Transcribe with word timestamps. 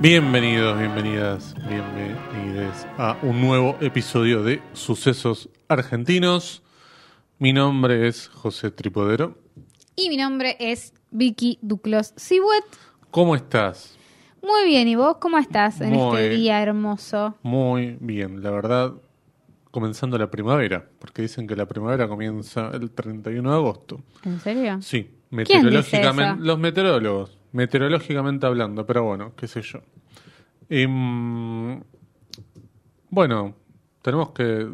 Bienvenidos, 0.00 0.78
bienvenidas, 0.78 1.56
bienvenidos 1.68 2.86
a 2.98 3.18
un 3.20 3.40
nuevo 3.40 3.76
episodio 3.80 4.44
de 4.44 4.62
Sucesos 4.72 5.48
Argentinos. 5.66 6.62
Mi 7.40 7.52
nombre 7.52 8.06
es 8.06 8.28
José 8.28 8.70
Tripodero. 8.70 9.36
Y 9.96 10.08
mi 10.08 10.16
nombre 10.16 10.56
es 10.60 10.94
Vicky 11.10 11.58
Duclos 11.62 12.12
Sibuet. 12.14 12.64
¿Cómo 13.10 13.34
estás? 13.34 13.98
Muy 14.40 14.66
bien, 14.66 14.86
¿y 14.86 14.94
vos 14.94 15.16
cómo 15.16 15.36
estás 15.36 15.80
en 15.80 15.90
Muy 15.90 16.16
este 16.16 16.28
día 16.28 16.62
hermoso? 16.62 17.34
Muy 17.42 17.96
bien, 18.00 18.40
la 18.40 18.52
verdad, 18.52 18.92
comenzando 19.72 20.16
la 20.16 20.30
primavera, 20.30 20.88
porque 21.00 21.22
dicen 21.22 21.48
que 21.48 21.56
la 21.56 21.66
primavera 21.66 22.06
comienza 22.06 22.70
el 22.72 22.92
31 22.92 23.50
de 23.50 23.56
agosto. 23.56 24.00
¿En 24.22 24.38
serio? 24.38 24.80
Sí, 24.80 25.10
¿Quién 25.30 25.44
dice 25.44 25.54
meteorológicamente, 25.56 26.44
los 26.44 26.58
meteorólogos, 26.60 27.37
meteorológicamente 27.52 28.46
hablando, 28.46 28.86
pero 28.86 29.04
bueno, 29.04 29.32
qué 29.36 29.46
sé 29.46 29.62
yo. 29.62 29.80
Em, 30.68 31.80
bueno, 33.10 33.54
tenemos 34.02 34.30
que 34.30 34.68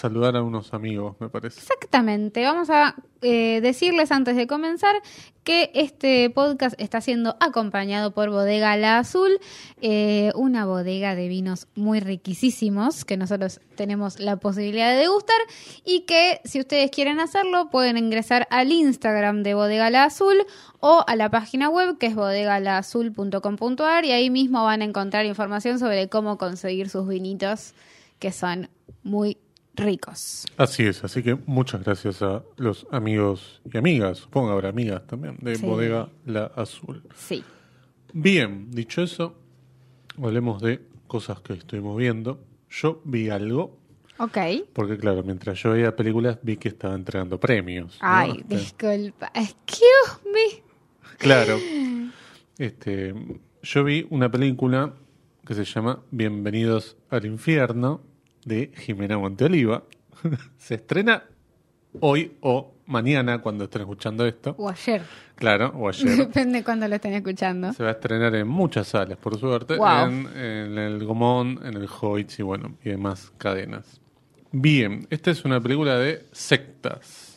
saludar 0.00 0.34
a 0.36 0.42
unos 0.42 0.72
amigos, 0.72 1.16
me 1.20 1.28
parece. 1.28 1.60
Exactamente. 1.60 2.42
Vamos 2.42 2.70
a 2.70 2.94
eh, 3.20 3.60
decirles 3.60 4.10
antes 4.12 4.34
de 4.34 4.46
comenzar 4.46 4.96
que 5.44 5.70
este 5.74 6.30
podcast 6.30 6.74
está 6.80 7.02
siendo 7.02 7.36
acompañado 7.38 8.12
por 8.12 8.30
Bodega 8.30 8.76
La 8.78 8.98
Azul, 8.98 9.38
eh, 9.82 10.32
una 10.34 10.64
bodega 10.64 11.14
de 11.14 11.28
vinos 11.28 11.66
muy 11.74 12.00
riquísimos 12.00 13.04
que 13.04 13.18
nosotros 13.18 13.60
tenemos 13.74 14.20
la 14.20 14.36
posibilidad 14.36 14.90
de 14.90 14.96
degustar 14.96 15.36
y 15.84 16.00
que 16.06 16.40
si 16.44 16.60
ustedes 16.60 16.90
quieren 16.90 17.20
hacerlo 17.20 17.68
pueden 17.68 17.98
ingresar 17.98 18.46
al 18.50 18.72
Instagram 18.72 19.42
de 19.42 19.52
Bodega 19.52 19.90
La 19.90 20.04
Azul 20.04 20.46
o 20.80 21.04
a 21.06 21.14
la 21.16 21.30
página 21.30 21.68
web 21.68 21.98
que 21.98 22.06
es 22.06 22.14
bodegalazul.com.ar 22.14 24.04
y 24.06 24.12
ahí 24.12 24.30
mismo 24.30 24.64
van 24.64 24.80
a 24.80 24.84
encontrar 24.84 25.26
información 25.26 25.78
sobre 25.78 26.08
cómo 26.08 26.38
conseguir 26.38 26.88
sus 26.88 27.06
vinitos 27.06 27.74
que 28.18 28.32
son 28.32 28.70
muy 29.02 29.38
ricos. 29.74 30.46
Así 30.56 30.84
es, 30.84 31.02
así 31.04 31.22
que 31.22 31.36
muchas 31.46 31.82
gracias 31.84 32.22
a 32.22 32.42
los 32.56 32.86
amigos 32.90 33.60
y 33.72 33.76
amigas, 33.78 34.18
supongo 34.18 34.50
habrá 34.50 34.68
amigas 34.70 35.06
también, 35.06 35.36
de 35.40 35.56
Sí. 35.56 35.64
Bodega 35.66 36.08
La 36.26 36.46
Azul. 36.56 37.02
Sí. 37.16 37.42
Bien, 38.12 38.70
dicho 38.70 39.02
eso, 39.02 39.36
hablemos 40.22 40.60
de 40.60 40.80
cosas 41.06 41.40
que 41.40 41.52
estuvimos 41.54 41.96
viendo. 41.96 42.40
Yo 42.68 43.00
vi 43.04 43.30
algo, 43.30 43.78
Ok. 44.18 44.38
porque 44.72 44.96
claro, 44.98 45.22
mientras 45.22 45.60
yo 45.62 45.70
veía 45.72 45.94
películas 45.96 46.38
vi 46.42 46.56
que 46.56 46.68
estaba 46.68 46.94
entregando 46.94 47.38
premios. 47.40 47.96
Ay, 48.00 48.32
Este, 48.40 48.56
disculpa. 48.56 49.30
Excuse 49.34 50.20
me. 50.32 50.62
Claro. 51.18 51.58
Este, 52.58 53.14
yo 53.62 53.84
vi 53.84 54.06
una 54.10 54.30
película 54.30 54.94
que 55.46 55.54
se 55.54 55.64
llama 55.64 56.00
Bienvenidos 56.10 56.96
al 57.08 57.24
infierno 57.26 58.02
de 58.50 58.72
Jimena 58.76 59.16
Monteoliva. 59.18 59.84
se 60.58 60.74
estrena 60.74 61.22
hoy 62.00 62.32
o 62.40 62.74
mañana 62.86 63.40
cuando 63.40 63.64
estén 63.64 63.82
escuchando 63.82 64.26
esto. 64.26 64.54
O 64.58 64.68
ayer. 64.68 65.02
Claro, 65.36 65.72
o 65.76 65.88
ayer. 65.88 66.16
Depende 66.16 66.58
de 66.58 66.64
cuándo 66.64 66.86
lo 66.88 66.94
estén 66.96 67.14
escuchando. 67.14 67.72
Se 67.72 67.82
va 67.82 67.90
a 67.90 67.92
estrenar 67.92 68.34
en 68.34 68.46
muchas 68.48 68.88
salas, 68.88 69.16
por 69.18 69.38
suerte, 69.38 69.76
Wow. 69.76 70.06
en, 70.08 70.26
en 70.36 70.78
el 70.78 71.04
Gomón, 71.06 71.60
en 71.64 71.74
el 71.76 71.88
Hoyts 72.00 72.38
y 72.38 72.42
bueno, 72.42 72.76
y 72.84 72.90
demás 72.90 73.32
cadenas. 73.38 74.00
Bien, 74.52 75.06
esta 75.10 75.30
es 75.30 75.44
una 75.44 75.60
película 75.60 75.96
de 75.96 76.26
sectas. 76.32 77.34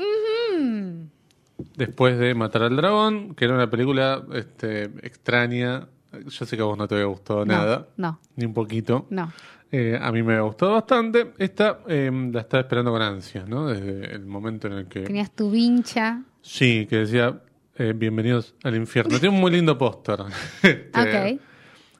Después 1.77 2.17
de 2.19 2.33
Matar 2.35 2.63
al 2.63 2.75
Dragón, 2.75 3.35
que 3.35 3.45
era 3.45 3.53
una 3.53 3.69
película 3.69 4.23
este, 4.33 4.83
extraña. 5.03 5.87
Yo 6.25 6.45
sé 6.45 6.55
que 6.55 6.61
a 6.61 6.65
vos 6.65 6.77
no 6.77 6.87
te 6.87 6.95
había 6.95 7.05
gustado 7.07 7.45
No, 7.45 7.53
nada, 7.53 7.87
No, 7.97 8.19
ni 8.35 8.45
un 8.45 8.53
poquito. 8.53 9.05
no. 9.09 9.31
Eh, 9.75 9.97
a 9.99 10.11
mí 10.11 10.21
me 10.21 10.33
había 10.33 10.43
gustado 10.43 10.73
bastante. 10.73 11.33
Esta 11.39 11.79
eh, 11.87 12.11
la 12.31 12.41
estaba 12.41 12.61
esperando 12.61 12.91
con 12.91 13.01
ansias, 13.01 13.49
¿no? 13.49 13.65
Desde 13.65 14.13
el 14.13 14.23
momento 14.23 14.67
en 14.67 14.73
el 14.73 14.85
que... 14.87 14.99
Tenías 14.99 15.31
tu 15.31 15.49
vincha. 15.49 16.21
Sí, 16.41 16.85
que 16.87 16.97
decía 16.97 17.41
eh, 17.75 17.91
Bienvenidos 17.95 18.53
al 18.63 18.75
infierno. 18.75 19.19
Tiene 19.19 19.33
un 19.33 19.41
muy 19.41 19.49
lindo 19.49 19.75
póster. 19.75 20.19
Este, 20.61 21.33
Ok. 21.33 21.41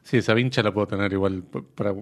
Sí, 0.03 0.17
esa 0.17 0.35
vincha 0.35 0.61
la 0.61 0.71
puedo 0.71 0.85
tener 0.85 1.11
igual 1.13 1.41
para 1.73 1.95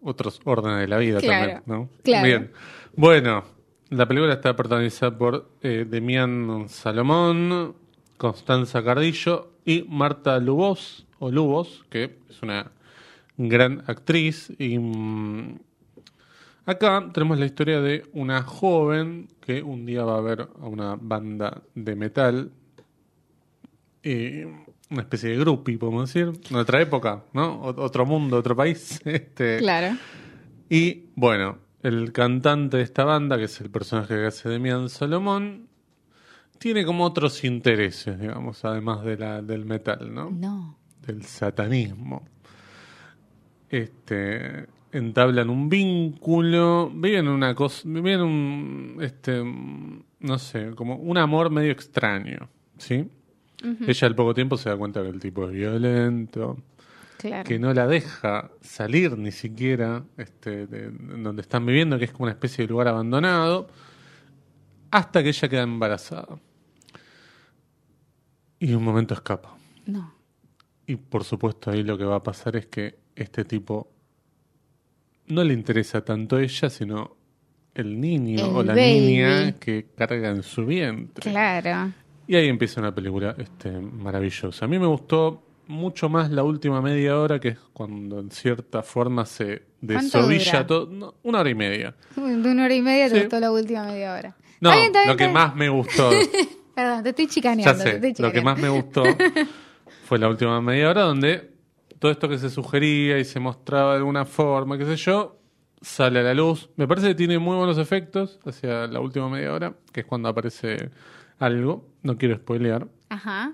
otros 0.00 0.40
órdenes 0.44 0.80
de 0.80 0.88
la 0.88 0.96
vida 0.96 1.18
Claro, 1.20 1.38
también, 1.38 1.62
¿no? 1.66 1.90
claro. 2.02 2.26
Bien. 2.26 2.52
Bueno, 2.96 3.44
la 3.90 4.08
película 4.08 4.32
está 4.32 4.56
protagonizada 4.56 5.18
por 5.18 5.50
eh, 5.60 5.84
Demián 5.86 6.64
Salomón, 6.70 7.74
Constanza 8.16 8.82
Cardillo 8.82 9.50
y 9.66 9.84
Marta 9.86 10.38
Lubos, 10.38 11.06
o 11.18 11.30
Lubos, 11.30 11.84
que 11.90 12.20
es 12.30 12.40
una 12.40 12.72
gran 13.36 13.82
actriz. 13.86 14.52
Y 14.58 14.78
mm, 14.78 15.58
acá 16.66 17.10
tenemos 17.12 17.38
la 17.38 17.46
historia 17.46 17.80
de 17.80 18.04
una 18.12 18.42
joven 18.42 19.28
que 19.40 19.62
un 19.62 19.86
día 19.86 20.04
va 20.04 20.18
a 20.18 20.20
ver 20.20 20.48
a 20.60 20.66
una 20.66 20.96
banda 20.96 21.62
de 21.74 21.96
metal 21.96 22.52
eh, 24.02 24.46
una 24.90 25.02
especie 25.02 25.30
de 25.30 25.36
groupie, 25.38 25.78
podemos 25.78 26.12
decir, 26.12 26.32
en 26.50 26.56
otra 26.56 26.80
época, 26.80 27.24
¿no? 27.32 27.60
Otro 27.62 28.06
mundo, 28.06 28.36
otro 28.36 28.56
país. 28.56 29.00
Este, 29.04 29.58
Claro. 29.58 29.96
Y 30.68 31.10
bueno, 31.14 31.58
el 31.82 32.12
cantante 32.12 32.78
de 32.78 32.82
esta 32.82 33.04
banda, 33.04 33.38
que 33.38 33.44
es 33.44 33.60
el 33.60 33.70
personaje 33.70 34.14
que 34.14 34.26
hace 34.26 34.48
Demian 34.48 34.88
Salomón, 34.88 35.68
tiene 36.58 36.84
como 36.84 37.04
otros 37.04 37.44
intereses, 37.44 38.18
digamos, 38.18 38.64
además 38.64 39.04
de 39.04 39.16
la, 39.16 39.42
del 39.42 39.64
metal, 39.64 40.12
¿no? 40.12 40.30
No. 40.30 40.78
Del 41.06 41.24
satanismo. 41.24 42.24
Este 43.70 44.66
entablan 44.92 45.48
un 45.48 45.68
vínculo, 45.68 46.90
viven 46.92 47.28
una 47.28 47.54
cosa, 47.54 47.82
viven 47.84 48.20
un 48.20 48.98
este 49.00 49.42
no 50.20 50.38
sé, 50.38 50.72
como 50.74 50.96
un 50.96 51.16
amor 51.16 51.48
medio 51.50 51.70
extraño, 51.72 52.48
¿sí? 52.76 53.08
Ella 53.86 54.06
al 54.08 54.14
poco 54.14 54.34
tiempo 54.34 54.56
se 54.56 54.68
da 54.70 54.76
cuenta 54.76 55.02
que 55.02 55.08
el 55.08 55.20
tipo 55.20 55.44
es 55.46 55.52
violento, 55.52 56.58
Claro. 57.18 57.44
que 57.46 57.58
no 57.58 57.74
la 57.74 57.86
deja 57.86 58.50
salir 58.62 59.16
ni 59.18 59.30
siquiera 59.30 60.02
este, 60.16 60.66
de, 60.66 60.90
de 60.90 61.22
donde 61.22 61.42
están 61.42 61.66
viviendo, 61.66 61.98
que 61.98 62.06
es 62.06 62.12
como 62.12 62.24
una 62.24 62.32
especie 62.32 62.64
de 62.64 62.70
lugar 62.70 62.88
abandonado, 62.88 63.68
hasta 64.90 65.22
que 65.22 65.28
ella 65.28 65.48
queda 65.48 65.62
embarazada. 65.62 66.38
Y 68.58 68.72
un 68.72 68.82
momento 68.82 69.12
escapa. 69.14 69.54
No. 69.86 70.14
Y 70.86 70.96
por 70.96 71.24
supuesto 71.24 71.70
ahí 71.70 71.82
lo 71.82 71.96
que 71.98 72.04
va 72.04 72.16
a 72.16 72.22
pasar 72.22 72.56
es 72.56 72.66
que 72.66 72.98
este 73.22 73.44
tipo 73.44 73.90
no 75.28 75.44
le 75.44 75.54
interesa 75.54 76.04
tanto 76.04 76.38
ella, 76.38 76.68
sino 76.70 77.16
el 77.74 78.00
niño 78.00 78.44
El 78.46 78.56
o 78.56 78.62
la 78.62 78.74
baby. 78.74 79.00
niña 79.00 79.52
que 79.58 79.86
carga 79.96 80.30
en 80.30 80.42
su 80.42 80.66
vientre. 80.66 81.30
Claro. 81.30 81.92
Y 82.26 82.36
ahí 82.36 82.48
empieza 82.48 82.80
una 82.80 82.94
película 82.94 83.34
este, 83.38 83.70
maravillosa. 83.70 84.64
A 84.64 84.68
mí 84.68 84.78
me 84.78 84.86
gustó 84.86 85.42
mucho 85.68 86.08
más 86.08 86.30
la 86.30 86.42
última 86.42 86.82
media 86.82 87.16
hora, 87.18 87.38
que 87.38 87.48
es 87.48 87.58
cuando 87.72 88.18
en 88.20 88.30
cierta 88.30 88.82
forma 88.82 89.24
se 89.24 89.62
¿Cuánto 89.84 90.18
desovilla 90.18 90.52
dura? 90.64 90.66
todo. 90.66 90.86
no, 90.90 91.14
una 91.22 91.40
hora 91.40 91.50
y 91.50 91.54
media. 91.54 91.94
De 92.16 92.22
una 92.50 92.64
hora 92.64 92.74
y 92.74 92.82
media 92.82 93.08
te 93.08 93.14
Sí. 93.14 93.20
gustó 93.20 93.40
la 93.40 93.52
última 93.52 93.84
media 93.84 94.14
hora. 94.14 94.36
No, 94.60 94.72
bien, 94.72 94.92
lo 95.06 95.16
que 95.16 95.28
más 95.28 95.54
me 95.54 95.68
gustó, 95.68 96.10
Perdón, 96.74 97.02
te 97.02 97.10
estoy 97.10 97.26
ya 97.26 97.32
chicaneando. 97.32 97.84
te 97.84 98.08
estoy 98.08 98.14
lo 98.24 98.32
que 98.32 98.40
más 98.42 98.58
me 98.58 98.68
gustó 98.68 99.02
fue 100.06 100.18
la 100.18 100.28
última 100.28 100.60
media 100.60 100.90
hora 100.90 101.02
donde 101.02 101.49
todo 102.00 102.10
esto 102.10 102.28
que 102.28 102.38
se 102.38 102.50
sugería 102.50 103.18
y 103.18 103.24
se 103.24 103.38
mostraba 103.38 103.92
de 103.92 103.98
alguna 103.98 104.24
forma, 104.24 104.76
qué 104.78 104.86
sé 104.86 104.96
yo, 104.96 105.38
sale 105.82 106.20
a 106.20 106.22
la 106.22 106.34
luz. 106.34 106.70
Me 106.76 106.88
parece 106.88 107.08
que 107.08 107.14
tiene 107.14 107.38
muy 107.38 107.56
buenos 107.56 107.76
efectos 107.78 108.40
hacia 108.44 108.86
la 108.86 109.00
última 109.00 109.28
media 109.28 109.52
hora, 109.52 109.74
que 109.92 110.00
es 110.00 110.06
cuando 110.06 110.28
aparece 110.30 110.90
algo. 111.38 111.86
No 112.02 112.16
quiero 112.16 112.36
spoilear. 112.36 112.88
Ajá. 113.10 113.52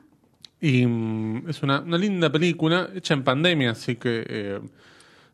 Y 0.61 0.87
mm, 0.87 1.51
es 1.51 1.63
una, 1.65 1.81
una 1.81 1.99
linda 1.99 2.31
película 2.31 2.89
hecha 2.95 3.15
en 3.15 3.25
pandemia, 3.25 3.73
así 3.73 3.97
que 3.97 4.25
eh, 4.29 4.61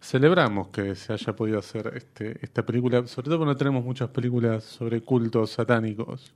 celebramos 0.01 0.69
que 0.69 0.95
se 0.95 1.13
haya 1.13 1.37
podido 1.37 1.59
hacer 1.59 1.93
este, 1.95 2.39
esta 2.41 2.65
película, 2.65 3.07
sobre 3.07 3.27
todo 3.27 3.41
porque 3.41 3.53
no 3.53 3.57
tenemos 3.59 3.85
muchas 3.85 4.09
películas 4.09 4.65
sobre 4.65 5.03
cultos 5.03 5.51
satánicos. 5.51 6.33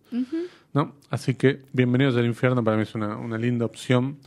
¿no? 0.75 0.95
Así 1.09 1.37
que 1.37 1.63
Bienvenidos 1.73 2.17
al 2.17 2.27
Infierno 2.27 2.63
para 2.63 2.77
mí 2.77 2.83
es 2.83 2.95
una, 2.95 3.17
una 3.17 3.39
linda 3.39 3.65
opción. 3.65 4.19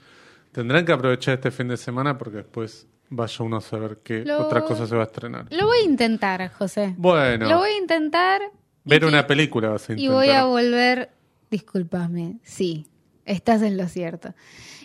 Tendrán 0.60 0.84
que 0.84 0.92
aprovechar 0.92 1.36
este 1.36 1.52
fin 1.52 1.70
de 1.70 1.78
semana 1.78 2.18
porque 2.18 2.38
después 2.40 2.86
vaya 3.10 3.46
uno 3.46 3.56
a 3.58 3.62
saber 3.62 4.00
qué 4.04 4.26
Lo- 4.26 4.46
otra 4.46 4.60
cosa 4.66 4.86
se 4.86 4.94
va 4.94 5.04
a 5.04 5.06
estrenar. 5.06 5.46
Lo 5.52 5.68
voy 5.68 5.78
a 5.78 5.86
intentar, 5.86 6.52
José. 6.52 6.96
Bueno, 6.98 7.48
Lo 7.48 7.60
voy 7.60 7.70
a 7.70 7.78
intentar. 7.78 8.42
y 8.84 8.90
ver 8.90 9.06
una 9.06 9.26
película 9.26 9.70
vas 9.70 9.90
a 9.90 9.94
Y 9.94 9.96
intentar. 10.04 10.16
voy 10.18 10.30
a 10.32 10.44
volver. 10.44 11.12
Discúlpame, 11.50 12.40
sí, 12.44 12.88
estás 13.26 13.62
en 13.62 13.78
lo 13.78 13.88
cierto. 13.88 14.34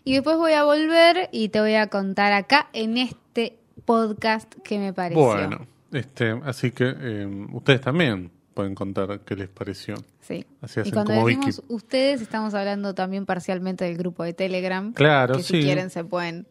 Y 0.05 0.13
después 0.15 0.37
voy 0.37 0.53
a 0.53 0.63
volver 0.63 1.29
y 1.33 1.49
te 1.49 1.61
voy 1.61 1.75
a 1.75 1.89
contar 1.89 2.33
acá 2.33 2.69
en 2.73 2.97
este 2.97 3.59
podcast 3.85 4.55
que 4.63 4.79
me 4.79 4.93
pareció. 4.93 5.25
Bueno, 5.25 5.67
este, 5.91 6.41
así 6.45 6.71
que 6.71 6.95
eh, 6.97 7.47
ustedes 7.53 7.81
también 7.81 8.31
pueden 8.55 8.75
contar 8.75 9.21
qué 9.21 9.37
les 9.37 9.49
pareció. 9.49 9.97
Sí. 10.21 10.47
Así 10.63 10.79
y 10.79 10.83
hacen 10.83 10.93
cuando 10.95 11.13
como 11.15 11.27
decimos 11.27 11.57
Vicky. 11.59 11.75
ustedes, 11.75 12.21
estamos 12.23 12.55
hablando 12.55 12.95
también 12.95 13.27
parcialmente 13.27 13.85
del 13.85 13.97
grupo 13.97 14.23
de 14.25 14.33
Telegram. 14.33 14.93
Claro, 14.93 15.37
que 15.37 15.43
sí. 15.43 15.57
si 15.59 15.63
quieren 15.65 15.91
se 15.91 16.05
pueden 16.05 16.47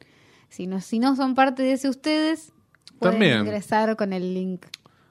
Si 0.49 0.67
no, 0.67 0.81
si 0.81 0.99
no 0.99 1.15
son 1.15 1.33
parte 1.33 1.63
de 1.63 1.71
ese 1.73 1.89
ustedes, 1.89 2.53
pueden 2.99 3.15
También. 3.19 3.39
ingresar 3.39 3.95
con 3.95 4.13
el 4.13 4.33
link. 4.33 4.65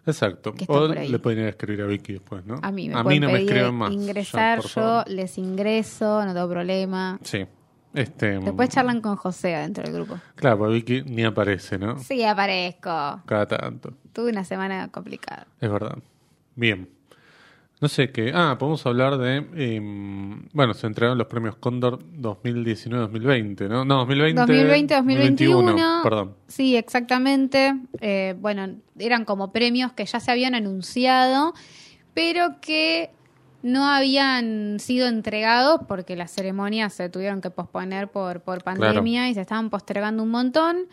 Exacto. 0.06 0.52
Que 0.52 0.64
está 0.64 0.72
O 0.72 0.86
por 0.88 0.98
ahí. 0.98 1.08
le 1.08 1.18
pueden 1.18 1.46
escribir 1.46 1.82
a 1.82 1.86
Vicky 1.86 2.12
después, 2.14 2.44
¿no? 2.44 2.56
A 2.62 2.70
mí 2.72 2.88
me 2.88 2.94
a 2.98 3.02
mí 3.04 3.18
no 3.20 3.28
me 3.30 3.40
escriben 3.42 3.74
más. 3.74 3.92
ingresar, 3.92 4.60
ya, 4.60 4.68
yo 4.68 5.04
les 5.12 5.38
ingreso, 5.38 6.24
no 6.24 6.32
tengo 6.34 6.48
problema. 6.48 7.18
Sí. 7.22 7.44
Este, 7.94 8.38
Después 8.38 8.70
charlan 8.70 9.00
con 9.02 9.16
José 9.16 9.54
adentro 9.54 9.84
del 9.84 9.92
grupo. 9.92 10.18
Claro, 10.34 10.58
porque 10.58 10.74
Vicky 10.74 11.02
ni 11.02 11.24
aparece, 11.24 11.76
¿no? 11.78 11.98
Sí, 11.98 12.24
aparezco. 12.24 13.22
Cada 13.26 13.46
tanto. 13.46 13.92
Tuve 14.14 14.30
una 14.30 14.44
semana 14.44 14.88
complicada. 14.88 15.46
Es 15.60 15.70
verdad. 15.70 15.98
Bien. 16.54 16.88
No 17.82 17.88
sé 17.88 18.12
qué. 18.12 18.30
Ah, 18.32 18.56
podemos 18.60 18.86
hablar 18.86 19.18
de. 19.18 19.38
em, 19.56 20.46
bueno, 20.52 20.72
se 20.72 20.86
entregaron 20.86 21.18
los 21.18 21.26
premios 21.26 21.56
Cóndor 21.56 21.98
2019-2020, 22.16 23.68
¿no? 23.68 23.84
No, 23.84 24.06
2020. 24.06 24.40
2020-2021. 24.40 26.02
Perdón. 26.04 26.36
Sí, 26.46 26.76
exactamente. 26.76 27.74
Eh, 28.00 28.36
bueno, 28.38 28.68
eran 28.96 29.24
como 29.24 29.50
premios 29.50 29.92
que 29.94 30.04
ya 30.04 30.20
se 30.20 30.30
habían 30.30 30.54
anunciado, 30.54 31.54
pero 32.14 32.60
que 32.60 33.10
no 33.62 33.88
habían 33.88 34.78
sido 34.78 35.08
entregados 35.08 35.80
porque 35.88 36.14
las 36.14 36.30
ceremonias 36.30 36.92
se 36.92 37.08
tuvieron 37.08 37.40
que 37.40 37.50
posponer 37.50 38.06
por, 38.08 38.42
por 38.42 38.62
pandemia 38.62 39.28
y 39.28 39.34
se 39.34 39.40
estaban 39.40 39.70
postergando 39.70 40.22
un 40.22 40.30
montón. 40.30 40.86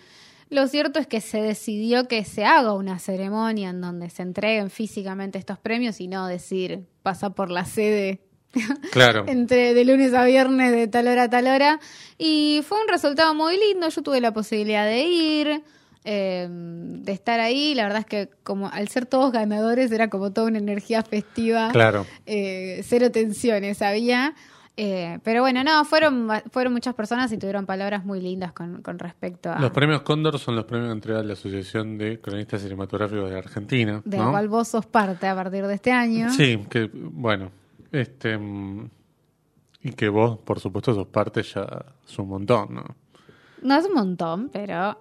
Lo 0.50 0.68
cierto 0.68 1.00
es 1.00 1.06
que 1.08 1.22
se 1.22 1.42
decidió 1.42 2.08
que 2.08 2.24
se 2.26 2.44
haga 2.44 2.74
una 2.74 2.98
ceremonia 3.00 3.70
en 3.70 3.82
donde 3.82 4.10
se 4.10 4.24
entreguen 4.24 4.70
físicamente 4.70 5.38
estos 5.38 5.60
premios 5.60 6.02
y 6.02 6.08
no 6.08 6.26
decir 6.28 6.88
pasa 7.04 7.30
por 7.32 7.52
la 7.52 7.66
sede 7.66 8.22
Claro. 8.92 9.26
entre 9.28 9.74
de 9.76 9.86
lunes 9.86 10.14
a 10.14 10.26
viernes 10.26 10.72
de 10.72 10.88
tal 10.88 11.08
hora 11.08 11.24
a 11.24 11.30
tal 11.30 11.48
hora. 11.48 11.80
Y 12.18 12.62
fue 12.68 12.82
un 12.82 12.88
resultado 12.88 13.34
muy 13.36 13.58
lindo. 13.58 13.90
Yo 13.90 14.02
tuve 14.02 14.22
la 14.22 14.34
posibilidad 14.34 14.86
de 14.86 15.04
ir, 15.04 15.64
eh, 16.04 16.48
de 16.50 17.12
estar 17.12 17.40
ahí. 17.40 17.76
La 17.76 17.84
verdad 17.84 18.00
es 18.00 18.06
que 18.08 18.30
como 18.44 18.70
al 18.70 18.88
ser 18.88 19.06
todos 19.06 19.32
ganadores 19.32 19.92
era 19.92 20.10
como 20.10 20.32
toda 20.34 20.48
una 20.48 20.58
energía 20.58 21.04
festiva. 21.04 21.70
Claro. 21.72 22.08
Eh, 22.26 22.82
cero 22.88 23.12
tensiones 23.12 23.84
había. 23.84 24.34
Eh, 24.82 25.20
pero 25.26 25.42
bueno, 25.42 25.62
no, 25.62 25.84
fueron, 25.84 26.30
fueron 26.52 26.72
muchas 26.72 26.96
personas 26.96 27.30
y 27.34 27.38
tuvieron 27.38 27.66
palabras 27.66 28.06
muy 28.06 28.22
lindas 28.22 28.54
con, 28.54 28.82
con 28.82 28.98
respecto 28.98 29.52
a... 29.52 29.60
Los 29.60 29.72
premios 29.72 30.04
Cóndor 30.04 30.40
son 30.40 30.56
los 30.56 30.64
premios 30.64 30.88
que 30.88 30.94
entrega 30.94 31.22
la 31.22 31.34
Asociación 31.34 31.98
de 31.98 32.22
Cronistas 32.22 32.62
Cinematográficos 32.62 33.30
de 33.30 33.38
Argentina. 33.38 34.02
de 34.06 34.18
¿no? 34.18 34.26
la 34.26 34.32
cual 34.32 34.48
vos 34.48 34.70
sos 34.70 34.86
parte 34.86 35.28
a 35.28 35.36
partir 35.36 35.68
de 35.68 35.74
este 35.74 35.92
año. 35.92 36.30
Sí, 36.30 36.66
que 36.70 36.90
bueno, 36.94 37.52
este 37.92 38.38
mm, 38.38 38.90
y 39.84 39.92
que 39.92 40.08
vos, 40.08 40.38
por 40.40 40.62
supuesto, 40.62 40.94
sos 40.94 41.08
parte 41.08 41.44
ya 41.44 41.68
es 42.08 42.18
un 42.18 42.30
montón, 42.30 42.76
¿no? 42.76 42.84
No 43.62 43.76
es 43.76 43.86
un 43.86 43.94
montón, 43.96 44.48
pero 44.48 44.98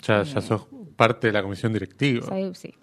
Ya, 0.00 0.24
ya 0.24 0.40
sos 0.40 0.66
parte 0.96 1.28
de 1.28 1.32
la 1.32 1.42
comisión 1.44 1.72
directiva. 1.72 2.26
soy- 2.26 2.54
sí. 2.56 2.74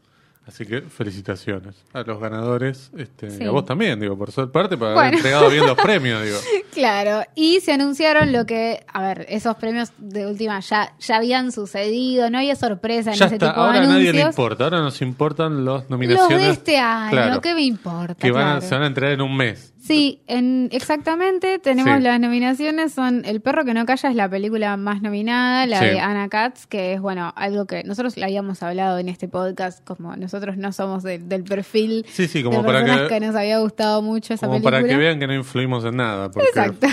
Así 0.50 0.66
que 0.66 0.82
felicitaciones 0.82 1.76
a 1.94 2.02
los 2.02 2.20
ganadores, 2.20 2.90
este, 2.98 3.30
Sí. 3.30 3.44
y 3.44 3.46
a 3.46 3.52
vos 3.52 3.66
también, 3.66 4.00
digo, 4.00 4.18
por 4.18 4.32
ser 4.32 4.50
parte, 4.52 4.78
para 4.78 4.94
Bueno. 4.94 5.02
haber 5.08 5.14
entregado 5.16 5.50
bien 5.50 5.66
los 5.66 5.78
premios, 5.78 6.24
digo. 6.24 6.38
Claro, 6.74 7.24
y 7.36 7.60
se 7.62 7.74
anunciaron 7.74 8.32
lo 8.32 8.46
que, 8.46 8.84
a 8.94 9.02
ver, 9.02 9.26
esos 9.30 9.56
premios 9.58 9.92
de 9.98 10.26
última 10.28 10.60
ya, 10.62 10.94
ya 11.00 11.18
habían 11.18 11.52
sucedido, 11.52 12.30
no 12.30 12.38
había 12.38 12.56
sorpresa 12.56 13.12
en 13.12 13.18
Ya 13.18 13.26
ese 13.26 13.36
está, 13.36 13.50
tipo 13.52 13.62
de 13.62 13.68
ahora 13.68 13.80
a 13.80 13.84
nadie 13.88 14.04
le 14.04 14.10
anuncios. 14.22 14.30
importa, 14.30 14.64
ahora 14.66 14.80
nos 14.80 15.02
importan 15.02 15.66
los 15.66 15.82
Los 15.82 15.90
nominaciones. 15.90 16.42
de 16.42 16.50
este 16.52 16.78
año, 16.78 17.12
Claro, 17.12 17.42
¿qué 17.42 17.54
me 17.54 17.64
importa? 17.64 18.16
que 18.16 18.32
van 18.32 18.42
a- 18.44 18.46
Claro. 18.54 18.62
se 18.62 18.76
van 18.76 18.84
a 18.84 18.88
entregar 18.88 19.14
en 19.14 19.22
un 19.22 19.36
mes. 19.38 19.74
Sí, 19.94 20.22
en, 20.28 20.70
exactamente, 20.72 21.58
tenemos 21.60 21.98
Sí. 21.98 22.04
las 22.04 22.20
nominaciones, 22.20 22.94
son 22.94 23.24
El 23.26 23.42
perro 23.42 23.66
que 23.66 23.74
no 23.74 23.86
calla 23.86 24.10
es 24.10 24.16
la 24.16 24.30
película 24.30 24.78
más 24.78 25.02
nominada, 25.02 25.66
la 25.66 25.80
Sí. 25.80 25.86
de 25.86 26.00
Anna 26.00 26.30
Katz, 26.30 26.68
que 26.68 26.94
es, 26.94 27.02
bueno, 27.02 27.34
algo 27.36 27.66
que 27.66 27.84
nosotros 27.84 28.16
le 28.16 28.24
habíamos 28.26 28.62
hablado 28.62 29.00
en 29.00 29.10
este 29.10 29.28
podcast, 29.28 29.84
como 29.86 30.16
nosotros 30.16 30.58
no 30.58 30.72
somos 30.74 31.02
del- 31.04 31.28
del 31.28 31.44
perfil 31.44 32.06
Sí, 32.08 32.28
sí, 32.28 32.44
como 32.44 32.60
de 32.60 32.64
para 32.66 32.86
que, 32.86 33.08
que... 33.08 33.20
nos 33.20 33.36
había 33.36 33.60
gustado 33.60 34.02
mucho 34.02 34.34
esa 34.34 34.46
como 34.48 34.58
película. 34.60 34.78
para 34.78 34.88
que 34.88 34.96
vean 34.96 35.20
que 35.20 35.28
no 35.28 35.34
influimos 35.34 35.84
en 35.86 35.98
nada, 35.98 36.30
porque 36.30 36.50
Exacto. 36.50 36.88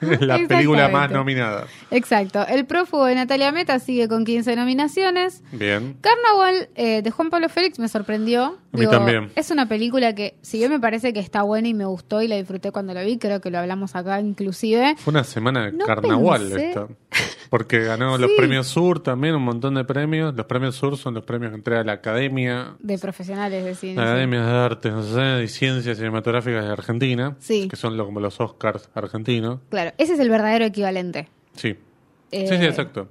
Es 0.00 0.20
la 0.20 0.38
película 0.46 0.88
más 0.88 1.10
nominada. 1.10 1.66
Exacto. 1.90 2.46
El 2.46 2.66
prófugo 2.66 3.06
de 3.06 3.14
Natalia 3.14 3.52
Meta 3.52 3.78
sigue 3.78 4.08
con 4.08 4.24
15 4.24 4.56
nominaciones. 4.56 5.42
Bien. 5.52 5.96
Carnaval 6.00 6.68
eh, 6.74 7.02
de 7.02 7.10
Juan 7.10 7.30
Pablo 7.30 7.48
Félix 7.48 7.78
me 7.78 7.88
sorprendió. 7.88 8.58
A 8.72 8.76
mí 8.76 8.86
también. 8.86 9.30
Es 9.34 9.50
una 9.50 9.68
película 9.68 10.14
que, 10.14 10.34
si 10.42 10.58
bien 10.58 10.70
me 10.70 10.78
parece 10.78 11.12
que 11.12 11.20
está 11.20 11.42
buena 11.42 11.68
y 11.68 11.74
me 11.74 11.84
gustó 11.86 12.22
y 12.22 12.28
la 12.28 12.36
disfruté 12.36 12.70
cuando 12.70 12.94
la 12.94 13.02
vi, 13.02 13.18
creo 13.18 13.40
que 13.40 13.50
lo 13.50 13.58
hablamos 13.58 13.96
acá 13.96 14.20
inclusive. 14.20 14.94
Fue 14.98 15.10
una 15.10 15.24
semana 15.24 15.66
de 15.66 15.72
No 15.72 15.84
carnaval 15.86 16.42
pensé- 16.50 16.68
esta. 16.68 16.86
Porque 17.50 17.80
ganó 17.80 18.16
los 18.18 18.30
premios 18.36 18.68
Sur 18.68 19.02
también, 19.02 19.34
un 19.34 19.42
montón 19.42 19.74
de 19.74 19.84
premios. 19.84 20.34
Los 20.36 20.46
premios 20.46 20.76
Sur 20.76 20.96
son 20.96 21.14
los 21.14 21.24
premios 21.24 21.50
que 21.50 21.56
entrega 21.56 21.82
la 21.82 21.92
Academia, 21.94 22.74
De 22.78 22.96
profesionales 22.96 23.64
de 23.64 23.74
cine. 23.74 23.94
la 23.96 24.02
sí. 24.02 24.08
Academia 24.08 24.46
de 24.46 24.52
Artes, 24.52 24.92
no 24.92 25.02
sé, 25.02 25.42
y 25.42 25.48
Ciencias 25.48 25.96
Cinematográficas 25.98 26.64
de 26.64 26.70
Argentina, 26.70 27.34
Sí. 27.40 27.66
que 27.66 27.74
son 27.74 27.96
lo- 27.96 28.06
como 28.06 28.20
los 28.20 28.38
Oscars 28.40 28.88
argentinos. 28.94 29.58
Claro, 29.68 29.89
ese 29.98 30.14
es 30.14 30.20
el 30.20 30.28
verdadero 30.30 30.64
equivalente. 30.64 31.28
Sí. 31.56 31.76
Eh, 32.32 32.46
sí, 32.48 32.56
sí, 32.58 32.64
exacto. 32.64 33.08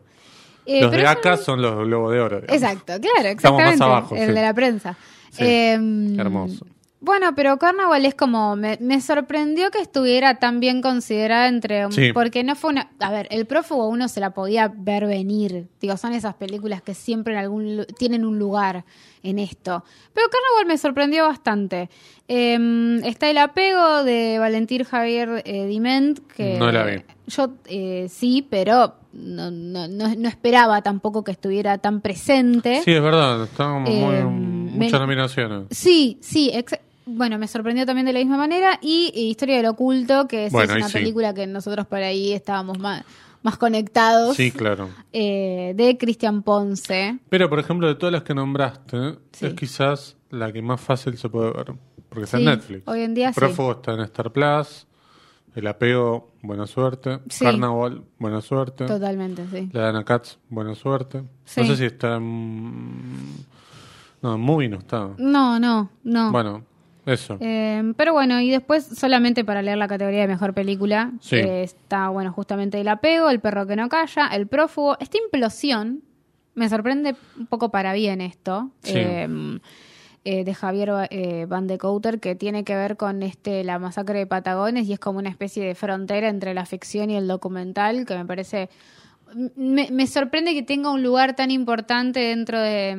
Eh, 0.65 0.81
los 0.81 0.91
de 0.91 1.05
acá 1.07 1.35
son- 1.37 1.45
son 1.45 1.61
los 1.61 1.85
Globos 1.87 2.13
de 2.13 2.19
Oro. 2.19 2.41
digamos. 2.41 2.61
Exacto, 2.61 2.93
claro, 3.01 3.29
Estamos 3.29 3.59
más 3.61 3.73
exactamente. 3.73 3.83
abajo, 3.83 4.15
el 4.15 4.27
sí. 4.27 4.33
de 4.33 4.41
la 4.41 4.53
prensa. 4.53 4.97
Sí, 5.31 5.43
Em, 5.45 6.19
hermoso. 6.19 6.65
Bueno, 7.01 7.33
pero 7.33 7.57
Carnaval 7.57 8.05
es 8.05 8.13
como. 8.13 8.55
Me, 8.57 8.77
me 8.81 8.99
sorprendió 8.99 9.71
que 9.71 9.79
estuviera 9.79 10.35
tan 10.39 10.59
bien 10.59 10.81
considerada 10.81 11.47
entre. 11.47 11.89
Sí. 11.91 12.11
Porque 12.13 12.43
no 12.43 12.55
fue 12.55 12.71
una. 12.71 12.89
A 12.99 13.09
ver, 13.11 13.27
el 13.31 13.45
prófugo 13.45 13.87
uno 13.87 14.09
se 14.09 14.19
la 14.19 14.31
podía 14.31 14.67
ver 14.75 15.05
venir. 15.05 15.67
Digo, 15.79 15.95
son 15.95 16.11
esas 16.13 16.35
películas 16.35 16.81
que 16.81 16.93
siempre 16.93 17.33
en 17.33 17.39
algún 17.39 17.85
tienen 17.97 18.25
un 18.25 18.37
lugar 18.37 18.83
en 19.23 19.39
esto. 19.39 19.85
Pero 20.13 20.27
Carnaval 20.29 20.65
me 20.67 20.77
sorprendió 20.77 21.25
bastante. 21.27 21.89
Em, 22.27 23.03
está 23.05 23.29
el 23.29 23.37
apego 23.37 24.03
de 24.03 24.37
Valentín 24.39 24.83
Javier 24.83 25.41
eh, 25.45 25.67
Diment. 25.67 26.19
Que 26.35 26.57
No 26.59 26.69
la 26.69 26.83
vi. 26.83 27.01
Yo 27.27 27.53
eh, 27.67 28.07
sí, 28.09 28.45
pero 28.49 28.95
no, 29.13 29.49
no, 29.51 29.87
no, 29.87 30.13
no 30.15 30.27
esperaba 30.27 30.81
tampoco 30.81 31.23
que 31.23 31.31
estuviera 31.31 31.77
tan 31.77 32.01
presente. 32.01 32.81
Sí, 32.83 32.91
es 32.91 33.01
verdad. 33.01 33.43
Están 33.45 33.83
muy, 33.83 33.91
Eh, 33.93 34.23
muchas 34.25 34.93
me- 34.93 34.99
nominaciones. 34.99 35.63
Sí, 35.71 36.17
sí, 36.21 36.51
ex- 36.53 36.79
bueno, 37.15 37.37
me 37.37 37.47
sorprendió 37.47 37.85
también 37.85 38.05
de 38.05 38.13
la 38.13 38.19
misma 38.19 38.37
manera. 38.37 38.79
Y, 38.81 39.11
Historia 39.15 39.57
del 39.57 39.65
Oculto, 39.67 40.27
que 40.27 40.45
es, 40.47 40.51
Bueno, 40.51 40.65
es 40.65 40.71
ahí 40.71 40.77
una 40.81 40.87
sí. 40.89 40.93
película 40.93 41.33
que 41.33 41.47
nosotros 41.47 41.85
por 41.87 41.99
ahí 41.99 42.33
estábamos 42.33 42.79
más, 42.79 43.03
más 43.43 43.57
conectados, 43.57 44.35
Sí, 44.35 44.51
claro. 44.51 44.89
eh, 45.13 45.73
de 45.75 45.97
Cristian 45.97 46.43
Ponce. 46.43 47.19
Pero, 47.29 47.49
por 47.49 47.59
ejemplo, 47.59 47.87
de 47.87 47.95
todas 47.95 48.13
las 48.13 48.23
que 48.23 48.33
nombraste, 48.33 49.17
Sí. 49.31 49.45
es 49.47 49.53
quizás 49.53 50.17
la 50.29 50.51
que 50.51 50.61
más 50.61 50.79
fácil 50.81 51.17
se 51.17 51.29
puede 51.29 51.51
ver. 51.51 51.73
Porque 52.09 52.23
está 52.25 52.37
Sí, 52.37 52.43
en 52.43 52.49
Netflix. 52.49 52.87
hoy 52.87 53.01
en 53.01 53.13
día 53.13 53.31
sí. 53.33 53.39
Prófugo 53.39 53.71
está 53.73 53.93
en 53.93 53.99
Star 54.01 54.31
Plus. 54.31 54.87
El 55.55 55.65
apego, 55.67 56.31
buena 56.43 56.67
suerte. 56.67 57.19
Sí. 57.29 57.43
Carnaval, 57.43 58.03
buena 58.19 58.39
suerte. 58.41 58.85
Totalmente, 58.85 59.45
sí. 59.51 59.69
La 59.73 59.83
de 59.83 59.89
Ana 59.89 60.03
Katz, 60.05 60.37
buena 60.47 60.75
suerte. 60.75 61.23
Sí. 61.45 61.61
No 61.61 61.67
sé 61.67 61.75
si 61.77 61.85
está 61.85 62.15
en... 62.17 63.45
No, 64.21 64.35
en 64.35 64.41
Movie 64.41 64.69
no 64.69 64.77
está. 64.77 65.09
No, 65.17 65.59
no, 65.59 65.89
no. 66.03 66.31
Bueno, 66.31 66.65
eso. 67.11 67.37
Eh, 67.39 67.93
pero 67.97 68.13
bueno, 68.13 68.39
y 68.41 68.49
después 68.49 68.85
solamente 68.85 69.43
para 69.43 69.61
leer 69.61 69.77
la 69.77 69.87
categoría 69.87 70.21
de 70.21 70.27
mejor 70.27 70.53
película, 70.53 71.11
Sí. 71.21 71.37
está, 71.37 72.09
bueno, 72.09 72.31
justamente 72.31 72.79
El 72.79 72.87
apego, 72.87 73.29
El 73.29 73.39
perro 73.39 73.65
que 73.67 73.75
no 73.75 73.89
calla, 73.89 74.27
El 74.27 74.47
prófugo, 74.47 74.97
esta 74.99 75.17
implosión, 75.17 76.01
me 76.55 76.67
sorprende 76.69 77.15
un 77.37 77.45
poco 77.47 77.69
para 77.69 77.93
bien 77.93 78.21
esto, 78.21 78.69
Sí. 78.83 78.93
eh, 78.95 79.59
eh, 80.25 80.43
de 80.43 80.53
Javier 80.53 80.91
eh, 81.11 81.45
Van 81.47 81.65
de 81.67 81.77
Couter, 81.77 82.19
que 82.19 82.35
tiene 82.35 82.63
que 82.65 82.75
ver 82.75 82.97
con 82.97 83.23
este 83.23 83.63
la 83.63 83.79
masacre 83.79 84.19
de 84.19 84.27
Patagones 84.27 84.85
y 84.87 84.93
es 84.93 84.99
como 84.99 85.19
una 85.19 85.29
especie 85.29 85.63
de 85.65 85.75
frontera 85.75 86.27
entre 86.27 86.53
la 86.53 86.65
ficción 86.65 87.09
y 87.09 87.15
el 87.15 87.27
documental, 87.27 88.05
que 88.05 88.15
me 88.17 88.25
parece... 88.25 88.69
Me, 89.55 89.89
me 89.91 90.07
sorprende 90.07 90.53
que 90.53 90.63
tenga 90.63 90.89
un 90.91 91.03
lugar 91.03 91.35
tan 91.35 91.51
importante 91.51 92.19
dentro 92.19 92.59
de, 92.59 92.95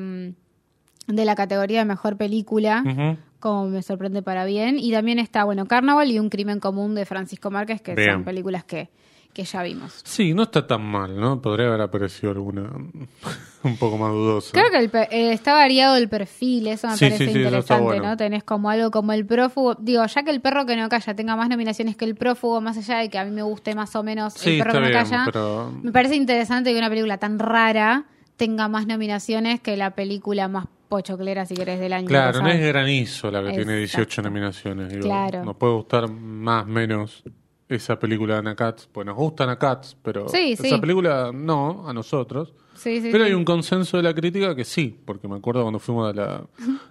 mm, 1.08 1.12
de 1.14 1.24
la 1.24 1.34
categoría 1.34 1.80
de 1.80 1.84
mejor 1.84 2.16
película 2.16 2.84
Ujú. 2.86 3.18
Como 3.40 3.66
me 3.68 3.82
sorprende 3.82 4.22
para 4.22 4.44
bien. 4.44 4.78
Y 4.78 4.92
también 4.92 5.18
está, 5.18 5.44
bueno, 5.44 5.66
Carnaval 5.66 6.10
y 6.10 6.18
Un 6.18 6.28
crimen 6.30 6.60
común 6.60 6.94
de 6.94 7.04
Francisco 7.06 7.50
Márquez, 7.50 7.80
que 7.80 7.94
Bien. 7.94 8.12
son 8.12 8.24
películas 8.24 8.64
que, 8.64 8.88
que 9.32 9.44
ya 9.44 9.62
vimos. 9.62 10.00
Sí, 10.04 10.34
no 10.34 10.42
está 10.44 10.66
tan 10.66 10.82
mal, 10.84 11.18
¿no? 11.18 11.40
Podría 11.40 11.68
haber 11.68 11.80
aparecido 11.80 12.32
alguna 12.32 12.70
un 13.62 13.76
poco 13.76 13.96
más 13.96 14.10
dudosa. 14.12 14.50
Creo 14.52 14.70
que 14.70 14.78
el 14.78 14.90
eh, 15.10 15.32
está 15.32 15.54
variado 15.54 15.96
el 15.96 16.08
perfil, 16.08 16.66
eso 16.66 16.88
me 16.88 16.96
Sí, 16.96 17.04
parece 17.06 17.26
sí, 17.26 17.32
sí, 17.32 17.38
interesante, 17.38 17.84
bueno. 17.84 18.02
¿no? 18.08 18.16
Tenés 18.16 18.42
como 18.44 18.70
algo 18.70 18.90
como 18.90 19.12
el 19.12 19.24
prófugo. 19.26 19.74
Digo, 19.76 20.04
ya 20.06 20.22
que 20.22 20.30
el 20.30 20.40
perro 20.40 20.66
que 20.66 20.76
no 20.76 20.88
calla 20.88 21.14
tenga 21.14 21.36
más 21.36 21.48
nominaciones 21.48 21.96
que 21.96 22.04
el 22.04 22.14
prófugo, 22.16 22.60
más 22.60 22.76
allá 22.76 22.98
de 22.98 23.08
que 23.08 23.18
a 23.18 23.24
mí 23.24 23.30
me 23.30 23.42
guste 23.42 23.74
más 23.74 23.94
o 23.96 24.02
menos 24.02 24.34
Sí, 24.34 24.50
el 24.52 24.58
perro 24.58 24.72
que 24.72 24.80
no 24.80 24.86
bien, 24.88 24.98
calla, 24.98 25.22
pero... 25.26 25.72
me 25.82 25.92
parece 25.92 26.16
interesante 26.16 26.72
que 26.72 26.78
una 26.78 26.88
película 26.90 27.18
tan 27.18 27.38
rara 27.38 28.04
tenga 28.36 28.68
más 28.68 28.86
nominaciones 28.86 29.60
que 29.60 29.76
la 29.76 29.90
película 29.94 30.48
más 30.48 30.66
pochoclera, 30.90 31.46
si 31.46 31.54
querés, 31.54 31.80
del 31.80 31.94
año. 31.94 32.06
Claro, 32.06 32.42
no 32.42 32.48
es 32.48 32.60
granizo 32.60 33.30
la 33.30 33.42
que 33.42 33.52
tiene 33.52 33.76
18 33.78 34.02
Exacto. 34.02 34.28
nominaciones. 34.28 34.90
digo. 34.90 35.04
Claro. 35.04 35.42
Nos 35.44 35.56
puede 35.56 35.72
gustar 35.72 36.10
más, 36.10 36.66
menos. 36.66 37.22
esa 37.70 37.96
película 37.98 38.34
de 38.34 38.40
Ana 38.40 38.56
Katz, 38.56 38.88
pues 38.90 39.06
nos 39.06 39.14
gusta 39.16 39.44
Ana 39.44 39.56
Katz, 39.56 39.94
pero 40.02 40.28
Sí, 40.28 40.52
esa 40.54 40.64
sí. 40.64 40.78
película 40.80 41.30
no, 41.32 41.88
a 41.88 41.92
nosotros. 41.94 42.52
Sí, 42.74 43.00
sí. 43.00 43.10
Pero 43.12 43.24
hay 43.24 43.32
un 43.32 43.44
consenso 43.44 43.96
de 43.96 44.02
la 44.02 44.12
crítica 44.12 44.56
que 44.56 44.64
sí, 44.64 44.98
porque 45.04 45.28
me 45.28 45.36
acuerdo 45.36 45.62
cuando 45.62 45.78
fuimos 45.78 46.10
a 46.10 46.12
la, 46.12 46.44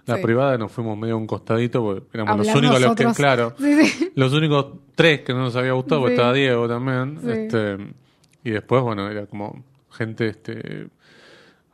la 0.06 0.16
privada, 0.22 0.56
nos 0.56 0.72
fuimos 0.72 0.96
medio 0.96 1.14
a 1.14 1.16
un 1.18 1.26
costadito, 1.26 1.82
porque 1.82 2.06
éramos 2.14 2.46
los 2.46 2.54
únicos 2.56 2.80
los 2.80 2.94
que, 2.94 3.04
nosotros. 3.04 3.16
claro, 3.16 3.54
los 4.14 4.32
únicos 4.32 4.66
tres 4.94 5.20
que 5.20 5.34
no 5.34 5.40
nos 5.40 5.54
había 5.56 5.72
gustado, 5.72 6.00
porque 6.00 6.14
estaba 6.14 6.32
Diego 6.32 6.66
también. 6.66 7.18
Este, 7.28 7.76
y 8.42 8.50
después, 8.50 8.82
bueno, 8.82 9.06
era 9.10 9.26
como 9.26 9.62
gente 9.90 10.28
este 10.28 10.86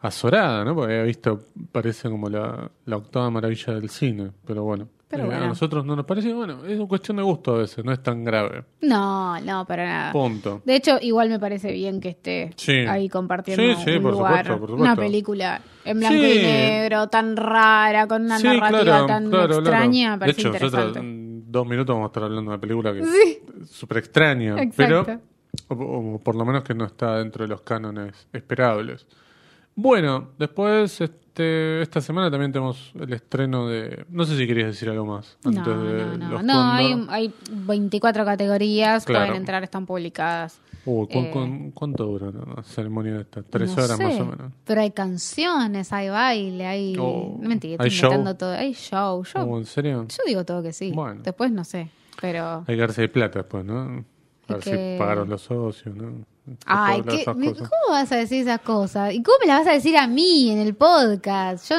azorada, 0.00 0.64
¿no? 0.64 0.74
Porque 0.74 0.92
había 0.94 1.04
visto, 1.06 1.40
parece 1.72 2.08
como 2.10 2.28
la, 2.28 2.70
la 2.84 2.96
octava 2.96 3.30
maravilla 3.30 3.74
del 3.74 3.88
cine, 3.90 4.30
pero 4.46 4.62
bueno. 4.64 4.88
Pero 5.08 5.22
eh, 5.22 5.26
bueno. 5.26 5.44
A 5.44 5.48
nosotros 5.48 5.84
no 5.86 5.94
nos 5.94 6.04
parece, 6.04 6.32
bueno, 6.34 6.64
es 6.64 6.76
una 6.76 6.88
cuestión 6.88 7.16
de 7.18 7.22
gusto 7.22 7.54
a 7.54 7.58
veces, 7.58 7.84
no 7.84 7.92
es 7.92 8.02
tan 8.02 8.24
grave. 8.24 8.64
No, 8.82 9.40
no, 9.40 9.64
para 9.64 9.84
nada. 9.86 10.12
Punto. 10.12 10.62
De 10.64 10.74
hecho, 10.74 10.98
igual 11.00 11.28
me 11.28 11.38
parece 11.38 11.70
bien 11.72 12.00
que 12.00 12.08
esté 12.08 12.50
Sí. 12.56 12.72
ahí 12.72 13.08
compartiendo 13.08 13.62
Sí, 13.76 13.82
sí, 13.84 13.90
un 13.98 14.02
por 14.02 14.12
lugar, 14.14 14.44
supuesto, 14.46 14.66
por 14.66 14.80
una 14.80 14.96
película 14.96 15.60
en 15.84 16.00
blanco 16.00 16.16
y 16.16 16.38
negro, 16.42 17.06
tan 17.08 17.36
rara, 17.36 18.08
con 18.08 18.24
una 18.24 18.38
narrativa 18.40 18.82
claro, 18.82 19.06
tan 19.06 19.30
claro, 19.30 19.46
claro. 19.46 19.60
extraña, 19.60 20.08
me 20.10 20.14
De 20.16 20.18
parece 20.18 20.40
hecho, 20.40 20.52
nosotros 20.52 20.96
en 20.96 21.52
dos 21.52 21.66
minutos 21.68 21.94
vamos 21.94 22.06
a 22.06 22.08
estar 22.08 22.22
hablando 22.24 22.42
de 22.50 22.54
una 22.56 22.60
película 22.60 22.92
que 22.92 23.00
es 23.00 23.70
súper 23.70 23.98
extraña, 23.98 24.60
Exacto. 24.60 25.04
pero 25.06 25.20
o, 25.68 26.14
o 26.14 26.18
por 26.18 26.34
lo 26.34 26.44
menos 26.44 26.64
que 26.64 26.74
no 26.74 26.84
está 26.84 27.18
dentro 27.18 27.44
de 27.44 27.48
los 27.48 27.60
cánones 27.60 28.26
esperables. 28.32 29.06
Bueno, 29.78 30.30
después 30.38 31.00
este, 31.02 31.82
esta 31.82 32.00
semana 32.00 32.30
también 32.30 32.50
tenemos 32.50 32.92
el 32.98 33.12
estreno 33.12 33.68
de... 33.68 34.06
No 34.08 34.24
sé 34.24 34.36
si 34.38 34.46
querías 34.46 34.68
decir 34.68 34.88
algo 34.88 35.04
más. 35.04 35.36
No, 35.44 35.50
de 35.50 36.06
no, 36.06 36.16
no. 36.16 36.30
los 36.32 36.44
No, 36.44 36.62
hay, 36.72 37.06
hay 37.10 37.34
24 37.50 38.24
categorías, 38.24 39.04
Claro. 39.04 39.26
pueden 39.26 39.40
entrar, 39.42 39.62
están 39.62 39.84
publicadas. 39.84 40.60
Uy, 40.86 41.06
¿cu- 41.08 41.18
eh, 41.18 41.30
cu- 41.30 41.72
¿Cuánto 41.74 42.04
dura 42.06 42.30
la 42.30 42.62
ceremonia 42.62 43.14
de 43.14 43.20
esta? 43.22 43.42
Tres 43.42 43.76
No 43.76 43.82
horas 43.84 43.96
sé, 43.98 44.04
más 44.04 44.20
o 44.20 44.24
menos. 44.24 44.52
Pero 44.64 44.80
hay 44.80 44.92
canciones, 44.92 45.92
hay 45.92 46.08
baile, 46.08 46.64
hay. 46.66 46.96
Oh, 46.98 47.36
mentira, 47.42 47.76
¿hay 47.82 47.88
estoy 47.88 48.10
show? 48.10 48.34
todo. 48.36 48.52
Hay 48.52 48.72
show. 48.72 49.24
Yo, 49.24 49.40
Oh, 49.40 49.58
¿En 49.58 49.66
serio? 49.66 50.06
yo 50.08 50.22
digo 50.26 50.44
todo 50.44 50.62
que 50.62 50.72
sí. 50.72 50.92
Bueno. 50.92 51.20
Después 51.24 51.50
no 51.50 51.64
sé. 51.64 51.90
Pero. 52.20 52.64
Hay 52.68 52.76
que 52.76 52.80
darse 52.80 53.02
de 53.02 53.08
plata 53.08 53.40
después, 53.40 53.64
¿no? 53.64 54.04
A 54.48 54.52
ver 54.54 54.62
que- 54.62 54.94
si 54.94 54.98
pagaron 54.98 55.28
los 55.28 55.42
socios, 55.42 55.94
¿no? 55.94 56.24
Ay, 56.66 57.02
¿qué-. 57.02 57.24
¿cómo 57.24 57.90
vas 57.90 58.10
a 58.12 58.16
decir 58.16 58.42
esas 58.42 58.60
cosas? 58.60 59.12
¿Y 59.14 59.22
cómo 59.22 59.38
me 59.40 59.46
las 59.46 59.60
vas 59.60 59.68
a 59.68 59.72
decir 59.72 59.96
a 59.96 60.06
mí 60.06 60.50
en 60.50 60.58
el 60.58 60.74
podcast? 60.74 61.68
Yo 61.68 61.76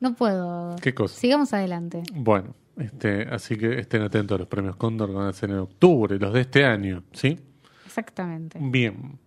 no 0.00 0.14
puedo. 0.14 0.76
¿Qué 0.82 0.94
cosa? 0.94 1.18
Sigamos 1.18 1.52
adelante. 1.52 2.02
Bueno, 2.14 2.54
este, 2.76 3.22
así 3.30 3.56
que 3.56 3.78
estén 3.78 4.02
atentos 4.02 4.34
a 4.36 4.38
los 4.38 4.48
premios 4.48 4.76
Cóndor 4.76 5.10
que 5.10 5.14
van 5.16 5.28
a 5.28 5.32
ser 5.32 5.50
en 5.50 5.58
octubre, 5.58 6.18
los 6.18 6.32
de 6.32 6.40
este 6.40 6.64
año, 6.64 7.04
¿sí? 7.12 7.38
Exactamente. 7.86 8.58
Bien. 8.60 9.18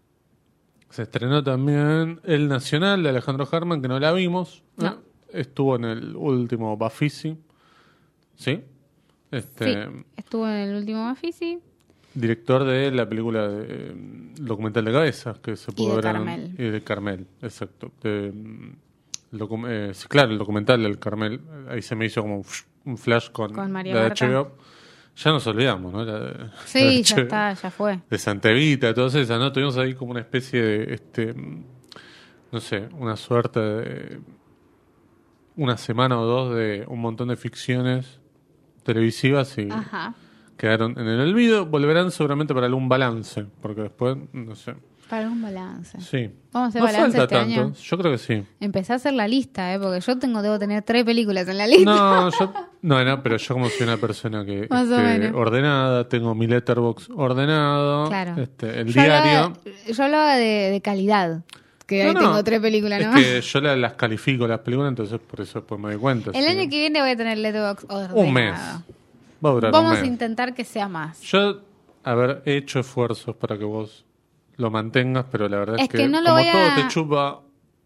Se 0.89 1.03
estrenó 1.03 1.43
también 1.43 2.21
El 2.23 2.47
Nacional 2.47 3.03
de 3.03 3.09
Alejandro 3.09 3.47
Harman, 3.51 3.81
que 3.81 3.87
no 3.87 3.99
la 3.99 4.11
vimos. 4.13 4.63
¿eh? 4.77 4.83
No. 4.83 4.97
Estuvo 5.31 5.75
en 5.75 5.85
el 5.85 6.15
último 6.15 6.77
Bafisi, 6.77 7.37
¿sí? 8.35 8.63
Este, 9.31 9.73
Sí, 9.73 9.89
estuvo 10.15 10.47
en 10.47 10.55
el 10.55 10.75
último 10.75 11.03
Bafisi. 11.03 11.59
Director 12.15 12.63
de 12.63 12.91
la 12.91 13.07
película 13.07 13.47
de, 13.47 13.93
mm, 13.93 14.35
documental 14.45 14.85
de 14.85 14.91
cabezas 14.93 15.37
que 15.39 15.55
se 15.57 15.71
pudo 15.73 15.89
de 15.89 15.95
ver 15.97 16.05
en- 16.05 16.11
Carmel. 16.13 16.55
y 16.57 16.63
de 16.63 16.81
Carmel, 16.81 17.27
exacto. 17.41 17.91
De, 18.01 18.31
mm, 18.33 18.71
docu- 19.37 19.65
eh, 19.67 19.93
sí, 19.93 20.07
claro, 20.07 20.31
el 20.31 20.37
documental 20.37 20.81
del 20.81 20.97
Carmel. 20.97 21.41
Ahí 21.69 21.81
se 21.81 21.95
me 21.95 22.05
hizo 22.05 22.21
como 22.21 22.43
un 22.85 22.97
flash 22.97 23.29
con, 23.31 23.53
Con 23.53 23.71
María 23.71 23.93
la 23.95 24.01
de. 24.03 24.09
HBO. 24.11 24.57
Ya 25.17 25.31
nos 25.31 25.45
olvidamos, 25.47 25.93
¿no? 25.93 26.03
La 26.05 26.19
de- 26.19 26.37
la 26.37 26.43
de 26.45 26.49
Sí, 26.65 27.03
ya 27.03 27.15
está, 27.17 27.53
ya 27.53 27.69
fue. 27.71 27.99
De 28.09 28.17
Santa 28.17 28.49
Evita, 28.51 28.93
todas 28.93 29.15
esas, 29.15 29.39
¿no? 29.39 29.51
Tuvimos 29.51 29.77
ahí 29.77 29.93
como 29.93 30.11
una 30.11 30.19
especie 30.21 30.61
de, 30.61 30.93
este, 30.93 31.33
mm, 31.33 31.63
no 32.51 32.59
sé, 32.61 32.87
una 32.97 33.15
suerte 33.17 33.59
de 33.59 34.19
una 35.57 35.77
semana 35.77 36.19
o 36.19 36.25
dos 36.25 36.55
de 36.55 36.85
un 36.87 36.99
montón 36.99 37.29
de 37.29 37.35
ficciones 37.37 38.19
televisivas 38.83 39.57
y 39.57 39.69
Ajá. 39.71 40.13
Quedaron 40.57 40.97
en 40.99 41.07
el 41.07 41.19
olvido. 41.21 41.65
Volverán 41.65 42.11
seguramente 42.11 42.53
para 42.53 42.65
algún 42.67 42.87
balance, 42.89 43.45
porque 43.61 43.81
después, 43.81 44.17
no 44.33 44.55
sé. 44.55 44.73
Para 45.09 45.27
un 45.27 45.39
balance. 45.39 46.01
Sí. 46.01 46.31
Vamos 46.51 46.65
a 46.65 46.69
hacer 46.69 46.81
no 46.81 46.85
balance 46.87 47.17
falta 47.19 47.35
este 47.35 47.35
tanto. 47.53 47.61
año. 47.67 47.73
Yo 47.79 47.97
creo 47.99 48.11
que 48.13 48.17
sí. 48.17 48.43
Empecé 48.59 48.93
a 48.93 48.95
hacer 48.95 49.13
la 49.13 49.27
lista, 49.27 49.71
¿eh? 49.71 49.77
Porque 49.79 49.99
yo 50.01 50.17
tengo, 50.17 50.41
debo 50.41 50.57
tener 50.57 50.81
tres 50.81 51.03
películas 51.03 51.47
en 51.47 51.59
la 51.59 51.67
lista. 51.67 51.85
No, 51.93 52.31
yo, 52.39 52.53
no, 52.81 53.03
no, 53.05 53.21
pero 53.21 53.37
yo 53.37 53.53
como 53.53 53.69
soy 53.69 53.83
una 53.85 53.97
persona 53.97 54.43
que 54.43 54.61
este, 54.63 55.31
ordenada, 55.35 56.09
tengo 56.09 56.33
mi 56.33 56.47
letterbox 56.47 57.09
ordenado, 57.15 58.07
Claro. 58.09 58.41
este, 58.41 58.79
el 58.81 58.87
yo 58.87 58.93
diario. 59.03 59.31
Hablaba, 59.39 59.59
yo 59.93 60.03
hablaba 60.03 60.35
de, 60.37 60.71
de 60.71 60.81
calidad. 60.81 61.43
Que 61.85 62.01
No, 62.01 62.07
ahí 62.09 62.13
no. 62.15 62.19
tengo 62.21 62.43
tres 62.43 62.59
películas 62.61 62.99
Es 62.99 63.05
nomás. 63.05 63.21
que 63.23 63.41
yo 63.41 63.61
la- 63.61 63.75
las 63.75 63.93
califico 63.93 64.47
las 64.47 64.59
películas, 64.61 64.89
entonces 64.89 65.19
por 65.19 65.39
eso 65.41 65.59
después 65.59 65.79
me 65.79 65.91
doy 65.91 65.99
cuenta. 65.99 66.31
El 66.33 66.43
sí. 66.45 66.49
año 66.49 66.61
que 66.67 66.77
viene 66.79 66.99
voy 67.01 67.11
a 67.11 67.15
tener 67.15 67.37
Letterboxd 67.37 67.91
ordenado. 67.91 68.15
Un 68.19 68.33
mes. 68.33 68.59
Va 69.45 69.49
a 69.49 69.53
durar 69.53 69.71
Vamos 69.71 69.99
un 69.99 70.03
a 70.03 70.07
intentar 70.07 70.53
que 70.55 70.63
sea 70.65 70.87
más. 70.87 71.21
Yo 71.21 71.61
haber 72.03 72.41
hecho 72.45 72.79
esfuerzos 72.79 73.35
para 73.35 73.57
que 73.57 73.63
vos 73.65 74.05
lo 74.57 74.71
mantengas, 74.71 75.25
pero 75.31 75.47
la 75.49 75.57
verdad 75.59 75.75
es, 75.77 75.83
Es 75.83 75.89
que 75.89 76.07
no 76.07 76.19
lo 76.21 76.29
como 76.29 76.39
voy 76.39 76.47
a- 76.47 76.51
todo 76.51 76.75
te 76.83 76.87
chupa 76.93 77.41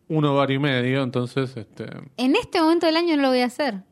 un 0.08 0.26
ovario 0.26 0.56
y 0.56 0.60
medio, 0.60 1.04
entonces 1.04 1.56
este 1.58 1.86
En 2.18 2.36
este 2.36 2.62
momento 2.62 2.86
del 2.86 2.96
año 2.98 3.16
no 3.16 3.24
lo 3.24 3.30
voy 3.30 3.42
a 3.42 3.46
hacer. 3.46 3.84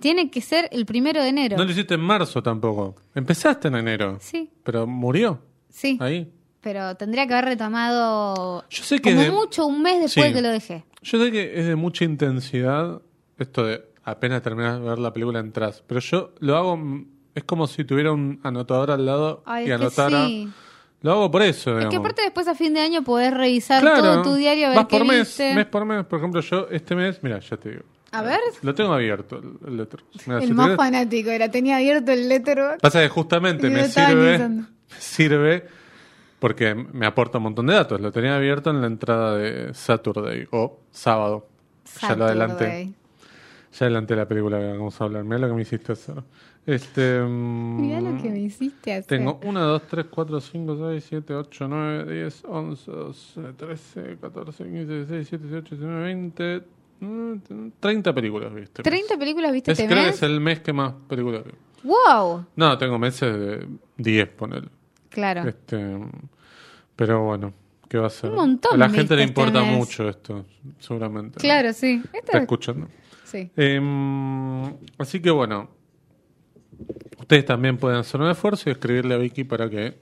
Tiene 0.00 0.30
que 0.30 0.40
ser 0.42 0.68
el 0.72 0.84
primero 0.84 1.22
de 1.22 1.28
enero. 1.28 1.56
no 1.56 1.64
lo 1.64 1.70
hiciste 1.70 1.94
en 1.94 2.00
marzo 2.00 2.42
tampoco. 2.42 2.96
Empezaste 3.14 3.68
en 3.68 3.76
enero, 3.76 4.18
Sí, 4.20 4.50
pero 4.62 4.86
murió 4.86 5.40
sí. 5.70 5.96
ahí. 6.00 6.30
Pero 6.60 6.96
tendría 6.96 7.26
que 7.26 7.32
haber 7.34 7.44
retomado 7.46 8.64
Yo 8.68 8.82
sé 8.82 8.98
que 9.00 9.10
como 9.10 9.22
de- 9.22 9.30
mucho 9.30 9.66
un 9.66 9.80
mes 9.82 10.00
después 10.00 10.12
Sí. 10.26 10.32
de 10.32 10.32
que 10.34 10.42
lo 10.42 10.48
dejé. 10.50 10.84
Yo 11.02 11.22
sé 11.24 11.30
que 11.30 11.60
es 11.60 11.66
de 11.66 11.76
mucha 11.76 12.04
intensidad 12.04 13.00
esto 13.38 13.64
de 13.64 13.84
apenas 14.06 14.40
terminas 14.40 14.80
de 14.80 14.88
ver 14.88 14.98
la 14.98 15.12
película 15.12 15.40
entras, 15.40 15.82
pero 15.86 16.00
yo 16.00 16.32
lo 16.38 16.56
hago 16.56 16.76
mm, 16.78 17.06
es 17.34 17.44
como 17.44 17.66
si 17.66 17.84
tuviera 17.84 18.12
un 18.12 18.40
anotador 18.42 18.90
al 18.90 19.04
lado 19.04 19.42
Ay, 19.44 19.68
y 19.68 19.70
anotara. 19.72 20.26
sí. 20.26 20.48
Lo 21.02 21.12
hago 21.12 21.30
por 21.30 21.42
eso, 21.42 21.72
Es 21.72 21.84
que 21.84 21.88
digamos. 21.90 21.98
aparte 21.98 22.22
después 22.22 22.48
a 22.48 22.54
fin 22.54 22.72
de 22.72 22.80
año 22.80 23.02
podés 23.04 23.32
revisar 23.34 23.82
Claro, 23.82 24.00
todo 24.02 24.22
tu 24.22 24.34
diario 24.34 24.66
a 24.66 24.68
ver 24.70 24.76
vas 24.78 24.86
qué 24.86 24.96
por 24.98 25.06
mes, 25.06 25.18
viste. 25.28 25.54
mes 25.54 25.66
por 25.66 25.84
mes. 25.84 26.04
Por 26.06 26.18
ejemplo, 26.18 26.40
yo 26.40 26.68
este 26.70 26.96
mes, 26.96 27.22
mira, 27.22 27.38
ya 27.38 27.56
te 27.58 27.68
digo. 27.70 27.82
A 28.12 28.22
ver. 28.22 28.40
Lo 28.62 28.74
tengo 28.74 28.94
abierto, 28.94 29.38
el, 29.66 29.76
Letterboxd. 29.76 30.20
Si 30.20 30.30
El 30.30 30.48
te 30.48 30.54
más 30.54 30.74
fanático 30.76 31.28
era, 31.30 31.50
tenía 31.50 31.76
abierto 31.76 32.12
el 32.12 32.28
Letterboxd. 32.28 32.80
Pasa 32.80 33.02
que 33.02 33.08
justamente 33.10 33.68
me 33.68 33.86
sirve, 33.88 34.38
me 34.48 34.66
sirve 34.98 35.66
porque 36.38 36.74
me 36.74 37.06
aporta 37.06 37.38
un 37.38 37.44
montón 37.44 37.66
de 37.66 37.74
datos. 37.74 38.00
Lo 38.00 38.10
tenía 38.10 38.34
abierto 38.36 38.70
en 38.70 38.80
la 38.80 38.86
entrada 38.86 39.36
de 39.36 39.74
Saturday 39.74 40.46
o 40.50 40.80
sábado. 40.90 41.46
Ya 42.00 42.16
lo 42.16 42.24
adelanté. 42.24 42.94
Ya 43.78 43.86
adelanté 43.86 44.16
la 44.16 44.26
película 44.26 44.58
que 44.58 44.66
vamos 44.72 44.98
a 45.00 45.04
hablar. 45.04 45.24
Mira 45.24 45.38
lo 45.38 45.48
que 45.48 45.54
me 45.54 45.62
hiciste 45.62 45.92
hacer. 45.92 46.22
Este, 46.64 47.20
mm, 47.20 47.80
Mirá 47.80 48.00
lo 48.00 48.20
que 48.22 48.30
me 48.30 48.38
hiciste 48.40 48.92
hacer. 48.92 49.06
Tengo 49.06 49.38
1, 49.44 49.60
2, 49.60 49.82
3, 49.86 50.06
4, 50.10 50.40
5, 50.40 50.88
6, 50.90 51.04
7, 51.08 51.34
8, 51.34 51.68
9, 51.68 52.14
10, 52.14 52.44
11, 52.48 52.90
12, 52.90 53.40
13, 53.56 54.16
14, 54.20 54.64
15, 54.64 54.86
16, 54.86 55.08
17, 55.08 55.44
18, 55.44 55.74
19, 55.76 56.04
20, 56.04 56.62
mm, 57.00 57.34
30 57.78 58.14
películas, 58.14 58.54
¿viste? 58.54 58.82
30 58.82 59.18
películas 59.18 59.52
viste 59.52 59.72
Es, 59.72 59.78
este 59.78 59.92
creo 59.92 60.04
que 60.04 60.10
es 60.10 60.22
el 60.22 60.40
mes 60.40 60.60
que 60.60 60.72
más 60.72 60.94
películas 61.08 61.44
vi. 61.44 61.52
¡Wow! 61.84 62.46
No, 62.56 62.78
tengo 62.78 62.98
meses 62.98 63.32
de 63.38 63.66
10, 63.98 64.28
ponele. 64.30 64.68
Claro. 65.10 65.46
Este, 65.48 65.98
pero 66.96 67.24
bueno, 67.24 67.52
¿qué 67.88 67.98
va 67.98 68.06
a 68.06 68.10
ser? 68.10 68.30
Un 68.30 68.36
montón 68.36 68.74
A 68.74 68.76
la 68.76 68.88
gente 68.90 69.14
le 69.16 69.22
este 69.22 69.30
importa 69.30 69.60
mes. 69.62 69.76
mucho 69.76 70.08
esto, 70.08 70.46
seguramente. 70.78 71.36
¿no? 71.36 71.40
Claro, 71.42 71.72
sí. 71.72 72.00
Está 72.04 72.18
Esta- 72.18 72.38
escuchando. 72.38 72.88
Sí. 73.26 73.50
Em, 73.56 74.64
así 74.98 75.20
que 75.20 75.30
bueno, 75.30 75.68
ustedes 77.18 77.44
también 77.44 77.76
pueden 77.76 77.98
hacer 77.98 78.20
un 78.20 78.30
esfuerzo 78.30 78.68
y 78.68 78.72
escribirle 78.72 79.14
a 79.14 79.18
Vicky 79.18 79.44
para 79.44 79.68
que... 79.68 79.98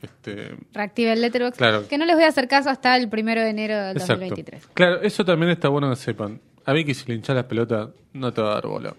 Este, 0.00 0.54
Reactiva 0.72 1.12
el 1.12 1.22
Letterboxd. 1.22 1.56
Claro. 1.56 1.88
Que 1.88 1.98
no 1.98 2.04
les 2.04 2.14
voy 2.14 2.24
a 2.24 2.28
hacer 2.28 2.48
caso 2.48 2.70
hasta 2.70 2.96
el 2.96 3.08
primero 3.08 3.40
de 3.40 3.48
enero 3.48 3.74
del 3.76 3.96
exacto. 3.96 4.20
2023. 4.20 4.66
Claro, 4.74 5.00
eso 5.00 5.24
también 5.24 5.50
está 5.50 5.68
bueno 5.68 5.88
que 5.90 5.96
sepan. 5.96 6.40
A 6.64 6.72
Vicky 6.72 6.94
si 6.94 7.06
le 7.06 7.14
hinchas 7.14 7.34
las 7.34 7.46
pelotas 7.46 7.88
no 8.12 8.32
te 8.32 8.42
va 8.42 8.52
a 8.52 8.54
dar 8.54 8.66
bola. 8.66 8.94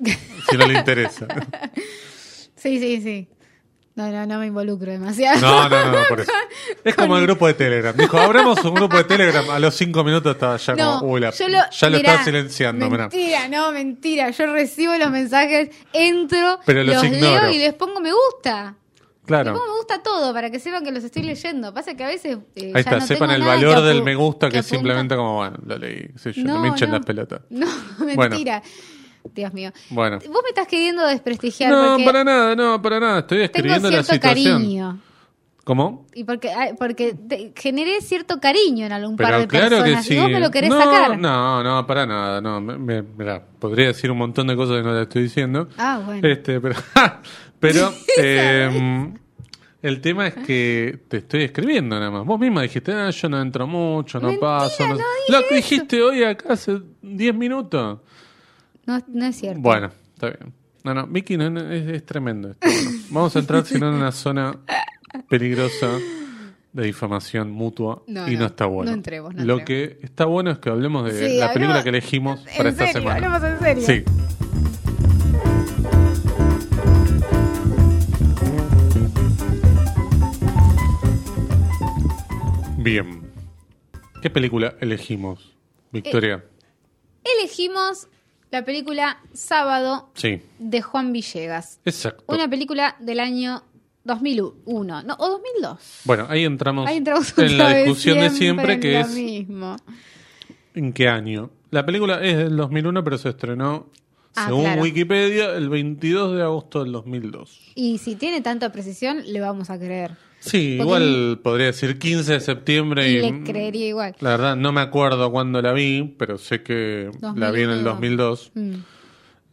si 0.50 0.56
no 0.56 0.66
le 0.66 0.78
interesa. 0.78 1.26
Sí, 2.56 2.78
sí, 2.78 3.00
sí. 3.00 3.28
No, 3.94 4.10
no, 4.10 4.26
no 4.26 4.38
me 4.38 4.46
involucro 4.46 4.90
demasiado. 4.90 5.40
No, 5.40 5.68
no, 5.68 5.92
no, 5.92 5.98
por 6.08 6.20
eso. 6.20 6.32
Es 6.84 6.94
como 6.94 7.16
el 7.16 7.26
grupo 7.26 7.46
de 7.46 7.54
Telegram. 7.54 7.94
Dijo, 7.96 8.18
abramos 8.18 8.64
un 8.64 8.74
grupo 8.74 8.96
de 8.96 9.04
Telegram. 9.04 9.48
A 9.50 9.58
los 9.58 9.74
cinco 9.74 10.02
minutos 10.04 10.32
estaba 10.34 10.56
ya 10.56 10.74
No, 10.74 11.00
como, 11.00 11.12
uy, 11.12 11.20
la- 11.20 11.30
yo 11.30 11.48
lo, 11.48 11.58
ya 11.70 11.90
lo 11.90 11.96
mirá, 11.98 12.08
estaba 12.10 12.24
silenciando. 12.24 12.90
mirá. 12.90 13.08
Mentira, 13.08 13.48
no, 13.48 13.72
mentira. 13.72 14.30
Yo 14.30 14.46
recibo 14.52 14.96
los 14.96 15.10
mensajes, 15.10 15.70
entro, 15.92 16.58
Pero 16.64 16.82
los 16.84 16.94
los, 16.96 17.10
leo 17.10 17.50
y 17.50 17.58
les 17.58 17.74
pongo 17.74 18.00
me 18.00 18.12
gusta. 18.12 18.74
Claro. 19.26 19.52
pongo 19.52 19.66
me 19.66 19.72
gusta 19.76 20.02
todo 20.02 20.32
para 20.32 20.50
que 20.50 20.58
sepan 20.58 20.82
que 20.84 20.90
los 20.90 21.04
estoy 21.04 21.22
leyendo. 21.22 21.72
Pasa 21.72 21.94
que 21.94 22.02
a 22.04 22.08
veces. 22.08 22.38
eh, 22.56 22.72
Ahí 22.74 22.80
está, 22.80 22.98
no 22.98 23.06
sepan 23.06 23.28
tengo 23.28 23.42
el 23.42 23.46
valor 23.48 23.76
que 23.76 23.80
del 23.82 24.02
me 24.02 24.14
gusta 24.16 24.48
que, 24.48 24.58
apunta. 24.58 24.68
simplemente 24.76 25.14
como, 25.16 25.36
bueno, 25.36 25.56
lo 25.66 25.78
leí. 25.78 26.08
sé 26.16 26.32
yo, 26.32 26.42
no, 26.44 26.54
No, 26.54 26.60
me 26.60 26.68
hinchen 26.68 26.90
no. 26.90 26.96
las 26.96 27.06
pelotas. 27.06 27.40
No, 27.50 27.66
Bueno. 27.98 28.22
mentira. 28.30 28.62
Dios 29.34 29.52
mío. 29.52 29.70
Bueno. 29.90 30.18
Vos 30.18 30.40
me 30.42 30.48
estás 30.48 30.66
queriendo 30.66 31.06
desprestigiar 31.06 31.70
No, 31.70 31.98
para 32.04 32.24
nada, 32.24 32.56
no, 32.56 32.80
para 32.80 32.98
nada. 32.98 33.18
Estoy 33.20 33.36
tengo 33.38 33.44
escribiendo 33.44 33.90
la 33.90 34.02
cierto 34.02 34.12
situación. 34.14 34.54
cariño. 34.62 34.98
¿Cómo? 35.64 36.06
Y 36.14 36.24
porque, 36.24 36.50
ay, 36.50 36.72
porque 36.78 37.14
te- 37.14 37.52
generé 37.54 38.00
cierto 38.00 38.40
cariño 38.40 38.86
en 38.86 38.92
algún 38.92 39.16
Pero 39.16 39.28
par 39.28 39.40
de 39.40 39.46
claro 39.46 39.84
que 39.84 40.02
sí. 40.02 40.14
Y 40.14 40.18
vos 40.18 40.30
me 40.30 40.40
lo 40.40 40.50
querés 40.50 40.70
no, 40.70 40.78
sacar. 40.78 41.18
No, 41.18 41.62
no, 41.62 41.86
para 41.86 42.06
nada. 42.06 42.40
No, 42.40 42.60
me, 42.60 42.78
me- 42.78 43.02
mirá, 43.02 43.44
podría 43.58 43.88
decir 43.88 44.10
un 44.10 44.18
montón 44.18 44.46
de 44.46 44.56
cosas 44.56 44.78
que 44.78 44.82
no 44.82 44.94
le 44.94 45.02
estoy 45.02 45.22
diciendo. 45.24 45.68
Ah, 45.76 46.00
bueno. 46.04 46.26
Este, 46.26 46.60
pero, 46.60 46.76
pero 47.60 47.92
eh, 48.18 49.12
el 49.82 50.00
tema 50.00 50.26
es 50.28 50.34
que 50.34 50.98
te 51.08 51.18
estoy 51.18 51.42
escribiendo 51.44 51.96
nada 51.98 52.10
más. 52.10 52.24
Vos 52.24 52.40
misma 52.40 52.62
dijiste, 52.62 52.92
ah, 52.92 53.10
yo 53.10 53.28
no 53.28 53.40
entro 53.40 53.66
mucho, 53.66 54.18
no 54.18 54.28
Mentira, 54.28 54.58
paso. 54.58 54.88
no 54.88 54.96
sé". 54.96 55.02
dije 55.02 55.32
Lo 55.42 55.48
que 55.48 55.54
dijiste 55.56 56.02
hoy 56.02 56.24
acá 56.24 56.54
hace 56.54 56.80
10 57.02 57.34
minutos. 57.34 57.98
No, 58.86 58.98
no 59.08 59.24
es 59.26 59.36
cierto. 59.36 59.60
Bueno, 59.60 59.90
está 60.14 60.28
bien. 60.30 60.54
No, 60.82 60.94
no, 60.94 61.06
Vicky 61.06 61.36
no, 61.36 61.50
no, 61.50 61.60
es, 61.70 61.86
es 61.86 62.06
tremendo 62.06 62.50
esto. 62.52 62.66
Bueno, 62.66 62.90
vamos 63.10 63.36
a 63.36 63.38
entrar, 63.40 63.66
si 63.66 63.78
no, 63.78 63.88
en 63.90 63.96
una 63.96 64.12
zona 64.12 64.54
peligrosa 65.28 65.98
de 66.72 66.84
difamación 66.84 67.50
mutua 67.50 68.02
No, 68.06 68.28
y 68.28 68.34
no, 68.34 68.40
no, 68.40 68.46
está 68.46 68.66
bueno. 68.66 68.90
no 68.92 68.96
entremos, 68.96 69.34
no 69.34 69.44
Lo 69.44 69.58
entremos. 69.58 69.98
que 70.00 70.06
está 70.06 70.24
bueno 70.26 70.50
es 70.52 70.58
que 70.58 70.70
hablemos 70.70 71.04
de 71.04 71.12
Sí, 71.12 71.36
la 71.38 71.46
hablemos- 71.46 71.52
película 71.54 71.82
que 71.82 71.88
elegimos 71.88 72.40
¿En 72.46 72.56
para 72.56 72.68
esta 72.70 72.86
serio? 72.86 73.00
semana. 73.02 73.26
¿Hablamos 73.26 73.42
en 73.50 73.58
serio? 73.58 73.86
Sí. 73.86 74.04
Bien. 82.78 83.30
¿Qué 84.22 84.30
película 84.30 84.74
elegimos, 84.80 85.52
Victoria? 85.92 86.44
Elegimos 87.24 88.08
la 88.50 88.64
película 88.64 89.20
Sábado 89.32 90.10
sí, 90.14 90.42
de 90.58 90.82
Juan 90.82 91.12
Villegas. 91.12 91.80
exacto. 91.84 92.24
Una 92.26 92.48
película 92.48 92.96
del 93.00 93.20
año 93.20 93.62
2001, 94.04 95.02
no, 95.02 95.14
o 95.18 95.28
2002. 95.28 96.00
Bueno, 96.04 96.26
ahí 96.28 96.44
entramos, 96.44 96.88
Ahí 96.88 96.96
entramos 96.96 97.36
en 97.38 97.58
la 97.58 97.74
discusión 97.74 98.18
de 98.18 98.30
siempre, 98.30 98.80
que 98.80 99.00
es 99.00 99.14
mismo. 99.14 99.76
¿en 100.74 100.92
qué 100.92 101.08
año? 101.08 101.50
La 101.70 101.84
película 101.84 102.22
es 102.22 102.36
del 102.36 102.56
2001, 102.56 103.04
pero 103.04 103.18
se 103.18 103.28
estrenó, 103.30 103.86
Ah, 104.36 104.46
según 104.46 104.62
claro. 104.62 104.82
Wikipedia, 104.82 105.54
el 105.56 105.68
22 105.68 106.36
de 106.36 106.42
agosto 106.42 106.82
del 106.84 106.92
2002. 106.92 107.72
Y 107.74 107.98
si 107.98 108.14
tiene 108.14 108.40
tanta 108.40 108.70
precisión, 108.70 109.22
le 109.26 109.40
vamos 109.40 109.70
a 109.70 109.78
creer. 109.78 110.12
Sí, 110.38 110.76
Porque 110.78 110.82
igual 110.82 111.40
podría 111.42 111.66
decir 111.66 111.98
15 111.98 112.34
de 112.34 112.40
septiembre. 112.40 113.10
Y 113.10 113.16
Y, 113.16 113.20
le 113.20 113.42
creería 113.42 113.88
igual. 113.88 114.14
La 114.20 114.30
verdad, 114.30 114.56
no 114.56 114.72
me 114.72 114.80
acuerdo 114.80 115.30
cuándo 115.30 115.60
la 115.60 115.72
vi, 115.72 116.14
pero 116.16 116.38
sé 116.38 116.62
que 116.62 117.10
la 117.34 117.50
vi 117.50 117.62
en 117.62 117.70
el 117.70 117.84
2002. 117.84 118.52
Mm. 118.54 118.72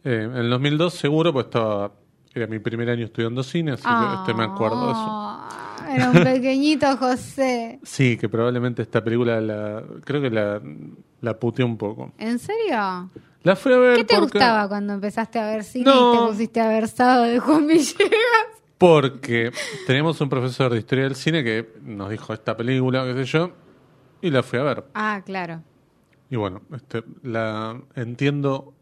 Eh, 0.04 0.28
en 0.30 0.36
el 0.36 0.50
2002 0.50 0.94
seguro, 0.94 1.32
pues 1.32 1.46
estaba... 1.46 1.92
Era 2.38 2.46
mi 2.46 2.58
primer 2.58 2.88
año 2.90 3.04
estudiando 3.04 3.42
cine, 3.42 3.72
así 3.72 3.82
que 3.84 4.14
este, 4.20 4.34
me 4.34 4.44
acuerdo 4.44 4.86
de 4.86 4.92
eso. 4.92 5.04
Ah, 5.06 5.88
Era 5.94 6.10
un 6.10 6.12
pequeñito 6.24 6.96
José. 6.96 7.78
Sí, 7.82 8.16
que 8.16 8.28
probablemente 8.28 8.82
esta 8.82 9.02
película 9.02 9.40
la... 9.40 9.82
Creo 10.04 10.20
que 10.22 10.30
la, 10.30 10.60
la 11.20 11.38
puteé 11.38 11.64
un 11.64 11.76
poco. 11.76 12.12
¿En 12.18 12.38
serio? 12.38 13.10
La 13.42 13.56
fui 13.56 13.72
a 13.72 13.78
ver 13.78 13.96
¿Qué 13.98 14.04
te 14.04 14.14
porque... 14.18 14.38
gustaba 14.38 14.68
cuando 14.68 14.92
empezaste 14.94 15.38
a 15.38 15.46
ver 15.46 15.64
cine 15.64 15.84
No. 15.86 16.12
y 16.14 16.18
te 16.18 16.26
pusiste 16.32 16.60
a 16.60 16.68
ver 16.68 16.88
Sábado 16.88 17.22
de 17.24 17.38
Juan 17.38 17.66
Villegas? 17.66 18.46
Porque 18.78 19.50
teníamos 19.86 20.20
un 20.20 20.28
profesor 20.28 20.72
de 20.72 20.78
historia 20.78 21.04
del 21.04 21.16
cine 21.16 21.42
que 21.42 21.72
nos 21.82 22.10
dijo 22.10 22.32
esta 22.32 22.56
película, 22.56 23.04
qué 23.04 23.14
sé 23.14 23.24
yo, 23.24 23.50
y 24.22 24.30
la 24.30 24.42
fui 24.42 24.58
a 24.58 24.62
ver. 24.62 24.84
Ah, 24.94 25.20
claro. 25.24 25.62
Y 26.30 26.36
bueno, 26.36 26.62
este, 26.74 27.02
la 27.22 27.80
entiendo, 27.96 28.74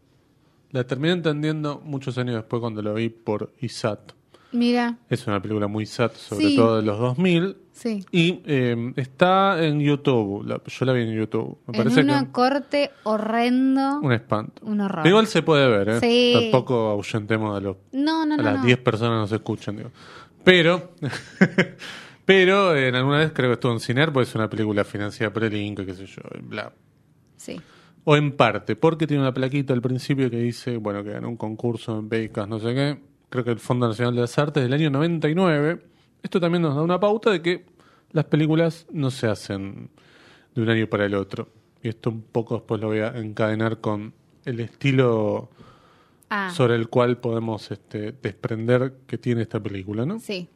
la 0.77 0.83
terminé 0.85 1.13
entendiendo 1.13 1.81
muchos 1.83 2.17
años 2.17 2.35
después 2.35 2.59
cuando 2.59 2.81
lo 2.81 2.93
vi 2.93 3.09
por 3.09 3.51
ISAT. 3.59 4.13
Mira, 4.53 4.97
Es 5.09 5.27
una 5.27 5.41
película 5.41 5.67
muy 5.67 5.85
SAT, 5.85 6.15
sobre 6.15 6.45
Sí. 6.45 6.55
todo 6.55 6.77
de 6.77 6.83
los 6.83 6.97
2000. 6.97 7.57
sí. 7.73 8.05
Y 8.11 8.41
eh, 8.45 8.93
está 8.95 9.63
en 9.63 9.79
YouTube. 9.81 10.45
La- 10.47 10.61
yo 10.65 10.85
la 10.85 10.93
vi 10.93 11.03
en 11.03 11.13
YouTube. 11.13 11.57
Me 11.67 11.77
en 11.77 11.83
parece 11.83 12.01
un 12.01 12.07
que 12.25 12.31
corte 12.31 12.91
horrendo. 13.03 13.99
un 13.99 14.13
espanto. 14.13 14.65
un 14.65 14.79
horror. 14.81 14.99
Pero 15.03 15.09
igual 15.09 15.27
se 15.27 15.41
puede 15.43 15.67
ver, 15.67 15.89
¿eh? 15.89 15.99
Sí. 15.99 16.33
Tampoco 16.51 16.87
ahuyentemos 16.91 17.57
a, 17.57 17.59
los, 17.59 17.75
No, 17.91 18.25
no, 18.25 18.35
a 18.35 18.37
no. 18.37 18.43
las 18.43 18.59
no. 18.59 18.65
10 18.65 18.77
personas 18.79 19.19
nos 19.19 19.31
escuchan. 19.33 19.75
Digo. 19.77 19.91
Pero, 20.45 20.91
pero 22.25 22.75
en 22.75 22.95
alguna 22.95 23.19
vez 23.19 23.31
creo 23.33 23.49
que 23.49 23.53
estuvo 23.55 23.73
en 23.73 23.79
Ciner, 23.79 24.11
porque 24.11 24.29
es 24.29 24.35
una 24.35 24.49
película 24.49 24.83
financiada 24.83 25.31
por 25.31 25.43
el 25.43 25.55
Inca, 25.55 25.85
qué 25.85 25.93
sé 25.93 26.05
yo, 26.05 26.21
bla. 26.41 26.71
Sí. 27.35 27.59
O 28.09 28.15
en 28.15 28.31
parte, 28.31 28.77
porque 28.77 29.05
tiene 29.05 29.21
una 29.21 29.33
plaquita 29.33 29.73
al 29.73 29.81
principio 29.81 30.29
que 30.29 30.37
dice, 30.37 30.77
bueno, 30.77 31.03
que 31.03 31.11
ganó 31.11 31.27
un 31.27 31.35
concurso 31.35 31.99
en 31.99 32.07
becas, 32.07 32.47
no 32.47 32.59
sé 32.59 32.73
qué. 32.73 32.99
Creo 33.29 33.43
que 33.43 33.51
el 33.51 33.59
Fondo 33.59 33.87
Nacional 33.87 34.15
de 34.15 34.21
las 34.21 34.37
Artes 34.37 34.63
del 34.63 34.71
año 34.71 34.89
99. 34.89 35.81
Esto 36.23 36.39
también 36.39 36.61
nos 36.61 36.75
da 36.75 36.81
una 36.81 36.99
pauta 36.99 37.31
de 37.31 37.41
que 37.41 37.65
las 38.11 38.25
películas 38.25 38.87
no 38.91 39.11
se 39.11 39.27
hacen 39.27 39.89
de 40.55 40.61
un 40.61 40.69
año 40.69 40.87
para 40.87 41.05
el 41.05 41.15
otro. 41.15 41.49
Y 41.83 41.89
esto 41.89 42.09
un 42.09 42.21
poco 42.21 42.55
después 42.55 42.79
lo 42.79 42.87
voy 42.87 42.99
a 42.99 43.09
encadenar 43.17 43.81
con 43.81 44.13
el 44.45 44.61
estilo 44.61 45.49
Ah, 46.29 46.51
sobre 46.53 46.75
el 46.75 46.89
cual 46.89 47.19
podemos 47.19 47.71
este, 47.71 48.11
desprender 48.11 48.95
que 49.07 49.17
tiene 49.17 49.43
esta 49.43 49.61
película, 49.61 50.05
¿no? 50.05 50.19
sí. 50.19 50.49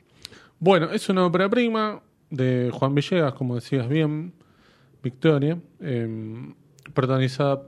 Bueno, 0.59 0.91
es 0.91 1.09
una 1.09 1.25
ópera 1.25 1.49
prima 1.49 2.03
de 2.29 2.69
Juan 2.71 2.93
Villegas, 2.93 3.33
como 3.33 3.55
decías 3.55 3.89
bien, 3.89 4.31
Victoria, 5.01 5.57
eh, 5.79 6.53
protagonizada. 6.93 7.63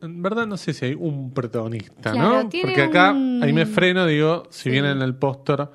En 0.00 0.22
verdad 0.22 0.46
no 0.46 0.56
sé 0.56 0.72
si 0.72 0.84
hay 0.86 0.94
un 0.94 1.32
protagonista, 1.32 2.12
Claro, 2.12 2.44
¿no? 2.44 2.48
Porque 2.62 2.82
acá 2.82 3.12
un- 3.12 3.40
ahí 3.42 3.52
me 3.52 3.66
freno, 3.66 4.06
digo, 4.06 4.44
si 4.50 4.64
Sí. 4.64 4.70
bien 4.70 4.84
en 4.84 5.02
el 5.02 5.14
póster 5.16 5.68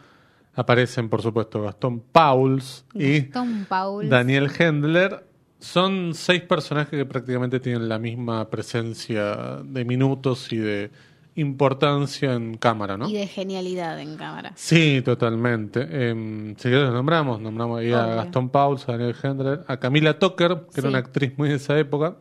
aparecen, 0.55 1.09
por 1.09 1.21
supuesto, 1.21 1.61
Gastón 1.61 1.99
Pauls 2.11 2.85
y 2.93 3.21
Tom 3.23 3.65
Paul. 3.65 4.07
Daniel 4.09 4.49
Hendler. 4.57 5.25
Son 5.59 6.13
seis 6.13 6.41
personajes 6.41 6.89
que 6.91 7.05
prácticamente 7.05 7.59
tienen 7.61 7.87
la 7.87 7.97
misma 7.97 8.49
presencia 8.49 9.59
de 9.63 9.85
minutos 9.85 10.51
y 10.51 10.57
de 10.57 10.91
importancia 11.35 12.33
en 12.33 12.57
cámara, 12.57 12.97
¿no? 12.97 13.09
Y 13.09 13.13
de 13.13 13.27
genialidad 13.27 13.99
en 13.99 14.17
cámara. 14.17 14.51
Sí, 14.55 15.01
totalmente. 15.03 15.87
Eh, 15.89 16.53
si 16.57 16.63
querés 16.69 16.83
los 16.85 16.93
nombramos, 16.93 17.39
nombramos 17.41 17.79
ahí 17.79 17.91
a. 17.93 18.05
Gastón 18.07 18.49
Pauls, 18.49 18.87
a 18.87 18.93
Daniel 18.93 19.15
Hendler, 19.21 19.61
a 19.67 19.77
Camila 19.77 20.19
Tucker, 20.19 20.67
que 20.73 20.81
era 20.81 20.89
una 20.89 20.99
actriz 20.99 21.33
muy 21.37 21.49
de 21.49 21.55
esa 21.55 21.77
época. 21.79 22.17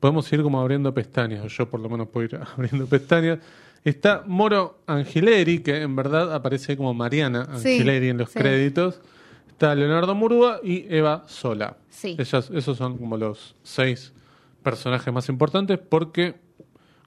Podemos 0.00 0.30
ir 0.32 0.42
como 0.42 0.60
abriendo 0.60 0.92
pestañas, 0.94 1.44
o 1.44 1.48
yo 1.48 1.68
por 1.70 1.80
lo 1.80 1.88
menos 1.88 2.08
puedo 2.08 2.24
ir 2.26 2.40
abriendo 2.56 2.86
pestañas. 2.86 3.38
Está 3.84 4.22
Moro 4.26 4.80
Angileri, 4.86 5.60
que 5.60 5.82
en 5.82 5.96
verdad 5.96 6.34
aparece 6.34 6.76
como 6.76 6.92
Mariana 6.92 7.44
Sí, 7.56 7.72
Angileri 7.74 8.08
en 8.08 8.18
los 8.18 8.30
sí. 8.30 8.38
créditos. 8.38 9.00
Está 9.48 9.74
Leonardo 9.74 10.14
Murúa 10.14 10.60
y 10.62 10.86
Eva 10.94 11.24
Sola. 11.28 11.76
Sí. 11.88 12.16
Ellas, 12.18 12.50
esos 12.52 12.76
son 12.78 12.98
como 12.98 13.16
los 13.16 13.54
seis 13.62 14.12
personajes 14.62 15.12
más 15.12 15.28
importantes 15.28 15.78
porque 15.78 16.34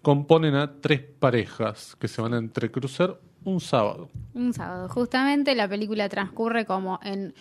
componen 0.02 0.56
a 0.56 0.74
tres 0.82 1.02
parejas 1.02 1.96
que 2.00 2.08
se 2.08 2.22
van 2.22 2.34
a 2.34 2.38
entrecruzar 2.38 3.20
un 3.44 3.60
sábado. 3.60 4.10
Un 4.34 4.54
sábado. 4.54 4.90
Justamente 4.90 5.56
la 5.56 5.68
película 5.68 6.10
transcurre 6.10 6.66
como 6.66 7.00
en 7.04 7.34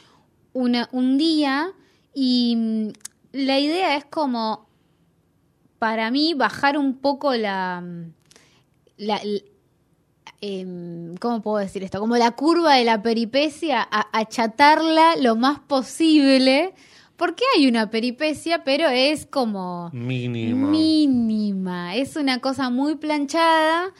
una, 0.53 0.89
un 0.93 1.17
día 1.19 1.73
y 2.15 2.55
mm, 2.57 2.89
la 3.33 3.59
idea 3.59 3.97
es 3.97 4.05
como, 4.05 4.69
para 5.83 6.13
mí, 6.13 6.33
bajar 6.35 6.79
un 6.79 6.95
poco 6.99 7.35
la... 7.35 7.81
mm, 7.83 8.13
la 8.99 9.21
em, 10.41 11.17
¿Cómo 11.17 11.43
puedo 11.43 11.57
decir 11.59 11.83
esto? 11.83 11.99
Como 11.99 12.17
la 12.17 12.31
curva 12.33 12.75
de 12.77 12.85
la 12.85 13.03
peripecia, 13.03 13.83
a- 13.91 14.09
achatarla 14.17 15.17
lo 15.17 15.35
más 15.35 15.59
posible, 15.59 16.73
porque 17.17 17.43
hay 17.57 17.67
una 17.67 17.91
peripecia, 17.91 18.63
pero 18.63 18.89
es 18.89 19.27
como 19.27 19.91
Mínimo. 19.93 20.69
mínima. 20.69 21.97
Es 21.97 22.15
una 22.15 22.39
cosa 22.39 22.71
muy 22.71 22.95
planchada 22.95 23.93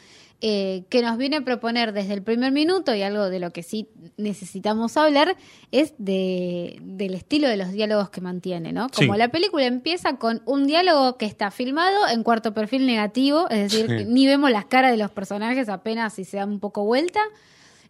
eh, 0.45 0.83
que 0.89 1.01
nos 1.01 1.17
viene 1.17 1.37
a 1.37 1.41
proponer 1.41 1.93
desde 1.93 2.13
el 2.13 2.21
primer 2.21 2.51
minuto 2.51 2.93
y 2.93 3.01
algo 3.01 3.29
de 3.29 3.39
lo 3.39 3.51
que 3.51 3.63
sí 3.63 3.87
necesitamos 4.17 4.97
hablar 4.97 5.37
es 5.71 5.93
de, 5.97 6.77
del 6.81 7.13
estilo 7.13 7.47
de 7.47 7.55
los 7.55 7.71
diálogos 7.71 8.09
que 8.09 8.19
mantiene, 8.19 8.73
¿no? 8.73 8.89
Como 8.89 9.13
Sí. 9.13 9.17
la 9.19 9.29
película 9.29 9.65
empieza 9.65 10.17
con 10.17 10.41
un 10.45 10.67
diálogo 10.67 11.17
que 11.17 11.25
está 11.25 11.49
filmado 11.49 12.09
en 12.09 12.23
cuarto 12.23 12.53
perfil 12.53 12.85
negativo, 12.85 13.49
es 13.49 13.71
decir, 13.71 13.87
Sí. 13.99 14.05
ni 14.05 14.27
vemos 14.27 14.51
las 14.51 14.65
caras 14.65 14.91
de 14.91 14.97
los 14.97 15.11
personajes 15.11 15.69
apenas 15.69 16.13
si 16.13 16.25
se 16.25 16.35
dan 16.35 16.49
un 16.49 16.59
poco 16.59 16.83
vuelta. 16.83 17.21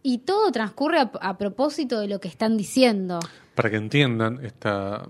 Y 0.03 0.19
todo 0.19 0.51
transcurre 0.51 0.99
a, 0.99 1.11
a 1.21 1.37
propósito 1.39 1.99
de 2.01 2.07
lo 2.07 2.19
que 2.19 2.27
están 2.27 2.55
diciendo. 2.55 3.19
Para 3.55 3.71
que 3.71 3.77
entiendan 3.77 4.45
esta 4.45 5.07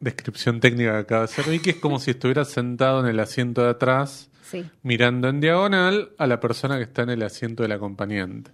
descripción 0.00 0.60
técnica 0.60 0.92
que 0.92 0.98
acaba 0.98 1.20
de 1.20 1.24
hacer 1.26 1.44
Vicky, 1.48 1.70
es 1.70 1.76
como 1.76 1.98
si 1.98 2.10
estuviera 2.12 2.44
sentado 2.44 3.00
en 3.00 3.06
el 3.06 3.20
asiento 3.20 3.62
de 3.62 3.70
atrás, 3.70 4.30
Sí, 4.48 4.64
mirando 4.82 5.28
en 5.28 5.40
diagonal 5.40 6.12
a 6.16 6.26
la 6.26 6.40
persona 6.40 6.76
que 6.78 6.84
está 6.84 7.02
en 7.02 7.10
el 7.10 7.22
asiento 7.22 7.62
del 7.62 7.72
acompañante. 7.72 8.50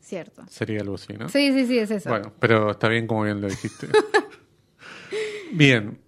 cierto. 0.00 0.42
Sería 0.48 0.80
algo 0.80 0.94
así, 0.94 1.14
¿no? 1.14 1.28
Sí, 1.28 1.52
sí, 1.52 1.66
sí, 1.66 1.78
es 1.78 1.90
eso. 1.90 2.08
Bueno, 2.08 2.32
pero 2.38 2.70
está 2.70 2.88
bien 2.88 3.06
como 3.06 3.24
bien 3.24 3.40
lo 3.40 3.48
dijiste. 3.48 3.88
bien. 5.52 5.98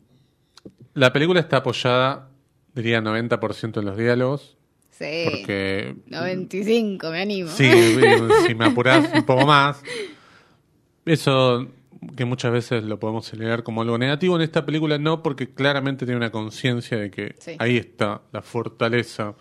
La 0.94 1.12
película 1.12 1.40
está 1.40 1.58
apoyada, 1.58 2.30
diría 2.74 3.00
90% 3.00 3.78
en 3.78 3.84
los 3.84 3.96
diálogos. 3.96 4.56
Sí. 4.90 5.26
Porque 5.28 5.96
95, 6.06 7.10
me 7.10 7.22
animo. 7.22 7.50
Sí, 7.50 7.68
si 8.46 8.54
me 8.54 8.66
apurás 8.66 9.10
un 9.12 9.24
poco 9.24 9.44
más. 9.44 9.82
Eso 11.04 11.68
que 12.16 12.24
muchas 12.24 12.52
veces 12.52 12.84
lo 12.84 12.98
podemos 12.98 13.26
celebrar 13.26 13.62
como 13.62 13.82
algo 13.82 13.98
negativo, 13.98 14.36
en 14.36 14.42
esta 14.42 14.64
película 14.66 14.98
no, 14.98 15.22
porque 15.22 15.52
claramente 15.52 16.04
tiene 16.06 16.16
una 16.18 16.30
conciencia 16.30 16.98
de 16.98 17.10
que 17.10 17.34
Sí. 17.38 17.52
ahí 17.58 17.76
está 17.76 18.22
la 18.32 18.42
fortaleza 18.42 19.34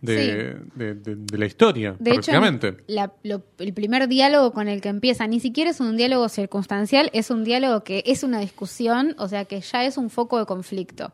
de, 0.00 0.56
de- 0.74 0.94
de- 0.94 1.14
de 1.14 1.38
la 1.38 1.46
historia, 1.46 1.94
De 1.98 2.10
hecho, 2.10 2.32
prácticamente. 2.32 2.76
la- 2.88 3.12
lo- 3.22 3.44
el 3.58 3.72
primer 3.72 4.08
diálogo 4.08 4.52
con 4.52 4.66
el 4.66 4.80
que 4.80 4.88
empieza 4.88 5.26
ni 5.28 5.38
siquiera 5.38 5.70
es 5.70 5.78
un 5.78 5.96
diálogo 5.96 6.28
circunstancial, 6.28 7.08
es 7.12 7.30
un 7.30 7.44
diálogo 7.44 7.84
que 7.84 8.02
es 8.06 8.24
una 8.24 8.40
discusión, 8.40 9.14
o 9.18 9.28
sea 9.28 9.44
que 9.44 9.60
ya 9.60 9.84
es 9.84 9.96
un 9.98 10.10
foco 10.10 10.40
de 10.40 10.46
conflicto. 10.46 11.12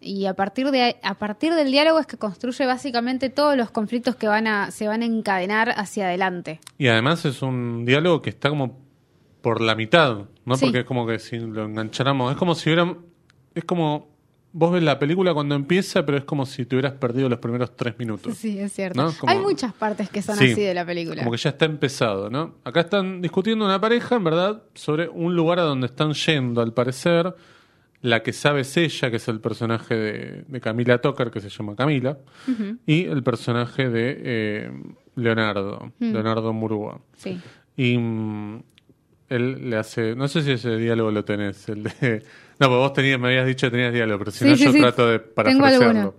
Y 0.00 0.26
a 0.26 0.34
partir 0.34 0.70
de 0.70 0.96
a 1.02 1.14
partir 1.14 1.54
del 1.54 1.70
diálogo 1.72 1.98
es 2.00 2.06
que 2.06 2.16
construye 2.18 2.66
básicamente 2.66 3.30
todos 3.30 3.56
los 3.56 3.70
conflictos 3.70 4.14
que 4.16 4.26
van 4.28 4.46
a 4.48 4.70
se 4.72 4.86
van 4.88 5.02
a 5.02 5.04
encadenar 5.06 5.70
hacia 5.76 6.06
adelante. 6.06 6.60
Y 6.76 6.86
además 6.88 7.24
es 7.24 7.42
un 7.42 7.84
diálogo 7.84 8.20
que 8.22 8.30
está 8.30 8.48
como 8.48 8.78
por 9.40 9.60
la 9.60 9.74
mitad, 9.74 10.26
¿no? 10.44 10.56
Sí. 10.56 10.66
Porque 10.66 10.80
es 10.80 10.84
como 10.84 11.06
que 11.06 11.18
si 11.18 11.38
lo 11.38 11.64
engancháramos, 11.64 12.32
es 12.32 12.36
como 12.38 12.54
si 12.54 12.68
hubieran, 12.70 12.98
es 13.54 13.64
como, 13.64 14.08
vos 14.52 14.72
ves 14.72 14.82
la 14.82 14.98
película 14.98 15.32
cuando 15.34 15.54
empieza, 15.54 16.04
pero 16.04 16.18
es 16.18 16.24
como 16.24 16.44
si 16.46 16.64
te 16.66 16.74
hubieras 16.76 16.94
perdido 16.94 17.28
los 17.28 17.38
primeros 17.38 17.76
tres 17.76 17.98
minutos. 17.98 18.36
Sí, 18.36 18.58
es 18.58 18.72
cierto. 18.72 19.00
¿No? 19.02 19.12
Como- 19.18 19.32
Hay 19.32 19.38
muchas 19.38 19.72
partes 19.74 20.10
que 20.10 20.22
son 20.22 20.36
Sí, 20.36 20.52
así 20.52 20.60
de 20.62 20.74
la 20.74 20.84
película. 20.84 21.18
Como 21.22 21.30
que 21.32 21.36
ya 21.38 21.50
está 21.50 21.64
empezado, 21.66 22.30
¿no? 22.30 22.56
Acá 22.64 22.80
están 22.80 23.20
discutiendo 23.20 23.64
una 23.64 23.80
pareja, 23.80 24.16
en 24.16 24.24
verdad, 24.24 24.62
sobre 24.74 25.08
un 25.08 25.36
lugar 25.36 25.58
a 25.60 25.62
donde 25.62 25.86
están 25.86 26.12
yendo, 26.14 26.60
al 26.60 26.72
parecer. 26.72 27.34
La 28.00 28.22
que 28.22 28.32
sabe 28.32 28.60
es 28.60 28.76
ella, 28.76 29.10
que 29.10 29.16
es 29.16 29.26
el 29.26 29.40
personaje 29.40 29.94
de, 29.96 30.44
de 30.46 30.60
Camila 30.60 31.00
Tucker, 31.00 31.32
que 31.32 31.40
se 31.40 31.48
llama 31.48 31.74
Camila, 31.74 32.18
y 32.86 33.04
el 33.06 33.24
personaje 33.24 33.88
de 33.88 34.20
eh, 34.22 34.70
Leonardo, 35.16 35.92
Mm. 35.98 36.12
Leonardo 36.12 36.52
Murúa. 36.52 37.00
Sí. 37.16 37.40
Y 37.76 37.98
él 39.28 39.70
le 39.70 39.76
hace, 39.76 40.14
no 40.14 40.28
sé 40.28 40.42
si 40.42 40.52
ese 40.52 40.76
diálogo 40.76 41.10
lo 41.10 41.24
tenés, 41.24 41.68
el 41.68 41.82
de... 41.84 42.22
No, 42.60 42.66
porque 42.66 42.76
vos 42.78 42.92
tenías, 42.92 43.20
me 43.20 43.28
habías 43.28 43.46
dicho 43.46 43.66
que 43.68 43.70
tenías 43.72 43.92
diálogo, 43.92 44.18
pero 44.18 44.30
si 44.32 44.38
Sí, 44.38 44.50
no 44.50 44.56
sí, 44.56 44.64
yo 44.64 44.72
sí. 44.72 44.80
trato 44.80 45.06
de 45.08 45.20
parafrasearlo. 45.20 46.16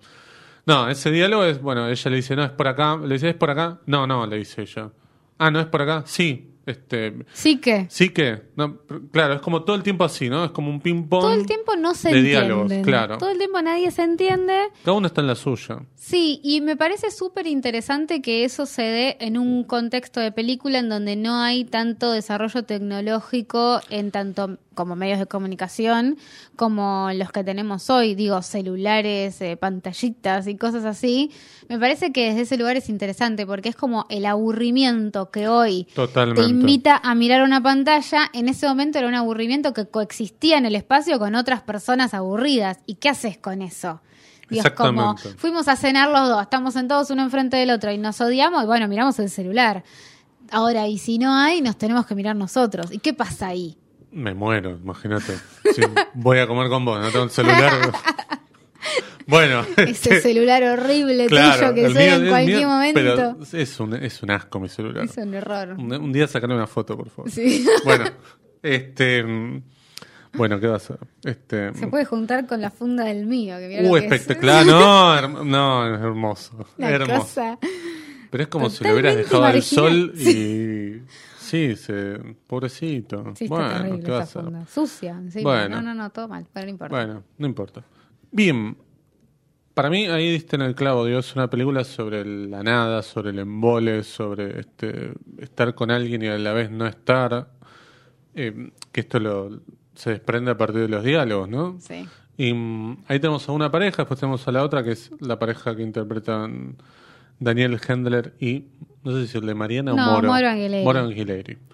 No, 0.65 0.89
ese 0.89 1.11
diálogo 1.11 1.43
es, 1.45 1.61
bueno, 1.61 1.87
ella 1.89 2.09
le 2.11 2.15
dice, 2.17 2.35
no, 2.35 2.43
es 2.43 2.51
por 2.51 2.67
acá, 2.67 2.97
le 2.97 3.15
dice, 3.15 3.29
¿es 3.29 3.35
por 3.35 3.49
acá? 3.49 3.79
No, 3.87 4.05
no, 4.07 4.25
le 4.27 4.37
dice 4.37 4.61
ella. 4.61 4.89
Ah, 5.37 5.49
¿no 5.51 5.59
es 5.59 5.65
por 5.65 5.81
acá? 5.81 6.03
Sí, 6.05 6.51
este... 6.69 7.25
Sí 7.33 7.57
que 7.57 7.87
Sí 7.89 8.09
que, 8.09 8.41
no, 8.55 8.79
claro, 9.11 9.35
es 9.35 9.41
como 9.41 9.63
todo 9.63 9.75
el 9.75 9.83
tiempo 9.83 10.03
así, 10.03 10.29
¿no? 10.29 10.45
Es 10.45 10.51
como 10.51 10.69
un 10.69 10.81
ping-pong. 10.81 11.21
todo 11.21 11.33
el 11.33 11.45
tiempo 11.45 11.75
no 11.75 11.93
se 11.93 12.09
de 12.09 12.19
entienden. 12.19 12.47
diálogos, 12.67 12.85
claro. 12.85 13.17
Todo 13.17 13.29
el 13.29 13.37
tiempo 13.37 13.61
nadie 13.61 13.91
se 13.91 14.03
entiende. 14.03 14.69
Cada 14.83 14.97
uno 14.97 15.07
está 15.07 15.21
en 15.21 15.27
la 15.27 15.35
suya. 15.35 15.79
Sí, 15.95 16.39
y 16.43 16.61
me 16.61 16.75
parece 16.75 17.11
súper 17.11 17.47
interesante 17.47 18.21
que 18.21 18.43
eso 18.43 18.65
se 18.65 18.81
dé 18.83 19.17
en 19.19 19.37
un 19.37 19.63
contexto 19.63 20.19
de 20.19 20.31
película 20.31 20.79
en 20.79 20.89
donde 20.89 21.15
no 21.15 21.41
hay 21.41 21.65
tanto 21.65 22.11
desarrollo 22.11 22.63
tecnológico 22.63 23.81
en 23.89 24.11
tanto 24.11 24.57
como 24.79 24.95
medios 24.95 25.19
de 25.19 25.25
comunicación 25.25 26.17
como 26.55 27.09
los 27.13 27.33
que 27.33 27.43
tenemos 27.43 27.89
hoy, 27.89 28.15
digo, 28.15 28.41
celulares, 28.41 29.41
eh, 29.41 29.57
pantallitas 29.57 30.47
y 30.47 30.55
cosas 30.55 30.85
así. 30.85 31.31
Me 31.67 31.77
parece 31.77 32.13
que 32.13 32.29
desde 32.29 32.43
ese 32.43 32.57
lugar 32.57 32.77
es 32.77 32.87
interesante 32.87 33.45
porque 33.45 33.67
es 33.67 33.75
como 33.75 34.05
el 34.07 34.25
aburrimiento 34.25 35.31
que 35.31 35.49
hoy 35.49 35.85
Totalmente. 35.93 36.43
te 36.43 36.47
invita 36.47 36.95
a 37.03 37.13
mirar 37.13 37.43
una 37.43 37.61
pantalla, 37.61 38.29
en 38.31 38.47
ese 38.47 38.69
momento 38.69 38.99
era 38.99 39.09
un 39.09 39.15
aburrimiento 39.15 39.73
que 39.73 39.85
coexistía 39.85 40.57
en 40.57 40.65
el 40.65 40.75
espacio 40.77 41.19
con 41.19 41.35
otras 41.35 41.61
personas 41.61 42.13
aburridas. 42.13 42.77
¿Y 42.85 42.95
qué 42.95 43.09
haces 43.09 43.37
con 43.37 43.61
eso? 43.61 43.99
Dios, 44.49 44.65
como 44.77 45.11
Exactamente. 45.11 45.39
fuimos 45.39 45.67
a 45.67 45.75
cenar 45.75 46.09
los 46.09 46.25
dos, 46.29 46.41
estamos 46.41 46.73
sentados 46.73 47.09
uno 47.09 47.21
enfrente 47.23 47.57
del 47.57 47.69
otro 47.71 47.91
y 47.91 47.97
nos 47.97 48.21
odiamos, 48.21 48.63
y 48.63 48.65
bueno, 48.65 48.87
miramos 48.87 49.19
el 49.19 49.29
celular. 49.29 49.83
Ahora, 50.51 50.87
y 50.87 50.97
si 50.99 51.17
no 51.17 51.35
hay, 51.35 51.61
nos 51.61 51.77
tenemos 51.77 52.05
que 52.05 52.15
mirar 52.15 52.37
nosotros. 52.37 52.93
¿Y 52.93 52.99
qué 52.99 53.13
pasa 53.13 53.47
ahí? 53.47 53.77
Me 54.11 54.33
muero, 54.33 54.71
imagínate. 54.71 55.33
Si 55.73 55.81
voy 56.15 56.39
a 56.39 56.47
comer 56.47 56.67
con 56.69 56.83
vos, 56.85 56.99
no 56.99 57.09
tengo 57.11 57.25
el 57.25 57.29
celular. 57.31 57.71
bueno, 59.27 59.61
Ese 59.77 59.91
este, 59.91 60.21
celular 60.21 60.63
horrible 60.63 61.27
claro, 61.27 61.69
tuyo 61.71 61.75
que 61.75 61.91
suena 61.93 62.15
en 62.15 62.27
cualquier 62.29 62.57
mío- 62.57 62.69
momento. 62.69 62.99
Pero 62.99 63.37
es 63.61 63.79
un, 63.79 63.93
es 63.95 64.23
un 64.23 64.31
asco 64.31 64.59
mi 64.59 64.69
celular. 64.69 65.05
Es 65.05 65.17
un 65.17 65.33
error. 65.33 65.75
Un, 65.77 65.93
un 65.93 66.11
día 66.11 66.27
sacarle 66.27 66.55
una 66.55 66.67
foto, 66.67 66.97
por 66.97 67.09
favor. 67.09 67.29
Sí. 67.31 67.65
Bueno, 67.85 68.05
este. 68.63 69.23
Bueno, 70.33 70.59
¿qué 70.59 70.67
va 70.67 70.73
a 70.75 70.77
hacer? 70.77 70.97
Este. 71.23 71.73
Se 71.73 71.87
puede 71.87 72.05
juntar 72.05 72.45
con 72.45 72.61
la 72.61 72.69
funda 72.71 73.03
del 73.05 73.25
mío. 73.25 73.57
Que 73.57 73.81
Uh, 73.83 73.97
es. 73.97 74.03
espectacular. 74.03 74.65
No, 74.65 75.43
no, 75.43 75.95
es 75.95 76.01
hermoso. 76.01 76.65
Una 76.77 76.89
hermoso. 76.89 77.19
cosa. 77.21 77.59
Pero 78.31 78.43
es 78.43 78.49
como 78.49 78.69
si 78.69 78.83
lo 78.83 78.91
hubieras 78.93 79.15
dejado 79.15 79.43
al 79.43 79.61
sol 79.63 80.13
y. 80.15 81.01
Sí, 81.49 81.75
se... 81.75 82.19
pobrecito. 82.47 83.33
Sí, 83.35 83.45
está 83.45 83.55
bueno, 83.55 83.69
terrible 83.73 84.03
¿qué 84.03 84.11
va 84.11 84.19
a 84.19 84.23
esa 84.23 84.39
hacer? 84.39 84.43
funda. 84.43 84.65
Sucia. 84.67 85.21
Bueno. 85.41 85.75
No, 85.77 85.81
no, 85.81 85.93
no, 85.93 86.09
todo 86.11 86.27
mal, 86.27 86.45
pero 86.51 86.65
no 86.65 86.71
importa. 86.71 86.95
Bueno, 86.95 87.23
no 87.37 87.47
importa. 87.47 87.83
Bien. 88.31 88.77
Para 89.73 89.89
mí, 89.89 90.07
ahí 90.07 90.31
diste 90.31 90.57
en 90.57 90.63
el 90.63 90.75
clavo, 90.75 91.05
digo, 91.05 91.19
es 91.19 91.35
una 91.35 91.49
película 91.49 91.83
sobre 91.83 92.25
la 92.25 92.63
nada, 92.63 93.01
sobre 93.01 93.29
el 93.29 93.39
embole, 93.39 94.03
sobre 94.03 94.59
este, 94.59 95.13
estar 95.37 95.73
con 95.73 95.89
alguien 95.89 96.21
y 96.21 96.27
a 96.27 96.37
la 96.37 96.53
vez 96.53 96.69
no 96.69 96.85
estar. 96.85 97.49
Eh, 98.35 98.71
que 98.91 99.01
esto 99.01 99.19
lo, 99.19 99.61
se 99.95 100.11
desprende 100.11 100.51
a 100.51 100.57
partir 100.57 100.81
de 100.81 100.89
los 100.89 101.03
diálogos, 101.03 101.49
¿no? 101.49 101.77
Sí. 101.79 102.07
Y 102.37 102.53
mm, 102.53 103.03
ahí 103.07 103.19
tenemos 103.19 103.47
a 103.49 103.51
una 103.51 103.71
pareja, 103.71 104.03
después 104.03 104.19
tenemos 104.19 104.47
a 104.47 104.51
la 104.51 104.63
otra, 104.63 104.83
que 104.83 104.91
es 104.91 105.11
la 105.19 105.39
pareja 105.39 105.75
que 105.75 105.81
interpretan 105.81 106.77
Daniel 107.39 107.79
Hendler 107.87 108.33
y, 108.39 108.65
no 109.03 109.11
sé 109.13 109.27
si 109.27 109.37
el 109.37 109.45
de 109.45 109.55
Mariana 109.55 109.93
No, 109.93 110.09
o 110.09 110.15
Moro. 110.15 110.27
Moro 110.29 110.47
Anguileri. 110.49 110.83
Moro. 111.55 111.69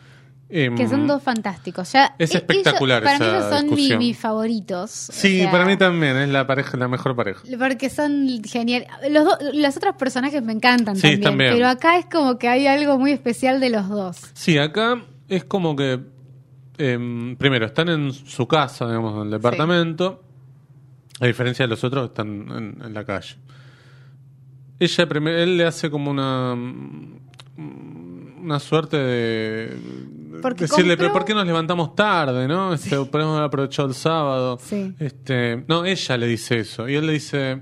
Em, 0.48 0.76
Que 0.76 0.88
son 0.88 1.08
dos 1.08 1.24
fantásticos. 1.24 1.92
Ya, 1.92 2.16
Es 2.20 2.36
espectacular 2.36 3.02
ellos- 3.02 3.14
Para 3.18 3.26
esa 3.26 3.26
mí 3.26 3.38
ellos 3.72 3.90
son 3.90 3.98
mi- 4.00 4.06
mis 4.10 4.18
favoritos. 4.18 4.92
Sí, 4.92 5.40
O 5.40 5.42
sea, 5.44 5.52
para 5.52 5.66
mí 5.66 5.76
también, 5.76 6.16
es 6.18 6.30
la 6.30 6.46
pareja, 6.46 6.78
la 6.78 6.88
mejor 6.88 7.16
pareja. 7.16 7.42
Porque 7.58 7.90
son 7.90 8.28
genial. 8.44 8.86
Los, 9.10 9.26
do- 9.26 9.38
los 9.54 9.76
otros 9.76 9.96
personajes 9.96 10.44
me 10.44 10.54
encantan 10.54 10.96
Sí, 10.98 11.18
también. 11.18 11.52
Pero 11.54 11.68
acá 11.68 11.98
es 11.98 12.06
como 12.06 12.38
que 12.38 12.48
hay 12.48 12.68
algo 12.68 13.00
muy 13.00 13.12
especial 13.12 13.60
de 13.60 13.72
los 13.72 13.90
dos. 13.90 14.18
Sí, 14.34 14.60
acá 14.60 15.04
es 15.30 15.44
como 15.46 15.76
que, 15.76 16.00
em, 16.78 17.36
primero, 17.38 17.66
están 17.66 17.90
en 17.90 18.14
su 18.14 18.48
casa, 18.48 18.86
digamos, 18.86 19.16
en 19.16 19.22
el 19.24 19.32
departamento, 19.32 20.22
a 21.22 21.26
diferencia 21.26 21.66
de 21.66 21.70
los 21.70 21.84
otros, 21.84 22.10
están 22.10 22.28
en, 22.52 22.78
en 22.86 22.94
la 22.94 23.04
calle. 23.04 23.36
Ella, 24.80 25.08
él 25.44 25.58
le 25.58 25.66
hace 25.66 25.90
como 25.90 26.12
una 26.12 26.56
mm, 26.56 27.20
una 28.44 28.60
suerte 28.60 28.98
de 28.98 29.78
Porque 30.42 30.66
decirle, 30.66 30.94
compró- 30.94 30.98
pero 30.98 31.14
¿por 31.14 31.26
qué 31.26 31.34
nos 31.34 31.46
levantamos 31.48 31.96
tarde, 31.96 32.48
no? 32.48 32.74
Este, 32.76 32.96
podemos 33.06 33.34
haber 33.34 33.46
aprovechado 33.48 33.88
el 33.88 33.96
sábado. 33.96 34.60
Sí. 34.62 34.94
Este, 35.00 35.64
no, 35.68 35.86
ella 35.86 36.18
le 36.18 36.28
dice 36.28 36.60
eso 36.60 36.88
y 36.88 36.96
él 36.96 37.08
le 37.08 37.14
dice, 37.14 37.62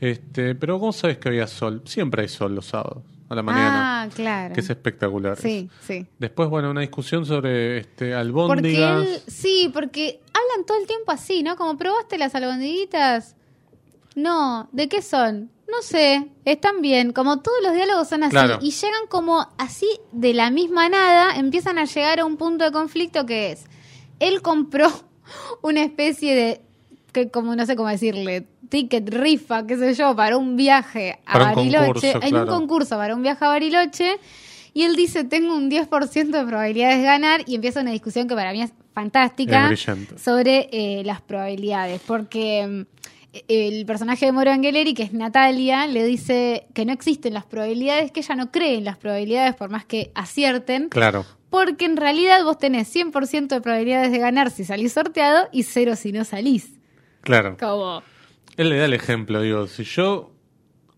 este, 0.00 0.54
pero 0.54 0.78
¿cómo 0.78 0.92
sabes 0.92 1.18
que 1.18 1.28
había 1.28 1.46
sol? 1.46 1.82
Siempre 1.86 2.22
hay 2.22 2.28
sol 2.28 2.54
los 2.54 2.66
sábados 2.66 3.02
a 3.30 3.34
la 3.34 3.42
mañana, 3.42 4.02
Ah, 4.02 4.08
claro. 4.14 4.54
que 4.54 4.60
es 4.60 4.70
espectacular. 4.70 5.36
Sí, 5.36 5.68
sí. 5.86 6.06
Después, 6.18 6.48
bueno, 6.48 6.70
una 6.70 6.80
discusión 6.80 7.24
sobre 7.26 7.78
este 7.78 8.06
Porque 8.12 8.14
albóndigas. 8.14 9.06
él, 9.06 9.20
sí, 9.26 9.70
porque 9.72 10.20
hablan 10.32 10.66
todo 10.66 10.78
el 10.80 10.86
tiempo 10.86 11.12
así, 11.12 11.42
¿no? 11.42 11.56
Como 11.56 11.76
probaste 11.76 12.16
las 12.18 12.34
albondiguitas. 12.34 13.36
No, 14.14 14.68
¿de 14.72 14.88
qué 14.88 15.02
son? 15.02 15.50
No 15.68 15.82
sé, 15.82 16.26
están 16.44 16.80
bien. 16.80 17.12
Como 17.12 17.40
todos 17.40 17.58
los 17.62 17.74
diálogos 17.74 18.08
son 18.08 18.22
así. 18.22 18.30
Claro. 18.30 18.58
Y 18.62 18.70
llegan 18.70 19.06
como 19.08 19.46
así 19.58 19.86
de 20.12 20.32
la 20.32 20.50
misma 20.50 20.88
nada, 20.88 21.36
empiezan 21.36 21.78
a 21.78 21.84
llegar 21.84 22.20
a 22.20 22.24
un 22.24 22.36
punto 22.36 22.64
de 22.64 22.72
conflicto 22.72 23.26
que 23.26 23.52
es, 23.52 23.64
él 24.18 24.40
compró 24.40 24.90
una 25.62 25.82
especie 25.82 26.34
de, 26.34 26.62
que 27.12 27.30
como 27.30 27.54
no 27.54 27.66
sé 27.66 27.76
cómo 27.76 27.88
decirle, 27.88 28.46
ticket, 28.68 29.08
rifa, 29.10 29.66
qué 29.66 29.76
sé 29.76 29.94
yo, 29.94 30.16
para 30.16 30.36
un 30.36 30.56
viaje 30.56 31.18
a 31.26 31.32
Para 31.34 31.44
Bariloche, 31.54 31.86
concurso, 31.86 32.06
en 32.22 32.30
claro. 32.30 32.44
un 32.44 32.60
concurso 32.60 32.96
para 32.96 33.14
un 33.14 33.22
viaje 33.22 33.44
a 33.44 33.48
Bariloche. 33.48 34.18
Y 34.74 34.82
él 34.84 34.96
dice, 34.96 35.24
tengo 35.24 35.54
un 35.54 35.70
10% 35.70 36.30
de 36.30 36.44
probabilidades 36.44 36.98
de 36.98 37.04
ganar 37.04 37.42
y 37.46 37.56
empieza 37.56 37.80
una 37.80 37.90
discusión 37.90 38.28
que 38.28 38.34
para 38.34 38.52
mí 38.52 38.62
es 38.62 38.72
fantástica 38.92 39.70
Es 39.72 39.86
sobre 40.20 40.68
eh, 40.72 41.02
las 41.04 41.20
probabilidades, 41.20 42.00
porque 42.06 42.66
mm, 42.66 42.98
el 43.48 43.84
personaje 43.86 44.26
de 44.26 44.32
Moro 44.32 44.50
Angeleri, 44.50 44.94
que 44.94 45.02
es 45.02 45.12
Natalia, 45.12 45.86
le 45.86 46.04
dice 46.04 46.66
que 46.74 46.84
no 46.84 46.92
existen 46.92 47.34
las 47.34 47.44
probabilidades, 47.44 48.10
que 48.12 48.20
ella 48.20 48.34
no 48.34 48.50
cree 48.50 48.76
en 48.78 48.84
las 48.84 48.96
probabilidades 48.98 49.54
por 49.54 49.70
más 49.70 49.84
que 49.84 50.10
acierten, 50.14 50.88
Claro. 50.88 51.24
porque 51.50 51.84
en 51.84 51.96
realidad 51.96 52.42
vos 52.44 52.58
tenés 52.58 52.88
100% 52.94 53.48
de 53.56 53.60
probabilidades 53.60 54.12
de 54.12 54.18
ganar 54.18 54.50
si 54.50 54.64
salís 54.64 54.92
sorteado 54.92 55.48
y 55.52 55.62
cero 55.64 55.94
si 55.96 56.12
no 56.12 56.24
salís. 56.24 56.72
Claro. 57.22 57.56
Como, 57.58 58.02
Él 58.56 58.70
le 58.70 58.76
da 58.78 58.84
el 58.86 58.94
ejemplo, 58.94 59.40
digo, 59.42 59.66
si 59.66 59.84
yo 59.84 60.32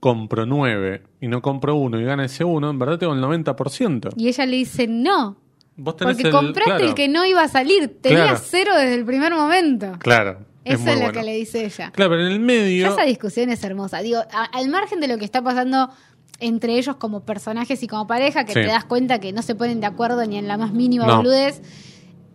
compro 0.00 0.46
9 0.46 1.02
y 1.20 1.28
no 1.28 1.42
compro 1.42 1.74
uno 1.74 2.00
y 2.00 2.04
gana 2.04 2.24
ese 2.24 2.44
uno, 2.44 2.70
en 2.70 2.78
verdad 2.78 2.98
tengo 2.98 3.12
el 3.12 3.20
90%. 3.20 4.10
y 4.16 4.28
ella 4.28 4.46
le 4.46 4.56
dice 4.56 4.86
no, 4.86 5.36
Vos 5.76 5.96
tenés 5.96 6.16
porque 6.16 6.28
el, 6.28 6.34
compraste 6.34 6.62
claro, 6.64 6.84
el 6.84 6.94
que 6.94 7.08
no 7.08 7.24
iba 7.24 7.42
a 7.42 7.48
salir, 7.48 8.00
tenías 8.02 8.22
Claro. 8.24 8.40
cero 8.44 8.72
desde 8.76 8.94
el 8.96 9.04
primer 9.04 9.32
momento. 9.34 9.92
Claro. 9.98 10.46
Es 10.64 10.74
Eso 10.80 10.90
es 10.90 10.94
lo 10.96 11.00
bueno. 11.04 11.12
que 11.20 11.24
le 11.24 11.36
dice 11.36 11.64
ella. 11.64 11.90
Claro, 11.90 12.10
pero 12.10 12.26
en 12.26 12.32
el 12.32 12.40
medio. 12.40 12.92
esa 12.92 13.04
discusión 13.04 13.48
es 13.50 13.62
hermosa. 13.64 14.00
Digo, 14.02 14.18
a- 14.32 14.44
al 14.44 14.68
margen 14.68 15.00
de 15.00 15.08
lo 15.08 15.16
que 15.18 15.24
está 15.24 15.42
pasando 15.42 15.90
entre 16.38 16.78
ellos 16.78 16.96
como 16.96 17.20
personajes 17.24 17.82
y 17.82 17.86
como 17.86 18.06
pareja, 18.06 18.44
que 18.44 18.52
Sí. 18.54 18.60
te 18.60 18.66
das 18.66 18.84
cuenta 18.84 19.20
que 19.20 19.32
no 19.32 19.42
se 19.42 19.54
ponen 19.54 19.80
de 19.80 19.86
acuerdo 19.86 20.24
ni 20.26 20.36
en 20.38 20.48
la 20.48 20.56
más 20.56 20.72
mínima 20.72 21.06
No. 21.06 21.18
boludez. 21.18 21.60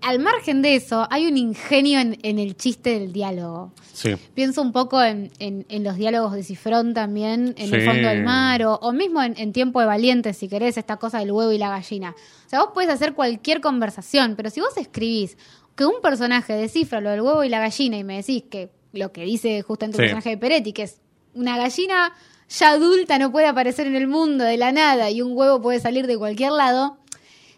Al 0.01 0.19
margen 0.19 0.61
de 0.61 0.75
eso, 0.75 1.07
hay 1.09 1.25
un 1.25 1.35
ingenio 1.37 1.99
en, 1.99 2.19
en 2.21 2.37
el 2.37 2.55
chiste 2.55 2.99
del 2.99 3.11
diálogo. 3.11 3.71
Sí. 3.93 4.15
Pienso 4.35 4.61
un 4.61 4.71
poco 4.71 5.01
en, 5.01 5.31
en- 5.39 5.65
en 5.69 5.83
los 5.83 5.95
diálogos 5.95 6.33
de 6.33 6.43
Cifrón 6.43 6.93
también, 6.93 7.55
en 7.57 7.73
el 7.73 7.81
fondo 7.83 8.07
del 8.09 8.23
mar, 8.23 8.63
o, 8.65 8.75
o 8.75 8.91
mismo 8.93 9.23
en, 9.23 9.33
en 9.37 9.51
Tiempo 9.53 9.79
de 9.79 9.87
Valientes, 9.87 10.37
si 10.37 10.47
querés, 10.47 10.77
esta 10.77 10.97
cosa 10.97 11.17
del 11.19 11.31
huevo 11.31 11.51
y 11.51 11.57
la 11.57 11.69
gallina. 11.69 12.11
O 12.45 12.49
sea, 12.49 12.59
vos 12.59 12.69
puedes 12.75 12.91
hacer 12.91 13.13
cualquier 13.13 13.61
conversación, 13.61 14.35
pero 14.35 14.51
si 14.51 14.61
vos 14.61 14.77
escribís 14.77 15.37
que 15.75 15.85
un 15.85 16.01
personaje 16.01 16.53
descifra 16.53 17.01
lo 17.01 17.09
del 17.09 17.21
huevo 17.21 17.43
y 17.43 17.49
la 17.49 17.59
gallina 17.59 17.97
y 17.97 18.03
me 18.03 18.17
decís 18.17 18.43
que 18.49 18.69
lo 18.93 19.11
que 19.11 19.23
dice 19.23 19.61
justamente 19.61 19.97
el 19.97 20.03
personaje 20.03 20.29
de 20.31 20.37
Peretti, 20.37 20.73
que 20.73 20.83
es 20.83 21.01
una 21.33 21.57
gallina 21.57 22.13
ya 22.47 22.69
adulta 22.71 23.17
no 23.19 23.31
puede 23.31 23.47
aparecer 23.47 23.87
en 23.87 23.95
el 23.95 24.07
mundo 24.07 24.43
de 24.43 24.57
la 24.57 24.71
nada 24.71 25.09
y 25.09 25.21
un 25.21 25.35
huevo 25.35 25.61
puede 25.61 25.79
salir 25.79 26.07
de 26.07 26.17
cualquier 26.17 26.51
lado, 26.51 26.97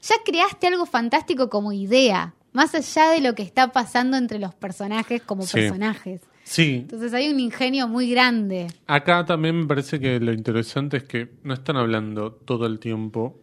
ya 0.01 0.15
creaste 0.25 0.67
algo 0.67 0.85
fantástico 0.85 1.49
como 1.49 1.73
idea, 1.73 2.33
más 2.53 2.73
allá 2.73 3.09
de 3.09 3.21
lo 3.21 3.35
que 3.35 3.43
está 3.43 3.71
pasando 3.71 4.17
entre 4.17 4.39
los 4.39 4.55
personajes 4.55 5.21
como 5.21 5.43
Sí. 5.43 5.53
personajes. 5.57 6.21
Sí. 6.43 6.75
Entonces 6.83 7.13
hay 7.13 7.29
un 7.29 7.39
ingenio 7.41 7.89
muy 7.89 8.09
grande. 8.09 8.67
Acá 8.87 9.25
también 9.25 9.59
me 9.59 9.65
parece 9.67 9.99
que 9.99 10.19
lo 10.21 10.31
interesante 10.31 10.95
es 10.97 11.03
que 11.03 11.27
no 11.43 11.53
están 11.53 11.75
hablando 11.75 12.31
todo 12.31 12.65
el 12.65 12.79
tiempo 12.79 13.37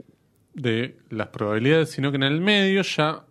de 0.54 0.96
las 1.10 1.28
probabilidades, 1.28 1.90
sino 1.90 2.10
que 2.10 2.16
en 2.16 2.22
el 2.22 2.40
medio 2.40 2.80
ya 2.82 3.24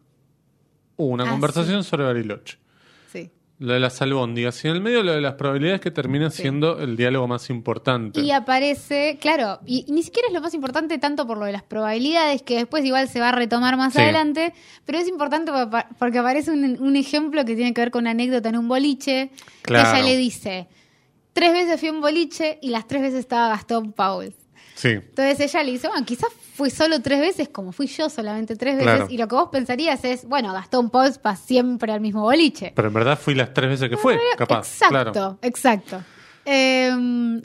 una 0.98 1.24
Ah, 1.26 1.30
conversación 1.30 1.84
sobre 1.84 2.04
Bariloche. 2.06 2.58
Sí. 3.12 3.30
Lo 3.60 3.74
de 3.74 3.80
las 3.80 4.02
albóndigas. 4.02 4.64
Y 4.64 4.68
en 4.68 4.76
el 4.76 4.82
medio 4.82 5.04
lo 5.04 5.12
de 5.14 5.22
las 5.22 5.34
probabilidades 5.36 5.80
que 5.82 5.92
termina 5.92 6.30
siendo 6.30 6.80
el 6.80 6.98
diálogo 6.98 7.28
más 7.28 7.50
importante. 7.50 8.20
Y 8.22 8.32
aparece, 8.32 9.18
claro, 9.22 9.60
y, 9.66 9.86
y 9.88 9.92
ni 9.92 10.04
siquiera 10.04 10.28
es 10.28 10.34
lo 10.34 10.42
más 10.42 10.54
importante 10.54 10.98
tanto 10.98 11.26
por 11.28 11.38
lo 11.38 11.46
de 11.46 11.52
las 11.52 11.64
probabilidades, 11.64 12.42
que 12.42 12.56
después 12.58 12.84
igual 12.86 13.08
se 13.08 13.20
va 13.20 13.30
a 13.30 13.32
retomar 13.32 13.78
más 13.78 13.94
Sí. 13.94 14.02
adelante, 14.02 14.54
pero 14.86 14.98
es 14.98 15.08
importante 15.08 15.52
porque 16.00 16.18
aparece 16.20 16.52
un, 16.52 16.78
un 16.82 16.96
ejemplo 16.96 17.46
que 17.46 17.56
tiene 17.56 17.74
que 17.74 17.82
ver 17.82 17.92
con 17.92 18.02
una 18.04 18.12
anécdota 18.12 18.50
en 18.50 18.58
un 18.58 18.68
boliche, 18.68 19.32
Claro. 19.62 19.92
que 19.92 20.00
ella 20.00 20.08
le 20.10 20.18
dice, 20.18 20.68
tres 21.34 21.54
veces 21.54 21.80
fui 21.80 21.90
a 21.90 21.94
un 21.94 22.02
boliche 22.02 22.60
y 22.62 22.70
las 22.70 22.88
tres 22.88 23.02
veces 23.02 23.20
estaba 23.20 23.50
Gastón 23.50 23.94
Paul. 23.94 24.34
Sí. 24.76 24.90
Entonces 24.90 25.40
ella 25.40 25.64
le 25.64 25.72
dice, 25.72 25.88
bueno, 25.88 26.06
quizás 26.06 26.30
fui 26.54 26.70
solo 26.70 27.02
tres 27.02 27.20
veces, 27.20 27.50
como 27.50 27.72
fui 27.72 27.88
yo 27.88 28.10
solamente 28.10 28.56
tres 28.56 28.76
veces, 28.76 28.94
Claro. 28.94 29.08
y 29.10 29.18
lo 29.18 29.28
que 29.28 29.36
vos 29.36 29.50
pensarías 29.52 30.04
es, 30.06 30.26
bueno, 30.26 30.54
Gastón 30.54 30.90
Pauls 30.90 31.20
va 31.26 31.36
siempre 31.36 31.92
al 31.92 32.00
mismo 32.02 32.22
boliche. 32.22 32.72
Pero 32.76 32.88
en 32.90 32.94
verdad 32.94 33.18
fui 33.20 33.34
las 33.36 33.54
tres 33.54 33.70
veces 33.72 33.90
que 33.90 33.98
fue, 33.98 34.20
capaz. 34.38 34.60
Exacto, 34.68 35.12
Claro. 35.12 35.38
exacto. 35.42 36.02
Eh, 36.46 36.90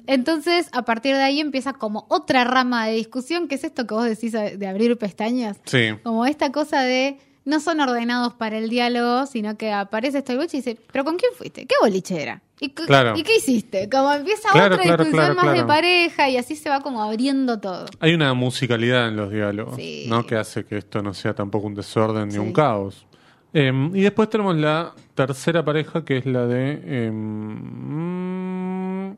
entonces, 0.07 0.69
a 0.73 0.83
partir 0.83 1.15
de 1.15 1.23
ahí 1.23 1.41
empieza 1.41 1.73
como 1.73 2.05
otra 2.09 2.45
rama 2.45 2.87
de 2.87 2.95
discusión, 2.95 3.47
que 3.49 3.55
es 3.55 3.65
esto 3.65 3.87
que 3.87 3.95
vos 3.95 4.05
decís 4.05 4.33
de 4.33 4.57
de 4.57 4.67
abrir 4.67 4.97
pestañas. 4.99 5.57
Sí. 5.65 5.91
Como 6.03 6.27
esta 6.27 6.51
cosa 6.51 6.83
de 6.83 7.19
no 7.49 7.61
son 7.61 7.81
ordenados 7.81 8.35
para 8.35 8.59
el 8.59 8.69
diálogo, 8.69 9.27
sino 9.27 9.57
que 9.57 9.73
aparece 9.73 10.19
este 10.19 10.37
boliche 10.37 10.59
y 10.59 10.61
dice, 10.61 10.79
¿pero 10.93 11.05
con 11.05 11.17
quién 11.17 11.33
fuiste? 11.35 11.67
¿Qué 11.67 11.75
boliche 11.81 12.21
era? 12.23 12.43
¿Y, 12.61 12.71
qué- 12.71 12.85
Claro. 12.85 13.17
¿y 13.17 13.23
qué 13.23 13.37
hiciste? 13.37 13.89
Como 13.89 14.13
empieza 14.13 14.51
Claro, 14.51 14.75
otra 14.75 14.85
claro, 14.85 15.05
discusión 15.05 15.35
claro, 15.35 15.49
más 15.49 15.57
de 15.59 15.65
pareja 15.65 16.29
y 16.29 16.37
así 16.37 16.57
se 16.57 16.69
va 16.69 16.81
como 16.81 17.03
abriendo 17.03 17.59
todo. 17.59 17.87
Hay 18.01 18.15
una 18.15 18.35
musicalidad 18.35 19.09
en 19.09 19.17
los 19.17 19.31
diálogos, 19.33 19.77
Sí. 19.77 20.07
¿no? 20.09 20.27
Que 20.27 20.37
hace 20.37 20.65
que 20.65 20.77
esto 20.79 21.03
no 21.03 21.15
sea 21.15 21.35
tampoco 21.35 21.67
un 21.69 21.75
desorden 21.75 22.27
ni 22.29 22.35
Sí. 22.35 22.39
un 22.39 22.53
caos. 22.53 23.07
Eh, 23.55 23.73
y 23.95 24.03
después 24.03 24.29
tenemos 24.29 24.55
la 24.57 24.93
tercera 25.15 25.65
pareja, 25.65 26.05
que 26.05 26.19
es 26.19 26.27
la 26.27 26.47
de. 26.47 26.83
eh, 26.85 27.11
mm, 27.11 29.13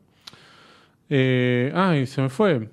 eh, 1.09 1.71
ay, 1.75 2.07
se 2.07 2.21
me 2.21 2.29
fue. 2.29 2.69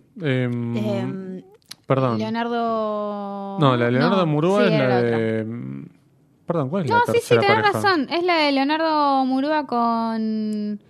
Perdón. 1.89 2.19
Leonardo... 2.19 3.57
no, 3.59 3.77
la 3.77 3.87
de 3.87 3.91
Leonardo 3.93 4.17
no, 4.19 4.27
Murúa 4.27 4.61
sí, 4.69 4.73
es 4.75 4.79
la 4.79 5.03
de. 5.03 5.45
mm, 5.45 5.87
Perdón, 6.47 6.69
¿cuál 6.71 6.85
es 6.85 6.91
No, 6.91 6.99
la 6.99 7.05
sí, 7.07 7.13
sí, 7.13 7.19
tercera 7.29 7.41
tenés 7.41 7.57
pareja? 7.57 7.73
razón. 7.73 8.07
Es 8.11 8.25
la 8.25 8.35
de 8.37 8.53
Leonardo 8.53 9.25
Murúa 9.27 9.67
con, 9.67 10.81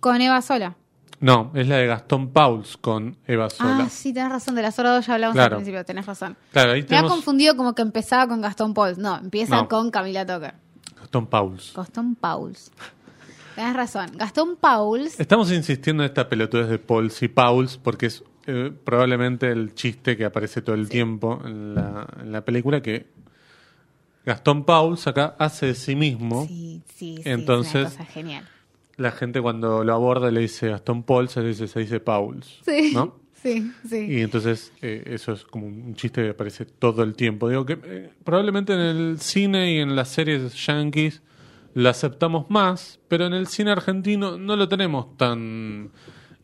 con 0.00 0.20
Eva 0.20 0.42
Sola. 0.42 0.76
No, 1.20 1.52
es 1.54 1.68
la 1.68 1.76
de 1.76 1.86
Gastón 1.86 2.30
Pauls 2.32 2.76
con 2.76 3.16
Eva 3.26 3.48
Sola. 3.48 3.84
Ah, 3.84 3.88
sí, 3.88 4.12
tenés 4.12 4.30
razón. 4.30 4.54
De 4.56 4.62
la 4.62 4.72
Sola 4.72 4.94
2 4.94 5.06
ya 5.06 5.14
hablamos 5.14 5.34
Claro. 5.34 5.56
al 5.56 5.62
principio, 5.62 5.84
tenés 5.84 6.04
razón. 6.06 6.36
Claro, 6.52 6.72
ahí 6.72 6.80
Me 6.80 6.84
ha 6.84 6.88
tenemos 6.88 7.12
confundido 7.12 7.56
como 7.56 7.74
que 7.74 7.82
empezaba 7.82 8.26
con 8.28 8.40
Gastón 8.42 8.74
Pauls. 8.74 8.98
No, 8.98 9.16
empieza 9.18 9.56
No. 9.56 9.68
con 9.68 9.90
Camila 9.90 10.26
Tucker. 10.26 10.54
Gastón 10.98 11.26
Pauls. 11.28 11.72
Gastón 11.74 12.14
Pauls. 12.16 12.70
Tenés 13.54 13.74
razón. 13.74 14.10
Gastón 14.16 14.56
Pauls. 14.56 15.18
Estamos 15.20 15.50
insistiendo 15.52 16.02
en 16.02 16.08
esta 16.08 16.28
pelotudez 16.28 16.68
de 16.68 16.78
Pauls 16.78 17.22
y 17.22 17.28
Pauls 17.28 17.78
porque 17.78 18.06
es 18.06 18.22
eh, 18.46 18.72
probablemente 18.84 19.50
el 19.50 19.74
chiste 19.74 20.16
que 20.16 20.24
aparece 20.24 20.62
todo 20.62 20.74
el 20.76 20.88
tiempo 20.88 21.40
en 21.44 21.74
la, 21.74 22.06
en 22.20 22.32
la 22.32 22.44
película 22.44 22.80
que 22.82 23.06
Gastón 24.26 24.64
Pauls 24.64 25.06
acá 25.06 25.34
hace 25.38 25.66
de 25.66 25.74
sí 25.74 25.96
mismo. 25.96 26.46
Sí, 26.46 26.82
sí, 26.94 27.16
sí. 27.16 27.22
Entonces- 27.24 27.88
es 27.88 27.94
una 27.94 28.04
cosa 28.04 28.04
genial. 28.12 28.48
La 28.96 29.10
gente 29.10 29.40
cuando 29.42 29.82
lo 29.82 29.92
aborda 29.92 30.30
le 30.30 30.40
dice 30.40 30.68
Gastón 30.68 31.02
Pauls, 31.02 31.32
se 31.32 31.42
dice, 31.42 31.66
se 31.66 31.80
dice 31.80 32.00
Pauls. 32.00 32.60
Sí. 32.64 32.92
¿no? 32.94 33.22
Sí, 33.44 33.70
sí. 33.86 34.06
Y 34.08 34.20
entonces 34.22 34.72
eh, 34.80 35.02
eso 35.04 35.32
es 35.34 35.44
como 35.44 35.66
un 35.66 35.94
chiste 35.96 36.22
que 36.22 36.30
aparece 36.30 36.64
todo 36.64 37.02
el 37.02 37.14
tiempo. 37.14 37.50
Digo 37.50 37.66
que 37.66 37.78
eh, 37.84 38.10
probablemente 38.24 38.72
en 38.72 38.80
el 38.80 39.20
cine 39.20 39.70
y 39.74 39.80
en 39.80 39.94
las 39.94 40.08
series 40.08 40.54
yankees 40.66 41.20
lo 41.74 41.90
aceptamos 41.90 42.48
más, 42.48 43.00
pero 43.06 43.26
en 43.26 43.34
el 43.34 43.46
cine 43.46 43.72
argentino 43.72 44.38
no 44.38 44.56
lo 44.56 44.66
tenemos 44.66 45.14
tan 45.18 45.90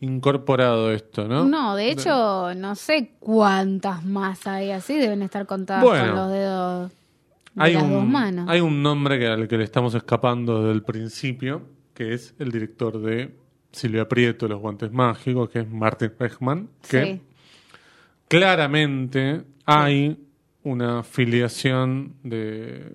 incorporado 0.01 0.91
esto, 0.91 1.27
¿no? 1.27 1.45
No, 1.45 1.75
de 1.75 1.91
hecho, 1.91 2.53
no 2.55 2.75
sé 2.75 3.13
cuántas 3.19 4.03
más 4.03 4.45
hay 4.47 4.71
así. 4.71 4.95
Deben 4.97 5.21
estar 5.21 5.45
contadas 5.45 5.83
Bueno. 5.83 6.05
con 6.07 6.15
los 6.15 6.31
dedos 6.31 6.89
de 6.89 6.95
hay 7.63 7.73
las 7.73 7.83
un, 7.83 7.91
dos 7.93 8.05
manos. 8.05 8.45
hay 8.49 8.59
un 8.61 8.81
nombre 8.83 9.17
que, 9.19 9.27
al 9.27 9.47
que 9.47 9.57
le 9.57 9.63
estamos 9.63 9.93
escapando 9.95 10.61
desde 10.63 10.73
el 10.73 10.83
principio, 10.83 11.61
que 11.93 12.13
es 12.13 12.33
el 12.39 12.51
director 12.51 12.99
de 13.01 13.33
Silvia 13.71 14.07
Prieto, 14.09 14.47
Los 14.47 14.59
Guantes 14.59 14.91
Mágicos, 14.91 15.49
que 15.49 15.59
es 15.59 15.69
Martin 15.69 16.11
Reichman, 16.19 16.67
que 16.89 17.05
Sí. 17.05 17.21
claramente 18.27 19.43
hay 19.65 20.17
una 20.63 21.03
filiación 21.03 22.15
de 22.23 22.91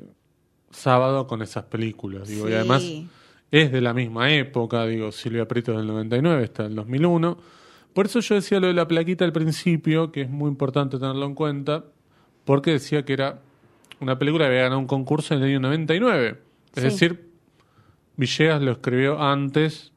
sábado 0.71 1.27
con 1.27 1.42
esas 1.42 1.64
películas. 1.64 2.29
Digo, 2.29 2.49
Y 2.49 2.55
además 2.55 2.83
es 3.51 3.71
de 3.73 3.81
la 3.81 3.95
misma 3.95 4.33
época, 4.33 4.85
digo, 4.87 5.13
Silvia 5.13 5.47
Prieto 5.47 5.73
es 5.73 5.79
del 5.79 5.87
99, 5.87 6.45
está 6.45 6.65
del 6.65 6.75
2001. 6.75 7.39
Por 7.93 8.07
eso 8.07 8.21
yo 8.21 8.35
decía 8.35 8.61
lo 8.61 8.67
de 8.67 8.75
la 8.75 8.87
plaquita 8.89 9.25
al 9.25 9.33
principio, 9.33 10.13
que 10.13 10.23
es 10.23 10.31
muy 10.31 10.49
importante 10.49 10.99
tenerlo 10.99 11.27
en 11.27 11.35
cuenta, 11.35 11.85
porque 12.45 12.73
decía 12.73 13.05
que 13.05 13.13
era 13.15 13.41
una 14.01 14.19
película 14.19 14.45
que 14.45 14.49
había 14.51 14.63
ganado 14.63 14.81
un 14.81 14.87
concurso 14.87 15.35
en 15.35 15.41
el 15.43 15.49
año 15.49 15.61
99. 15.61 16.39
Es 16.75 16.83
Sí. 16.83 16.89
decir, 16.89 17.27
Villegas 18.17 18.63
lo 18.63 18.73
escribió 18.73 19.21
antes 19.23 19.93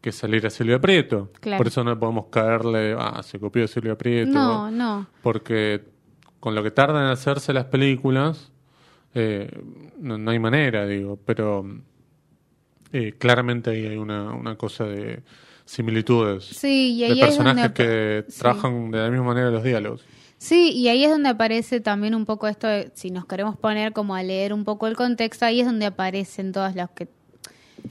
que 0.00 0.12
saliera 0.12 0.50
Silvia 0.50 0.80
Prieto. 0.80 1.30
Claro. 1.40 1.58
Por 1.58 1.66
eso 1.68 1.82
no 1.84 1.98
podemos 1.98 2.26
caerle, 2.26 2.94
ah, 2.98 3.22
se 3.22 3.38
copió 3.38 3.66
Silvia 3.68 3.96
Prieto. 3.96 4.32
No, 4.32 4.70
no. 4.70 5.06
Porque 5.22 5.82
con 6.40 6.54
lo 6.54 6.62
que 6.62 6.70
tardan 6.70 7.04
en 7.04 7.10
hacerse 7.10 7.52
las 7.54 7.64
películas, 7.66 8.52
eh, 9.14 9.50
no, 9.98 10.18
no 10.18 10.30
hay 10.30 10.38
manera, 10.38 10.86
digo, 10.86 11.18
pero 11.24 11.64
eh, 12.94 13.12
claramente 13.18 13.70
ahí 13.70 13.84
hay 13.86 13.96
una, 13.96 14.32
una 14.32 14.56
cosa 14.56 14.84
de 14.84 15.22
similitudes. 15.64 16.44
Sí, 16.44 16.94
y 16.96 17.00
de 17.00 17.06
ahí 17.06 17.20
es 17.20 17.26
personajes 17.26 17.72
que 17.72 18.24
sí. 18.28 18.38
trabajan 18.38 18.90
de 18.90 18.98
la 18.98 19.10
misma 19.10 19.26
manera 19.26 19.50
los 19.50 19.62
diálogos. 19.64 20.04
Sí, 20.38 20.72
y 20.72 20.88
ahí 20.88 21.04
es 21.04 21.10
donde 21.10 21.30
aparece 21.30 21.80
también 21.80 22.14
un 22.14 22.26
poco 22.26 22.48
esto, 22.48 22.66
de, 22.66 22.90
si 22.94 23.10
nos 23.10 23.24
queremos 23.26 23.56
poner 23.56 23.92
como 23.92 24.14
a 24.14 24.22
leer 24.22 24.52
un 24.52 24.64
poco 24.64 24.86
el 24.86 24.94
contexto, 24.96 25.46
ahí 25.46 25.60
es 25.60 25.66
donde 25.66 25.86
aparecen 25.86 26.52
todas 26.52 26.74
las 26.74 26.90
que, 26.90 27.08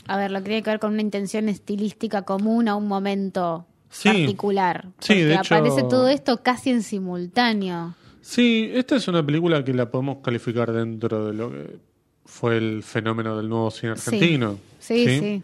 a 0.08 0.18
ver, 0.18 0.30
lo 0.32 0.39
que 0.39 0.46
tiene 0.46 0.63
que 0.63 0.70
ver 0.70 0.80
con 0.80 0.94
una 0.94 1.02
intención 1.02 1.50
estilística 1.50 2.22
común 2.24 2.68
a 2.68 2.76
un 2.76 2.88
momento 2.88 3.66
Sí. 3.89 4.10
particular. 4.10 4.88
Sí, 5.00 5.16
de 5.22 5.34
hecho- 5.36 5.56
aparece 5.56 5.84
todo 5.84 6.08
esto 6.10 6.42
casi 6.44 6.70
en 6.70 6.84
simultáneo. 6.84 7.96
Sí, 8.22 8.70
esta 8.74 8.96
es 8.96 9.08
una 9.08 9.26
película 9.26 9.63
que 9.63 9.74
la 9.74 9.89
podemos 9.92 10.18
calificar 10.24 10.72
dentro 10.72 11.26
de 11.28 11.34
lo 11.34 11.50
que 11.52 11.78
fue 12.25 12.57
el 12.57 12.83
fenómeno 12.83 13.36
del 13.38 13.49
nuevo 13.49 13.69
cine 13.71 13.95
Sí. 13.97 14.15
argentino. 14.15 14.59
Sí, 14.79 15.19
sí. 15.19 15.43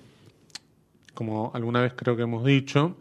como 1.14 1.52
alguna 1.54 1.82
vez 1.82 1.94
creo 1.96 2.16
que 2.16 2.24
hemos 2.24 2.46
dicho, 2.46 2.96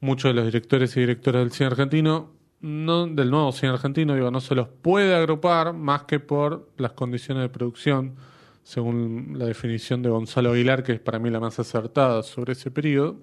muchos 0.00 0.30
de 0.30 0.34
los 0.34 0.44
directores 0.44 0.96
y 0.96 1.00
directoras 1.00 1.40
del 1.42 1.50
cine 1.52 1.66
argentino, 1.68 2.30
no 2.60 3.06
del 3.08 3.30
nuevo 3.30 3.50
cine 3.52 3.72
argentino, 3.72 4.14
digo, 4.14 4.30
no 4.30 4.40
se 4.40 4.54
los 4.54 4.68
puede 4.68 5.14
agrupar 5.14 5.72
más 5.72 6.04
que 6.04 6.20
por 6.20 6.68
las 6.76 6.92
condiciones 6.92 7.42
de 7.42 7.48
producción, 7.48 8.14
según 8.62 9.34
la 9.36 9.46
definición 9.46 10.02
de 10.02 10.08
Gonzalo 10.10 10.52
Aguilar, 10.52 10.82
que 10.84 10.92
es 10.92 11.00
para 11.00 11.18
mí 11.18 11.30
la 11.30 11.40
más 11.40 11.58
acertada 11.58 12.22
sobre 12.22 12.52
ese 12.52 12.70
periodo. 12.70 13.16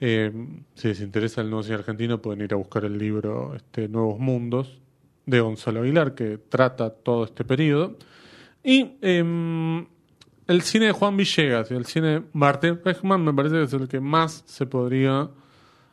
Eh, 0.00 0.32
si 0.74 0.88
les 0.88 1.00
interesa 1.00 1.40
el 1.40 1.48
nuevo 1.50 1.62
cine 1.62 1.76
argentino, 1.76 2.20
pueden 2.22 2.42
ir 2.42 2.52
a 2.52 2.56
buscar 2.56 2.84
el 2.84 2.96
libro 2.98 3.54
este, 3.54 3.88
Nuevos 3.88 4.18
Mundos 4.18 4.78
de 5.26 5.40
Gonzalo 5.40 5.80
Aguilar, 5.82 6.14
que 6.14 6.38
trata 6.38 6.90
todo 6.90 7.24
este 7.24 7.44
periodo. 7.44 7.96
Y 8.68 8.96
em, 9.00 9.86
el 10.48 10.62
cine 10.62 10.86
de 10.86 10.92
Juan 10.92 11.16
Villegas 11.16 11.70
y 11.70 11.74
el 11.74 11.86
cine 11.86 12.06
de 12.08 12.22
Martín 12.32 12.80
Reichman 12.84 13.24
me 13.24 13.32
parece 13.32 13.54
que 13.54 13.62
es 13.62 13.72
el 13.72 13.86
que 13.86 14.00
más 14.00 14.42
se 14.46 14.66
podría 14.66 15.30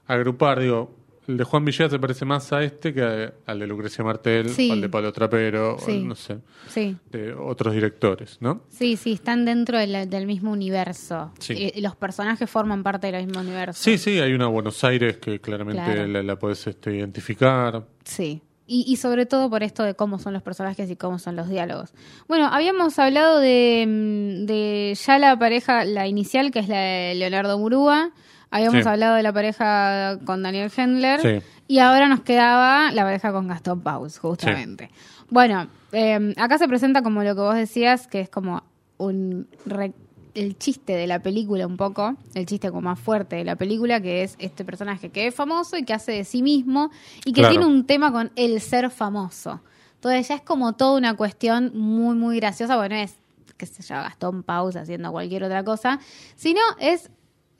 agrupar. 0.07 0.59
Digo, 0.59 0.95
el 1.27 1.37
de 1.37 1.43
Juan 1.43 1.63
Villegas 1.65 1.91
se 1.91 1.99
parece 1.99 2.25
más 2.25 2.51
a 2.51 2.63
este 2.63 2.91
que 2.91 3.03
a- 3.03 3.33
al 3.45 3.59
de 3.59 3.67
Lucrecia 3.67 4.03
Martel, 4.03 4.49
Sí. 4.49 4.71
o 4.71 4.73
al 4.73 4.81
de 4.81 4.89
Pablo 4.89 5.13
Trapero, 5.13 5.75
o 5.75 5.79
Sí. 5.79 6.03
no 6.03 6.15
sé, 6.15 6.39
Sí. 6.67 6.97
de 7.11 7.33
otros 7.33 7.75
directores, 7.75 8.39
¿no? 8.41 8.63
Sí, 8.69 8.97
sí, 8.97 9.13
están 9.13 9.45
dentro 9.45 9.77
del 9.77 10.25
mismo 10.25 10.51
universo. 10.51 11.31
Y 11.49 11.79
los 11.79 11.95
personajes 11.95 12.49
forman 12.49 12.81
parte 12.81 13.11
del 13.11 13.25
mismo 13.27 13.39
universo. 13.41 13.81
Sí, 13.83 13.99
sí, 13.99 14.19
hay 14.19 14.33
una 14.33 14.47
Buenos 14.47 14.83
Aires 14.83 15.17
que 15.17 15.39
claramente 15.39 15.83
Claro. 15.83 16.07
la, 16.07 16.23
la 16.23 16.39
puedes 16.39 16.65
este, 16.67 16.95
identificar. 16.95 17.85
Sí. 18.03 18.41
Y, 18.73 18.85
y 18.91 18.95
sobre 18.95 19.27
todo 19.27 19.51
por 19.51 19.61
esto 19.61 19.83
de 19.83 19.93
cómo 19.93 20.17
son 20.17 20.33
los 20.33 20.41
personajes 20.41 20.89
y 20.89 20.95
cómo 20.95 21.19
son 21.19 21.35
los 21.35 21.47
diálogos. 21.47 21.93
Bueno, 22.27 22.47
habíamos 22.51 22.97
hablado 22.97 23.39
de, 23.39 23.85
mm, 23.87 24.45
de 24.47 24.97
ya 24.99 25.19
la 25.19 25.37
pareja, 25.37 25.85
la 25.85 26.07
inicial, 26.07 26.49
que 26.49 26.59
es 26.59 26.67
la 26.67 26.79
de 26.79 27.13
Leonardo 27.15 27.59
Murúa. 27.59 28.09
Habíamos 28.49 28.81
Sí. 28.83 28.89
hablado 28.89 29.15
de 29.15 29.21
la 29.21 29.31
pareja 29.31 30.17
con 30.25 30.41
Daniel 30.41 30.71
Hendler. 30.75 31.19
Sí. 31.21 31.45
Y 31.67 31.79
ahora 31.79 32.07
nos 32.07 32.21
quedaba 32.21 32.91
la 32.91 33.03
pareja 33.03 33.31
con 33.31 33.47
Gastón 33.47 33.81
Paus, 33.81 34.17
justamente. 34.17 34.89
Bueno, 35.29 35.67
eh, 35.91 36.33
acá 36.37 36.57
se 36.57 36.67
presenta 36.67 37.03
como 37.03 37.23
lo 37.23 37.35
que 37.35 37.41
vos 37.41 37.55
decías, 37.55 38.07
que 38.07 38.21
es 38.21 38.29
como 38.29 38.63
un 38.97 39.47
re- 39.67 39.93
el 40.35 40.57
chiste 40.57 40.93
de 40.95 41.05
la 41.07 41.19
película 41.21 41.67
un 41.67 41.77
poco, 41.77 42.15
el 42.33 42.45
chiste 42.45 42.69
como 42.69 42.81
más 42.81 42.99
fuerte 42.99 43.35
de 43.35 43.43
la 43.43 43.55
película, 43.55 44.01
que 44.01 44.23
es 44.23 44.35
este 44.39 44.65
personaje 44.65 45.09
que 45.09 45.27
es 45.27 45.35
famoso 45.35 45.77
y 45.77 45.83
que 45.83 45.93
hace 45.93 46.11
de 46.11 46.23
sí 46.23 46.41
mismo 46.41 46.89
y 47.25 47.33
que 47.33 47.41
Claro. 47.41 47.49
tiene 47.51 47.65
un 47.67 47.85
tema 47.85 48.11
con 48.11 48.31
el 48.35 48.59
ser 48.61 48.89
famoso. 48.89 49.61
Entonces 49.95 50.27
ya 50.27 50.35
es 50.35 50.41
como 50.41 50.73
toda 50.73 50.97
una 50.97 51.15
cuestión 51.15 51.71
muy, 51.75 52.15
muy 52.15 52.37
graciosa. 52.37 52.75
Bueno, 52.77 52.95
es 52.95 53.15
que 53.57 53.65
se 53.65 53.81
llama 53.83 54.03
Gastón 54.03 54.43
Paus 54.43 54.75
haciendo 54.75 55.11
cualquier 55.11 55.43
otra 55.43 55.63
cosa, 55.63 55.99
sino 56.35 56.59
es 56.79 57.09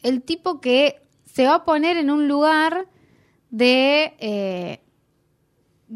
el 0.02 0.22
tipo 0.22 0.60
que 0.60 1.02
se 1.32 1.46
va 1.48 1.56
a 1.56 1.64
poner 1.66 1.98
en 1.98 2.10
un 2.12 2.28
lugar 2.28 2.88
de 3.50 4.14
eh, 4.20 4.83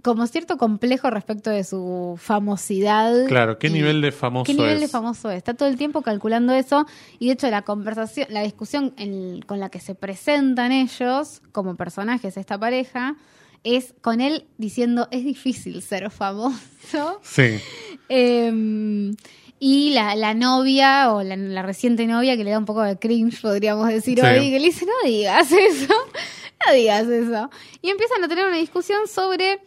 como 0.03 0.27
cierto 0.27 0.57
complejo 0.57 1.09
respecto 1.09 1.49
de 1.49 1.63
su 1.63 2.17
famosidad. 2.21 3.25
Claro, 3.27 3.57
¿qué 3.59 3.69
nivel 3.69 4.01
de 4.01 4.11
famoso 4.11 4.45
¿Qué 4.45 4.53
nivel 4.53 4.75
es? 4.75 4.79
de 4.81 4.87
famoso 4.87 5.29
es? 5.31 5.37
Está 5.37 5.53
todo 5.53 5.69
el 5.69 5.77
tiempo 5.77 6.01
calculando 6.01 6.53
eso 6.53 6.85
y 7.19 7.27
de 7.27 7.33
hecho 7.33 7.49
la 7.49 7.61
conversación, 7.63 8.27
la 8.29 8.41
discusión 8.43 8.93
en- 8.97 9.41
con 9.41 9.59
la 9.59 9.69
que 9.69 9.79
se 9.79 9.95
presentan 9.95 10.71
ellos 10.71 11.41
como 11.51 11.75
personajes 11.75 12.37
esta 12.37 12.57
pareja 12.59 13.15
es 13.63 13.93
con 14.01 14.21
él 14.21 14.45
diciendo 14.57 15.07
es 15.11 15.25
difícil 15.25 15.81
ser 15.81 16.09
famoso 16.11 17.19
Sí, 17.23 17.59
eh, 18.09 19.13
y 19.59 19.89
la, 19.91 20.15
la 20.15 20.33
novia 20.35 21.11
o 21.11 21.23
la, 21.23 21.35
la 21.35 21.63
reciente 21.63 22.05
novia 22.05 22.37
que 22.37 22.43
le 22.43 22.51
da 22.51 22.59
un 22.59 22.65
poco 22.65 22.83
de 22.83 22.97
cringe, 22.99 23.41
podríamos 23.41 23.87
decir 23.87 24.19
Sí. 24.19 24.25
hoy, 24.25 24.51
que 24.51 24.59
le 24.59 24.65
dice, 24.67 24.85
no 24.85 24.93
digas 25.09 25.51
eso, 25.51 25.93
no 26.67 26.73
digas 26.73 27.07
eso. 27.07 27.49
Y 27.81 27.89
empiezan 27.89 28.23
a 28.23 28.27
tener 28.27 28.45
una 28.45 28.57
discusión 28.57 29.07
sobre 29.07 29.59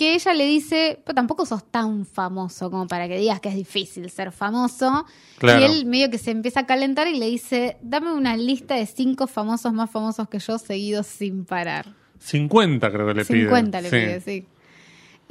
que 0.00 0.14
ella 0.14 0.32
le 0.32 0.46
dice, 0.46 0.98
pero 1.04 1.14
tampoco 1.14 1.44
sos 1.44 1.62
tan 1.70 2.06
famoso 2.06 2.70
como 2.70 2.86
para 2.86 3.06
que 3.06 3.18
digas 3.18 3.38
que 3.38 3.50
es 3.50 3.54
difícil 3.54 4.08
ser 4.08 4.32
famoso. 4.32 5.04
Claro. 5.38 5.60
Y 5.60 5.64
él 5.64 5.84
medio 5.84 6.08
que 6.10 6.16
se 6.16 6.30
empieza 6.30 6.60
a 6.60 6.66
calentar 6.66 7.06
y 7.06 7.18
le 7.18 7.26
dice, 7.26 7.76
dame 7.82 8.10
una 8.12 8.34
lista 8.34 8.76
de 8.76 8.86
cinco 8.86 9.26
famosos 9.26 9.74
más 9.74 9.90
famosos 9.90 10.26
que 10.30 10.38
yo 10.38 10.56
seguidos 10.58 11.06
sin 11.06 11.44
parar. 11.44 11.84
50 12.18 12.90
creo 12.90 13.06
que 13.08 13.14
le 13.14 13.24
pide. 13.26 13.40
50 13.42 13.80
le 13.82 13.90
Sí. 13.90 13.96
pide, 13.96 14.20
sí. 14.20 14.46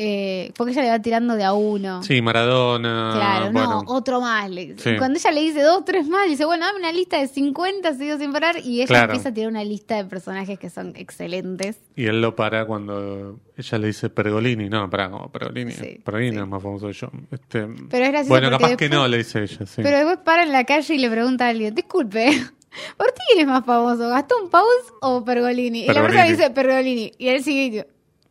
Eh, 0.01 0.53
porque 0.55 0.71
ella 0.71 0.83
le 0.83 0.89
va 0.91 0.99
tirando 1.01 1.35
de 1.35 1.43
a 1.43 1.51
uno. 1.51 2.01
Sí, 2.03 2.21
Maradona. 2.21 3.11
Claro, 3.13 3.51
bueno. 3.51 3.83
no, 3.83 3.91
otro 3.93 4.21
más. 4.21 4.49
Sí. 4.77 4.95
Cuando 4.97 5.19
ella 5.19 5.31
le 5.31 5.41
dice 5.41 5.61
dos, 5.61 5.83
tres 5.83 6.07
más, 6.07 6.25
dice, 6.25 6.45
bueno, 6.45 6.65
dame 6.65 6.79
una 6.79 6.93
lista 6.93 7.19
de 7.19 7.27
50 7.27 7.95
seguidos 7.95 8.19
sin 8.21 8.31
parar. 8.31 8.55
Y 8.63 8.77
ella 8.77 8.87
Claro. 8.87 9.11
empieza 9.11 9.29
a 9.29 9.33
tirar 9.33 9.49
una 9.51 9.65
lista 9.65 9.97
de 9.97 10.05
personajes 10.05 10.57
que 10.57 10.69
son 10.69 10.93
excelentes. 10.95 11.79
Y 11.97 12.05
él 12.05 12.21
lo 12.21 12.33
para 12.33 12.65
cuando 12.65 13.39
ella 13.57 13.77
le 13.77 13.87
dice 13.87 14.09
Pergolini. 14.09 14.69
No, 14.69 14.89
para 14.89 15.11
como 15.11 15.29
Pergolini. 15.29 15.73
Sí, 15.73 15.99
Pergolini 16.05 16.31
sí. 16.37 16.41
es 16.43 16.47
más 16.47 16.63
famoso 16.63 16.87
que 16.87 16.93
yo. 16.93 17.11
Este, 17.31 17.67
Pero 17.89 18.05
es 18.05 18.11
gracioso 18.11 18.29
bueno, 18.29 18.49
capaz 18.51 18.77
que 18.77 18.87
no, 18.87 19.05
le 19.05 19.17
dice 19.17 19.43
ella, 19.43 19.65
sí. 19.65 19.81
Pero 19.83 19.97
después 19.97 20.19
para 20.23 20.43
en 20.43 20.53
la 20.53 20.63
calle 20.63 20.95
y 20.95 20.97
le 20.97 21.09
pregunta 21.09 21.45
a 21.45 21.49
alguien, 21.49 21.75
disculpe, 21.75 22.25
¿por 22.97 23.07
ti 23.11 23.21
quién 23.33 23.41
es 23.41 23.47
más 23.47 23.65
famoso? 23.65 24.07
¿Gastón 24.07 24.49
Paus 24.49 24.65
o 25.01 25.25
Pergolini? 25.25 25.83
Y 25.83 25.87
la 25.87 26.01
persona 26.01 26.23
dice 26.23 26.49
Pergolini. 26.51 27.11
Y 27.17 27.27
él 27.27 27.43
sigue 27.43 27.65
y 27.65 27.69
dice, 27.71 27.87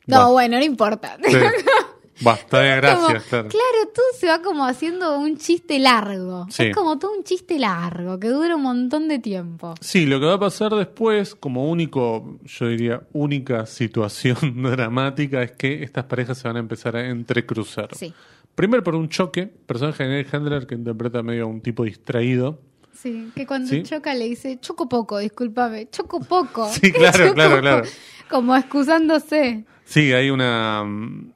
no, 0.09 0.19
Va. 0.19 0.27
bueno, 0.31 0.59
no 0.59 0.65
importa. 0.65 1.17
Sí. 1.25 1.37
Basta 2.21 2.59
de 2.59 2.71
Como- 2.71 3.07
gracias, 3.07 3.23
claro. 3.29 3.49
Claro, 3.49 3.93
todo 3.95 4.05
se 4.19 4.27
va 4.27 4.43
como 4.43 4.67
haciendo 4.67 5.17
un 5.21 5.37
chiste 5.37 5.79
largo. 5.79 6.47
Sí. 6.51 6.65
Es 6.65 6.75
como 6.75 6.99
todo 6.99 7.13
un 7.17 7.23
chiste 7.23 7.61
largo 7.61 8.19
que 8.19 8.27
dura 8.29 8.57
un 8.57 8.63
montón 8.63 9.07
de 9.07 9.21
tiempo. 9.21 9.75
Sí, 9.81 10.05
lo 10.05 10.19
que 10.19 10.27
va 10.27 10.35
a 10.35 10.41
pasar 10.41 10.73
después, 10.75 11.37
como 11.37 11.71
único, 11.71 12.39
yo 12.45 12.67
diría, 12.67 13.03
única 13.13 13.67
situación 13.67 14.37
dramática, 14.63 15.45
es 15.45 15.53
que 15.53 15.85
estas 15.85 16.07
parejas 16.07 16.39
se 16.39 16.49
van 16.49 16.57
a 16.57 16.61
empezar 16.61 16.97
a 16.97 17.07
entrecruzar. 17.09 17.91
Sí. 17.95 18.13
Primero 18.57 18.83
por 18.83 18.97
un 18.97 19.09
choque, 19.09 19.47
personaje 19.47 20.03
de 20.03 20.09
Neil 20.09 20.27
Handler 20.33 20.67
que 20.67 20.75
interpreta 20.75 21.23
medio 21.23 21.45
a 21.45 21.47
un 21.47 21.61
tipo 21.61 21.85
distraido. 21.85 22.59
Sí, 23.01 23.31
que 23.37 23.47
cuando 23.47 23.69
Sí. 23.71 23.85
choca 23.85 24.13
le 24.15 24.25
dice, 24.25 24.59
choco 24.61 24.89
poco, 24.89 25.19
discúlpame, 25.19 25.89
choco 25.89 26.19
poco. 26.19 26.69
Sí, 26.73 26.91
claro, 26.91 27.17
Choco 27.27 27.35
claro, 27.35 27.61
claro. 27.61 27.83
Como 28.29 28.57
excusándose. 28.57 29.65
Sí, 29.89 30.13
hay 30.13 30.29
una. 30.31 30.85
mm, 30.85 31.33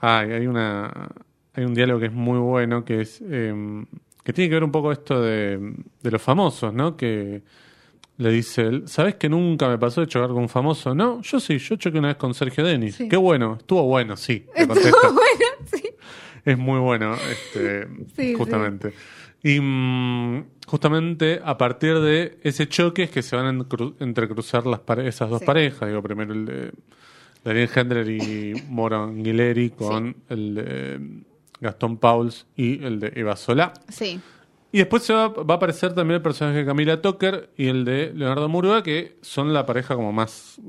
Ay, 0.00 0.32
hay 0.32 0.46
una. 0.46 1.08
Hay 1.54 1.64
un 1.64 1.72
diálogo 1.72 2.00
que 2.00 2.06
es 2.06 2.12
muy 2.12 2.38
bueno, 2.38 2.84
que 2.84 3.00
es. 3.00 3.22
em, 3.22 3.86
que 4.22 4.32
tiene 4.34 4.48
que 4.50 4.54
ver 4.56 4.64
un 4.64 4.72
poco 4.72 4.92
esto 4.92 5.22
de, 5.22 5.74
de 6.02 6.10
los 6.10 6.20
famosos, 6.20 6.72
¿no? 6.74 6.96
Que 6.96 7.42
le 8.18 8.30
dice 8.30 8.62
él, 8.62 8.82
¿sabes 8.86 9.14
que 9.16 9.28
nunca 9.28 9.68
me 9.68 9.78
pasó 9.78 10.00
de 10.02 10.06
chocar 10.06 10.28
con 10.28 10.38
un 10.42 10.48
famoso? 10.48 10.94
No, 10.94 11.20
yo 11.22 11.40
sí, 11.40 11.58
yo 11.58 11.76
choqué 11.76 11.98
una 11.98 12.08
vez 12.08 12.16
con 12.16 12.34
Sergio 12.34 12.64
Denis. 12.64 12.94
Sí. 12.96 13.08
Qué 13.08 13.16
bueno, 13.16 13.56
estuvo 13.58 13.82
bueno, 13.84 14.16
sí. 14.16 14.46
Estuvo 14.54 14.74
bueno, 15.12 15.46
sí. 15.66 15.82
Es 16.44 16.58
muy 16.58 16.78
bueno, 16.80 17.14
este, 17.30 17.88
Sí, 18.16 18.34
justamente. 18.34 18.92
Y 19.42 19.60
mm, 19.60 20.44
justamente 20.66 21.40
a 21.44 21.56
partir 21.58 21.98
de 22.00 22.38
ese 22.42 22.68
choque 22.68 23.04
es 23.04 23.10
que 23.10 23.22
se 23.22 23.34
van 23.36 23.46
a 23.60 23.66
entrecruzar 24.00 24.66
las 24.66 24.80
esas 24.98 25.28
dos 25.30 25.40
Sí. 25.40 25.46
parejas. 25.46 25.88
Digo, 25.88 26.02
primero 26.02 26.32
el 26.34 26.44
de 26.46 26.72
Daniel 27.44 27.68
Hendler 27.74 28.08
y 28.08 28.54
Moro 28.68 29.04
Anguileri 29.04 29.70
con 29.70 30.16
el 30.28 30.54
de 30.54 31.24
Gastón 31.60 31.98
Pauls 31.98 32.46
y 32.56 32.82
el 32.82 33.00
de 33.00 33.12
Eva 33.14 33.36
Solá. 33.36 33.72
Sí, 33.88 34.20
Y 34.72 34.78
después 34.78 35.02
se 35.02 35.12
va, 35.12 35.28
va 35.28 35.54
a 35.54 35.56
aparecer 35.58 35.94
también 35.94 36.16
el 36.16 36.22
personaje 36.22 36.58
de 36.58 36.64
Camila 36.64 37.00
Tucker 37.00 37.50
y 37.56 37.68
el 37.68 37.84
de 37.84 38.12
Leonardo 38.14 38.48
Murúa, 38.48 38.82
que 38.82 39.18
son 39.20 39.52
la 39.52 39.66
pareja 39.66 39.94
como 39.94 40.12
más 40.12 40.60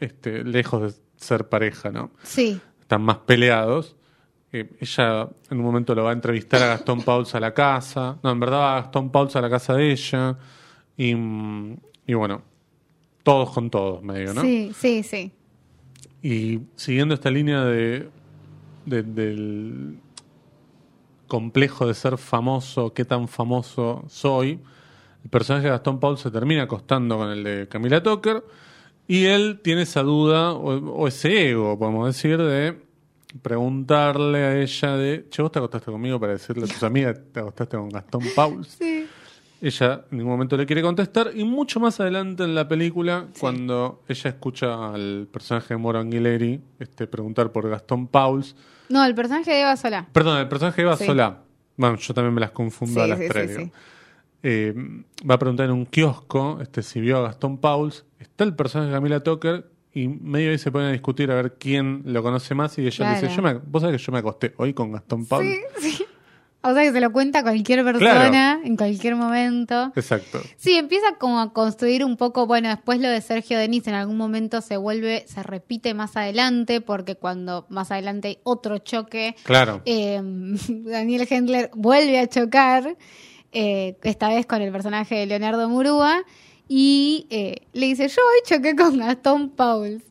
este, 0.00 0.44
lejos 0.44 0.82
de 0.82 1.00
ser 1.16 1.48
pareja, 1.48 1.90
¿no? 1.90 2.10
sí, 2.22 2.60
están 2.80 3.02
más 3.02 3.18
peleados. 3.18 3.96
Eh, 4.52 4.70
ella 4.78 5.28
en 5.50 5.58
un 5.58 5.64
momento 5.64 5.94
lo 5.94 6.04
va 6.04 6.10
a 6.10 6.12
entrevistar 6.12 6.62
a 6.62 6.66
Gastón 6.66 7.02
Pauls 7.02 7.34
a 7.34 7.40
la 7.40 7.52
casa. 7.52 8.18
No, 8.22 8.30
en 8.30 8.38
verdad 8.38 8.58
va 8.58 8.76
a 8.76 8.80
Gastón 8.82 9.10
Pauls 9.10 9.34
a 9.34 9.40
la 9.40 9.50
casa 9.50 9.74
de 9.74 9.90
ella. 9.90 10.36
Y, 10.96 11.14
mm, 11.14 11.76
y 12.06 12.14
bueno, 12.14 12.42
todos 13.24 13.50
con 13.50 13.68
todos, 13.70 14.02
medio, 14.02 14.32
¿no? 14.32 14.42
sí, 14.42 14.70
sí, 14.78 15.02
sí. 15.02 15.32
Y 16.24 16.60
siguiendo 16.74 17.14
esta 17.14 17.30
línea 17.30 17.62
de, 17.64 18.08
de- 18.86 19.02
del 19.02 19.98
complejo 21.28 21.86
de 21.86 21.94
ser 21.94 22.16
famoso, 22.18 22.92
qué 22.94 23.04
tan 23.04 23.28
famoso 23.28 24.04
soy, 24.08 24.58
el 25.22 25.30
personaje 25.30 25.64
de 25.66 25.70
Gastón 25.70 26.00
Paul 26.00 26.16
se 26.18 26.30
termina 26.30 26.62
acostando 26.62 27.18
con 27.18 27.30
el 27.30 27.44
de 27.44 27.68
Camila 27.68 28.02
Tucker 28.02 28.42
y 29.06 29.24
él 29.26 29.60
tiene 29.62 29.82
esa 29.82 30.02
duda 30.02 30.52
o, 30.52 30.76
o 30.92 31.08
ese 31.08 31.50
ego, 31.50 31.78
podemos 31.78 32.06
decir, 32.06 32.38
de 32.38 32.78
preguntarle 33.42 34.38
a 34.44 34.60
ella 34.60 34.96
de, 34.96 35.26
che, 35.28 35.42
vos 35.42 35.50
te 35.50 35.58
acostaste 35.58 35.90
conmigo 35.90 36.20
para 36.20 36.32
decirle 36.32 36.64
a 36.64 36.68
tus 36.68 36.82
amigas, 36.84 37.20
te 37.32 37.40
acostaste 37.40 37.76
con 37.76 37.88
Gastón 37.88 38.22
Paul. 38.34 38.64
Sí, 38.64 38.93
Ella 39.64 40.04
en 40.10 40.18
ningún 40.18 40.32
momento 40.32 40.58
le 40.58 40.66
quiere 40.66 40.82
contestar 40.82 41.30
y 41.34 41.42
mucho 41.42 41.80
más 41.80 41.98
adelante 41.98 42.44
en 42.44 42.54
la 42.54 42.68
película, 42.68 43.28
cuando 43.40 44.02
ella 44.06 44.28
escucha 44.28 44.92
al 44.92 45.26
personaje 45.32 45.72
de 45.72 45.78
Moro 45.78 46.00
Anguileri 46.00 46.60
este, 46.78 47.06
preguntar 47.06 47.50
por 47.50 47.66
Gastón 47.70 48.06
Pauls, 48.06 48.54
No, 48.90 49.02
el 49.06 49.14
personaje 49.14 49.50
de 49.52 49.62
Eva 49.62 49.74
Sola. 49.78 50.06
perdón, 50.12 50.36
el 50.36 50.48
personaje 50.48 50.82
de 50.82 50.88
Eva 50.88 50.96
Sí. 50.98 51.06
Solá, 51.06 51.38
bueno, 51.78 51.96
yo 51.96 52.12
también 52.12 52.34
me 52.34 52.42
las 52.42 52.50
confundo 52.50 53.02
a 53.02 53.06
las 53.06 53.18
tres. 53.18 53.70
Eh, 54.42 54.74
va 55.28 55.36
a 55.36 55.38
preguntar 55.38 55.64
en 55.64 55.72
un 55.72 55.86
kiosco 55.86 56.58
este, 56.60 56.82
si 56.82 57.00
vio 57.00 57.16
a 57.16 57.22
Gastón 57.22 57.56
Pauls, 57.56 58.04
está 58.18 58.44
el 58.44 58.54
personaje 58.54 58.90
de 58.90 58.96
Camila 58.96 59.20
Tucker 59.20 59.66
y 59.94 60.08
medio 60.08 60.50
ahí 60.50 60.58
se 60.58 60.70
ponen 60.70 60.88
a 60.88 60.92
discutir 60.92 61.30
a 61.30 61.36
ver 61.36 61.54
quién 61.54 62.02
lo 62.04 62.22
conoce 62.22 62.54
más 62.54 62.76
y 62.76 62.86
ella 62.86 63.14
dice, 63.14 63.34
yo 63.34 63.40
me, 63.40 63.54
vos 63.54 63.80
sabés 63.80 63.98
que 63.98 64.04
yo 64.04 64.12
me 64.12 64.18
acosté 64.18 64.52
hoy 64.58 64.74
con 64.74 64.92
Gastón 64.92 65.24
Pauls. 65.24 65.46
Sí, 65.78 65.90
sí. 65.92 66.03
O 66.66 66.72
sea 66.74 66.82
que 66.82 66.92
se 66.92 67.00
lo 67.00 67.12
cuenta 67.12 67.40
a 67.40 67.42
cualquier 67.42 67.84
persona 67.84 68.60
en 68.64 68.76
cualquier 68.76 69.16
momento. 69.16 69.92
Exacto. 69.94 70.40
Sí, 70.56 70.76
empieza 70.76 71.16
como 71.18 71.38
a 71.40 71.52
construir 71.52 72.04
un 72.04 72.16
poco, 72.16 72.46
bueno, 72.46 72.68
después 72.70 73.00
lo 73.00 73.08
de 73.08 73.20
Sergio 73.20 73.58
Denis 73.58 73.86
en 73.86 73.94
algún 73.94 74.16
momento 74.16 74.60
se 74.62 74.76
vuelve, 74.78 75.24
se 75.28 75.42
repite 75.42 75.92
más 75.94 76.16
adelante, 76.16 76.80
porque 76.80 77.16
cuando 77.16 77.66
más 77.68 77.90
adelante 77.90 78.28
hay 78.28 78.38
otro 78.44 78.78
choque, 78.78 79.36
Claro. 79.44 79.82
eh, 79.84 80.20
Daniel 80.68 81.26
Hendler 81.28 81.70
vuelve 81.74 82.18
a 82.18 82.26
chocar. 82.28 82.96
eh, 83.52 83.96
esta 84.02 84.28
vez 84.28 84.46
con 84.46 84.62
el 84.62 84.72
personaje 84.72 85.14
de 85.14 85.26
Leonardo 85.26 85.68
Murúa, 85.68 86.22
y 86.66 87.26
eh, 87.30 87.56
le 87.74 87.86
dice, 87.86 88.08
yo 88.08 88.22
hoy 88.22 88.40
choqué 88.48 88.74
con 88.74 88.96
Gastón 88.98 89.50
Pauls. 89.50 90.02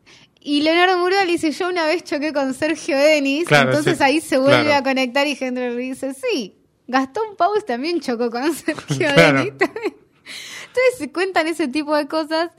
Y 0.46 0.62
Leonardo 0.62 0.98
Murúa 0.98 1.24
le 1.24 1.32
dice, 1.32 1.52
yo 1.52 1.70
una 1.70 1.86
vez 1.86 2.04
choqué 2.04 2.34
con 2.34 2.54
Sergio 2.54 2.98
Denis, 2.98 3.46
Claro, 3.48 3.70
entonces 3.70 3.98
sí, 3.98 4.04
ahí 4.04 4.20
se 4.20 4.38
vuelve 4.38 4.64
claro. 4.64 4.80
a 4.80 4.84
conectar 4.84 5.26
y 5.26 5.36
le 5.40 5.76
dice, 5.78 6.14
sí, 6.14 6.56
Gastón 6.86 7.38
Pauls 7.38 7.66
también 7.66 8.02
chocó 8.02 8.30
con 8.30 8.54
Sergio 8.54 9.08
Claro. 9.14 9.40
Denis. 9.40 9.54
Entonces 9.54 10.98
se 10.98 11.12
cuentan 11.12 11.48
ese 11.48 11.70
tipo 11.70 11.96
de 11.96 12.08
cosas, 12.08 12.52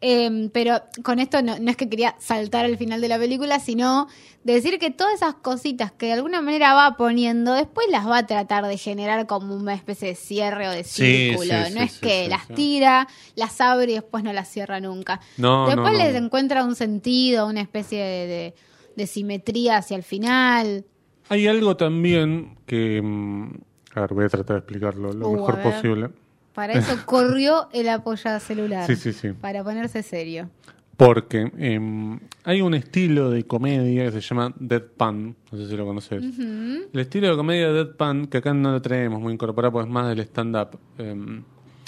eh, 0.00 0.48
pero 0.52 0.80
con 1.02 1.18
esto 1.18 1.42
no, 1.42 1.58
no 1.58 1.70
es 1.70 1.76
que 1.76 1.88
quería 1.88 2.14
saltar 2.18 2.64
al 2.64 2.76
final 2.76 3.00
de 3.00 3.08
la 3.08 3.18
película, 3.18 3.58
sino 3.60 4.06
decir 4.44 4.78
que 4.78 4.90
todas 4.90 5.14
esas 5.14 5.34
cositas 5.34 5.90
que 5.92 6.06
de 6.06 6.12
alguna 6.12 6.40
manera 6.40 6.72
va 6.74 6.96
poniendo, 6.96 7.52
después 7.54 7.86
las 7.90 8.06
va 8.06 8.18
a 8.18 8.26
tratar 8.26 8.64
de 8.66 8.78
generar 8.78 9.26
como 9.26 9.54
una 9.56 9.74
especie 9.74 10.08
de 10.08 10.14
cierre 10.14 10.68
o 10.68 10.70
de 10.70 10.84
círculo. 10.84 11.42
sí, 11.64 11.74
no 11.74 11.80
sí, 11.80 11.84
es 11.86 11.92
sí, 11.92 12.00
que 12.00 12.24
sí, 12.24 12.30
las 12.30 12.46
sí. 12.46 12.52
tira, 12.54 13.08
las 13.34 13.60
abre 13.60 13.90
y 13.92 13.94
después 13.94 14.22
no 14.24 14.32
las 14.32 14.48
cierra 14.48 14.78
nunca. 14.80 15.20
No, 15.36 15.66
después 15.66 15.92
no, 15.92 15.98
no. 15.98 16.04
les 16.04 16.14
encuentra 16.14 16.64
un 16.64 16.76
sentido, 16.76 17.46
una 17.46 17.60
especie 17.60 18.02
de, 18.02 18.26
de- 18.26 18.54
de 18.96 19.06
simetría 19.06 19.76
hacia 19.78 19.96
el 19.96 20.02
final. 20.02 20.84
Hay 21.28 21.46
algo 21.46 21.76
también 21.76 22.56
que. 22.66 23.00
mm, 23.02 23.50
A 23.94 24.00
ver, 24.02 24.14
voy 24.14 24.24
a 24.24 24.28
tratar 24.28 24.56
de 24.56 24.58
explicarlo 24.60 25.12
lo 25.12 25.28
Uh, 25.28 25.32
mejor 25.36 25.56
ver. 25.56 25.62
posible. 25.74 26.10
Para 26.58 26.72
eso 26.72 26.90
corrió 27.06 27.68
el 27.72 27.88
apoya 27.88 28.40
celular. 28.40 28.84
Sí, 28.84 28.96
sí, 28.96 29.12
sí. 29.12 29.28
Para 29.32 29.62
ponerse 29.62 30.02
serio. 30.02 30.50
Porque 30.96 31.52
em, 31.56 32.18
hay 32.42 32.60
un 32.60 32.74
estilo 32.74 33.30
de 33.30 33.44
comedia 33.44 34.06
que 34.06 34.10
se 34.10 34.20
llama 34.20 34.52
Deadpan. 34.58 35.36
No 35.52 35.56
sé 35.58 35.68
si 35.68 35.76
lo 35.76 35.86
conoces. 35.86 36.20
El 36.20 36.98
estilo 36.98 37.28
de 37.30 37.36
comedia 37.36 37.72
Deadpan, 37.72 38.26
que 38.26 38.38
acá 38.38 38.52
no 38.52 38.72
lo 38.72 38.82
tenemos 38.82 39.20
muy 39.20 39.32
incorporado, 39.32 39.70
pues 39.70 39.86
es 39.86 39.92
más 39.92 40.08
del 40.08 40.18
stand-up. 40.20 40.76
em, 40.98 41.44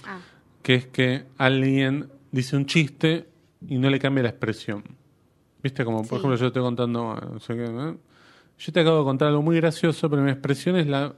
Ah, 0.06 0.20
que 0.62 0.74
es 0.76 0.86
que 0.86 1.24
alguien 1.36 2.08
dice 2.30 2.56
un 2.56 2.66
chiste 2.66 3.26
y 3.66 3.76
no 3.78 3.90
le 3.90 3.98
cambia 3.98 4.22
la 4.22 4.28
expresión. 4.30 4.84
¿Viste? 5.62 5.84
Como, 5.84 5.98
por 6.02 6.06
Sí. 6.08 6.14
ejemplo, 6.14 6.36
yo 6.36 6.46
estoy 6.46 6.62
contando, 6.62 7.16
no 7.16 7.40
sé 7.40 7.54
qué, 7.56 7.64
¿no? 7.68 7.98
yo 8.58 8.72
te 8.72 8.80
acabo 8.80 8.98
de 8.98 9.04
contar 9.04 9.26
algo 9.28 9.42
muy 9.42 9.56
gracioso, 9.56 10.08
pero 10.08 10.22
mi 10.22 10.30
expresión 10.30 10.76
es 10.76 10.86
la 10.86 11.14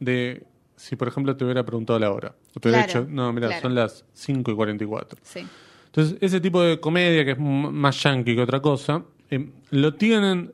de 0.00 0.44
si, 0.76 0.96
por 0.96 1.08
ejemplo, 1.08 1.36
te 1.36 1.44
hubiera 1.44 1.64
preguntado 1.64 1.98
la 1.98 2.10
hora. 2.12 2.34
O 2.56 2.60
te 2.60 2.68
hubiera 2.68 2.84
Claro, 2.86 3.02
dicho, 3.04 3.14
no, 3.14 3.32
mira, 3.32 3.48
claro. 3.48 3.62
son 3.62 3.74
las 3.74 4.04
5 4.14 4.50
y 4.50 4.54
44. 4.54 5.18
sí. 5.22 5.46
Entonces, 5.86 6.18
ese 6.20 6.40
tipo 6.40 6.60
de 6.60 6.80
comedia 6.80 7.24
que 7.24 7.30
es 7.32 7.38
más 7.38 8.02
yankee 8.02 8.34
que 8.34 8.42
otra 8.42 8.60
cosa, 8.60 9.04
eh, 9.30 9.48
lo 9.70 9.94
tienen 9.94 10.52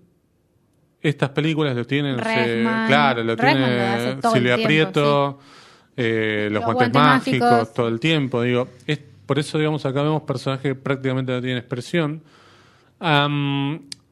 estas 1.00 1.30
películas, 1.30 1.74
lo 1.74 1.86
tienen, 1.86 2.16
claro, 2.18 3.24
lo 3.24 3.34
tiene 3.38 4.16
lo 4.22 4.30
Silvia 4.32 4.56
tiempo, 4.56 4.66
Prieto, 4.68 5.38
eh, 5.96 6.48
los, 6.52 6.62
Los 6.62 6.64
guantes, 6.74 6.92
Guantes 6.92 7.02
mágicos, 7.32 7.50
Mágicos. 7.50 7.72
todo 7.74 7.88
el 7.88 7.98
tiempo, 7.98 8.42
digo, 8.42 8.68
es 8.86 9.00
por 9.24 9.38
eso 9.38 9.56
digamos 9.56 9.86
acá 9.86 10.02
vemos 10.02 10.22
personajes 10.24 10.62
que 10.62 10.74
prácticamente 10.74 11.32
no 11.32 11.40
tienen 11.40 11.56
expresión. 11.56 12.22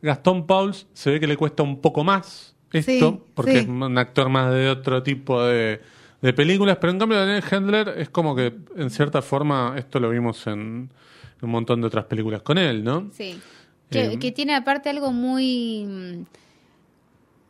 Gastón 0.01 0.47
Pauls 0.47 0.87
se 0.95 1.11
ve 1.11 1.21
que 1.21 1.27
le 1.27 1.37
cuesta 1.37 1.63
un 1.63 1.81
poco 1.81 2.05
más 2.05 2.55
esto, 2.73 3.11
Sí, 3.11 3.21
porque 3.35 3.53
sí. 3.53 3.59
es 3.59 3.67
un 3.69 3.99
actor 3.99 4.29
más 4.29 4.53
de 4.55 4.69
otro 4.69 5.03
tipo 5.03 5.43
de, 5.45 5.81
de 6.21 6.33
películas, 6.33 6.79
pero 6.81 6.93
en 6.93 6.99
cambio 6.99 7.19
Daniel 7.19 7.45
Handler 7.51 7.89
es 7.97 8.09
como 8.11 8.35
que 8.35 8.55
en 8.77 8.91
cierta 8.91 9.23
forma 9.23 9.75
esto 9.77 10.01
lo 10.01 10.11
vimos 10.11 10.47
en 10.47 10.91
un 11.41 11.51
montón 11.51 11.81
de 11.81 11.87
otras 11.87 12.07
películas 12.07 12.43
con 12.43 12.59
él, 12.59 12.83
¿no? 12.83 13.09
Sí. 13.12 13.39
Que, 13.91 14.05
Eh, 14.14 14.19
que 14.19 14.33
tiene 14.33 14.55
aparte 14.55 14.91
algo 14.91 15.12
muy 15.12 15.85
mm, 15.87 16.25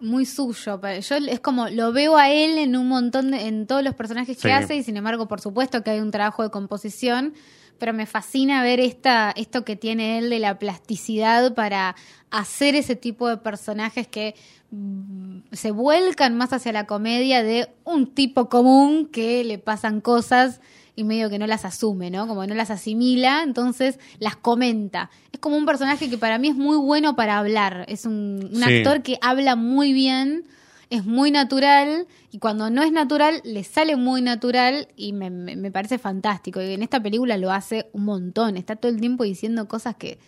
muy 0.01 0.27
suyo. 0.27 0.81
Yo 1.01 1.16
es 1.16 1.41
como 1.41 1.69
lo 1.71 1.93
veo 1.93 2.16
a 2.16 2.31
él 2.31 2.59
en 2.59 2.77
un 2.77 2.87
montón 2.89 3.33
de, 3.33 3.49
en 3.49 3.66
todos 3.66 3.83
los 3.83 3.95
personajes 3.95 4.37
que 4.37 4.43
Sí. 4.43 4.51
hace 4.51 4.77
y 4.77 4.83
sin 4.85 4.97
embargo, 4.97 5.27
por 5.27 5.41
supuesto 5.41 5.83
que 5.83 5.91
hay 5.91 6.01
un 6.01 6.11
trabajo 6.12 6.43
de 6.45 6.51
composición, 6.51 7.35
pero 7.79 7.93
me 7.93 8.07
fascina 8.07 8.62
ver 8.62 8.81
esta 8.81 9.33
esto 9.37 9.64
que 9.64 9.76
tiene 9.76 10.18
él 10.18 10.31
de 10.31 10.39
la 10.39 10.59
plasticidad 10.59 11.55
para 11.55 11.95
hacer 12.31 12.74
ese 12.74 12.97
tipo 12.97 13.29
de 13.29 13.37
personajes 13.39 14.07
que 14.07 14.35
mm, 14.70 15.39
se 15.53 15.70
vuelcan 15.70 16.37
más 16.37 16.53
hacia 16.53 16.72
la 16.72 16.87
comedia 16.87 17.43
de 17.43 17.68
un 17.85 18.07
tipo 18.14 18.49
común 18.49 19.07
que 19.07 19.45
le 19.45 19.59
pasan 19.59 20.01
cosas 20.01 20.61
y 20.97 21.05
medio 21.05 21.31
que 21.31 21.39
no 21.39 21.47
las 21.47 21.64
asume, 21.64 22.11
¿no? 22.11 22.26
Como 22.26 22.45
no 22.47 22.55
las 22.57 22.70
asimila, 22.70 23.43
entonces 23.45 23.99
las 24.18 24.35
comenta. 24.35 25.11
Es 25.33 25.39
como 25.39 25.57
un 25.57 25.64
personaje 25.64 26.11
que 26.11 26.18
para 26.18 26.39
mí 26.39 26.49
es 26.49 26.57
muy 26.57 26.76
bueno 26.76 27.14
para 27.14 27.39
hablar. 27.39 27.85
Es 27.89 28.05
un, 28.05 28.51
un 28.53 28.62
Sí. 28.64 28.79
actor 28.79 29.03
que 29.03 29.16
habla 29.22 29.55
muy 29.55 29.93
bien, 29.93 30.45
es 30.91 31.05
muy 31.05 31.30
natural 31.30 32.07
y 32.30 32.39
cuando 32.39 32.70
no 32.70 32.82
es 32.82 32.93
natural 32.93 33.41
le 33.45 33.62
sale 33.64 33.97
muy 33.97 34.22
natural 34.22 34.89
y 34.97 35.12
me, 35.12 35.30
me- 35.30 35.57
me 35.57 35.70
parece 35.70 35.99
fantástico. 35.99 36.62
Y 36.62 36.72
en 36.72 36.82
esta 36.82 37.03
película 37.03 37.36
lo 37.36 37.51
hace 37.53 37.89
un 37.93 38.05
montón. 38.05 38.57
Está 38.57 38.76
todo 38.76 38.91
el 38.91 39.01
tiempo 39.01 39.24
diciendo 39.24 39.68
cosas 39.68 39.97
que, 39.97 40.18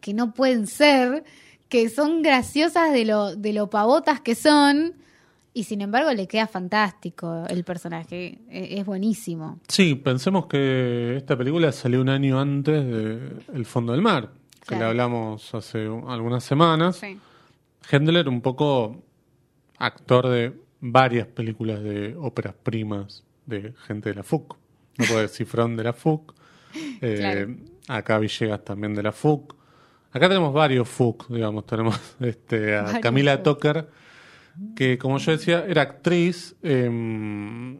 que 0.00 0.14
no 0.14 0.32
pueden 0.34 0.66
ser, 0.66 1.24
que 1.68 1.88
son 1.88 2.22
graciosas 2.22 2.92
de 2.92 3.04
lo, 3.04 3.34
de 3.34 3.52
lo 3.52 3.70
pavotas 3.70 4.20
que 4.20 4.34
son. 4.34 4.94
Y 5.56 5.64
sin 5.64 5.80
embargo 5.82 6.12
le 6.12 6.26
queda 6.26 6.46
fantástico 6.48 7.44
el 7.48 7.62
personaje. 7.64 8.38
E- 8.50 8.78
Es 8.78 8.84
buenísimo. 8.86 9.60
Sí, 9.68 9.94
pensemos 9.94 10.46
que 10.46 11.16
esta 11.16 11.36
película 11.36 11.70
salió 11.72 12.00
un 12.00 12.08
año 12.08 12.40
antes 12.40 12.84
de 12.84 13.36
El 13.54 13.64
Fondo 13.64 13.92
del 13.92 14.02
Mar, 14.02 14.30
que 14.60 14.66
Claro. 14.68 14.84
le 14.84 14.90
hablamos 14.90 15.54
hace 15.54 15.88
un- 15.88 16.10
algunas 16.10 16.42
semanas. 16.44 16.96
Sí. 16.96 17.18
Handler, 17.90 18.28
un 18.28 18.40
poco 18.40 19.03
actor 19.78 20.28
de 20.28 20.52
varias 20.80 21.26
películas 21.26 21.82
de 21.82 22.14
óperas 22.18 22.54
primas 22.62 23.24
de 23.46 23.74
gente 23.86 24.10
de 24.10 24.16
la 24.16 24.22
FUC. 24.22 24.56
No 24.98 25.04
puedo 25.06 25.20
decir 25.20 25.46
Cifrón 25.46 25.76
de 25.76 25.84
la 25.84 25.92
FUC. 25.92 26.34
Eh, 27.00 27.16
Claro. 27.18 27.54
Acá 27.86 28.18
Villegas 28.18 28.64
también 28.64 28.94
de 28.94 29.02
la 29.02 29.12
FUC. 29.12 29.54
Acá 30.10 30.28
tenemos 30.28 30.52
varios 30.52 30.88
FUC, 30.88 31.28
digamos. 31.28 31.66
Tenemos 31.66 32.00
este, 32.20 32.76
a 32.76 33.00
Camila. 33.00 33.42
Toker, 33.42 33.88
que 34.74 34.98
como 34.98 35.18
yo 35.18 35.32
decía, 35.32 35.64
era 35.68 35.82
actriz. 35.82 36.56
eh, 36.62 37.78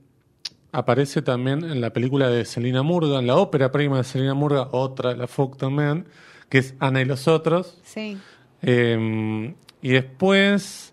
aparece 0.72 1.22
también 1.22 1.64
en 1.64 1.80
la 1.80 1.92
película 1.92 2.28
de 2.28 2.44
Selina 2.44 2.82
Murga, 2.82 3.20
en 3.20 3.26
la 3.28 3.36
ópera 3.36 3.70
prima 3.70 3.98
de 3.98 4.04
Selina 4.04 4.34
Murga, 4.34 4.68
otra 4.72 5.10
de 5.10 5.16
la 5.16 5.28
FUC 5.28 5.56
también, 5.56 6.06
que 6.48 6.58
es 6.58 6.74
Ana 6.80 7.00
y 7.00 7.04
los 7.04 7.28
otros. 7.28 7.78
Sí. 7.84 8.18
Eh, 8.62 9.54
y 9.82 9.88
después 9.90 10.92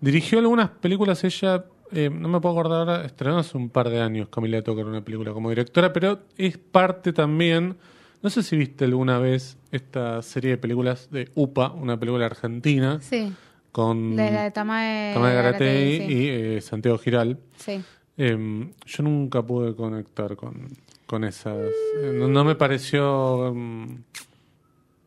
dirigió 0.00 0.38
algunas 0.38 0.70
películas 0.70 1.22
ella, 1.24 1.64
eh, 1.92 2.10
no 2.10 2.28
me 2.28 2.40
puedo 2.40 2.58
acordar 2.58 2.80
ahora, 2.88 3.04
estrenó 3.06 3.38
hace 3.38 3.56
un 3.56 3.70
par 3.70 3.88
de 3.90 4.00
años 4.00 4.28
Camila 4.28 4.62
Tocar 4.62 4.86
una 4.86 5.04
película 5.04 5.32
como 5.32 5.48
directora, 5.50 5.92
pero 5.92 6.20
es 6.36 6.58
parte 6.58 7.12
también, 7.12 7.76
no 8.22 8.30
sé 8.30 8.42
si 8.42 8.56
viste 8.56 8.84
alguna 8.84 9.18
vez 9.18 9.56
esta 9.70 10.20
serie 10.22 10.50
de 10.50 10.56
películas 10.58 11.08
de 11.10 11.30
UPA, 11.34 11.72
una 11.72 11.98
película 11.98 12.26
argentina, 12.26 12.98
Sí. 13.00 13.32
con 13.72 14.16
De 14.16 14.30
la 14.30 14.42
de 14.44 14.50
Tamae, 14.50 15.14
Garatei 15.14 15.98
sí. 15.98 16.04
y 16.12 16.28
eh, 16.28 16.60
Santiago 16.60 16.98
Giral. 16.98 17.38
Sí. 17.56 17.80
Eh, 18.18 18.70
yo 18.86 19.02
nunca 19.02 19.42
pude 19.42 19.74
conectar 19.76 20.34
con, 20.36 20.68
con 21.06 21.22
esas. 21.24 21.56
eh, 22.02 22.12
No, 22.18 22.26
no 22.28 22.44
me 22.44 22.54
pareció. 22.54 23.52
mm, 23.54 23.86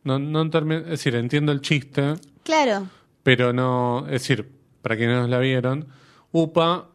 no, 0.03 0.19
no 0.19 0.43
es 0.43 0.85
decir, 0.85 1.15
entiendo 1.15 1.51
el 1.51 1.61
chiste, 1.61 2.13
Claro. 2.43 2.87
pero 3.23 3.51
no. 3.51 4.05
Es 4.05 4.11
decir, 4.21 4.49
para 4.81 4.97
quienes 4.97 5.17
no 5.17 5.27
la 5.27 5.39
vieron, 5.39 5.87
UPA, 6.31 6.89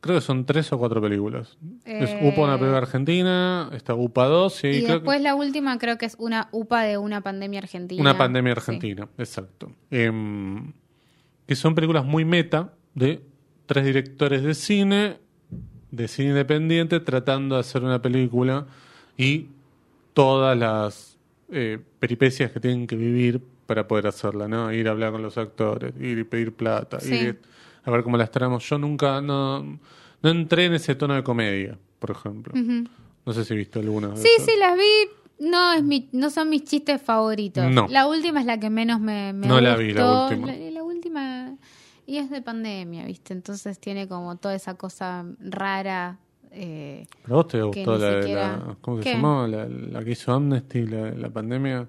creo 0.00 0.16
que 0.16 0.20
son 0.20 0.44
tres 0.46 0.72
o 0.72 0.78
cuatro 0.78 1.00
películas. 1.00 1.58
Es 1.84 2.10
Eh, 2.10 2.20
UPA, 2.22 2.42
una 2.42 2.56
película 2.58 2.78
argentina, 2.78 3.70
está 3.72 3.94
UPA 3.94 4.26
2 4.26 4.64
y, 4.64 4.66
Y, 4.68 4.70
creo 4.70 4.86
que- 4.86 4.92
después 4.94 5.20
la 5.20 5.34
última 5.34 5.76
creo 5.78 5.98
que 5.98 6.06
es 6.06 6.16
una 6.18 6.48
UPA 6.52 6.82
de 6.82 6.98
una 6.98 7.20
pandemia 7.20 7.60
argentina. 7.60 8.00
Una 8.00 8.16
pandemia 8.16 8.52
Sí. 8.54 8.58
argentina, 8.58 9.08
exacto. 9.18 9.72
Em, 9.90 10.72
que 11.46 11.56
son 11.56 11.74
películas 11.74 12.04
muy 12.04 12.24
meta 12.24 12.74
de 12.94 13.22
tres 13.66 13.84
directores 13.84 14.42
de 14.42 14.54
cine, 14.54 15.16
de 15.90 16.08
cine 16.08 16.28
independiente, 16.30 17.00
tratando 17.00 17.54
de 17.56 17.60
hacer 17.62 17.82
una 17.82 18.00
película 18.02 18.66
y 19.16 19.46
todas 20.12 20.56
las 20.56 21.18
eh, 21.50 21.78
peripecias 21.98 22.52
que 22.52 22.60
tienen 22.60 22.86
que 22.86 22.94
vivir 22.94 23.40
para 23.68 23.86
poder 23.86 24.06
hacerla, 24.06 24.48
¿no? 24.48 24.72
Ir 24.72 24.88
a 24.88 24.92
hablar 24.92 25.12
con 25.12 25.20
los 25.22 25.36
actores, 25.36 25.92
ir 26.00 26.18
y 26.18 26.24
pedir 26.24 26.54
plata, 26.54 27.00
Sí. 27.00 27.14
ir 27.14 27.40
a 27.84 27.90
ver 27.90 28.02
cómo 28.02 28.16
las 28.16 28.30
traemos. 28.30 28.66
Yo 28.66 28.78
nunca, 28.78 29.20
no, 29.20 29.62
no 29.62 30.30
entré 30.30 30.64
en 30.64 30.72
ese 30.72 30.94
tono 30.94 31.12
de 31.14 31.22
comedia, 31.22 31.76
por 31.98 32.10
ejemplo. 32.12 32.54
No 33.26 33.32
sé 33.34 33.44
si 33.44 33.54
viste 33.54 33.78
alguna. 33.78 34.08
de 34.08 34.16
Sí, 34.16 34.28
esas. 34.38 34.46
sí, 34.46 34.52
las 34.58 34.74
vi. 34.78 35.46
No, 35.50 35.74
es 35.74 35.82
mi, 35.84 36.08
no 36.12 36.30
son 36.30 36.48
mis 36.48 36.64
chistes 36.64 37.02
favoritos. 37.02 37.70
No. 37.70 37.86
La 37.90 38.06
última 38.08 38.40
es 38.40 38.46
la 38.46 38.58
que 38.58 38.70
menos 38.70 39.00
me, 39.00 39.34
me 39.34 39.46
No 39.46 39.60
la 39.60 39.76
vi, 39.76 39.92
la 39.92 40.22
última. 40.24 40.46
La, 40.46 40.70
la 40.70 40.82
última. 40.82 41.54
Y 42.06 42.16
es 42.16 42.30
de 42.30 42.40
pandemia, 42.40 43.04
¿viste? 43.04 43.34
Entonces 43.34 43.78
tiene 43.78 44.08
como 44.08 44.36
toda 44.36 44.54
esa 44.54 44.74
cosa 44.78 45.26
rara. 45.40 46.16
eh, 46.52 47.06
¿Pero 47.22 47.34
a 47.34 47.36
vos 47.42 47.48
te 47.48 47.62
gustó 47.62 47.98
la 47.98 48.10
de 48.12 48.22
siquiera- 48.22 48.56
la. 48.66 48.76
¿Cómo 48.80 49.02
se 49.02 49.12
llamaba? 49.12 49.46
La, 49.46 49.66
la 49.68 50.02
que 50.02 50.12
hizo 50.12 50.32
Amnesty, 50.32 50.86
la, 50.86 51.10
la 51.10 51.28
pandemia. 51.28 51.86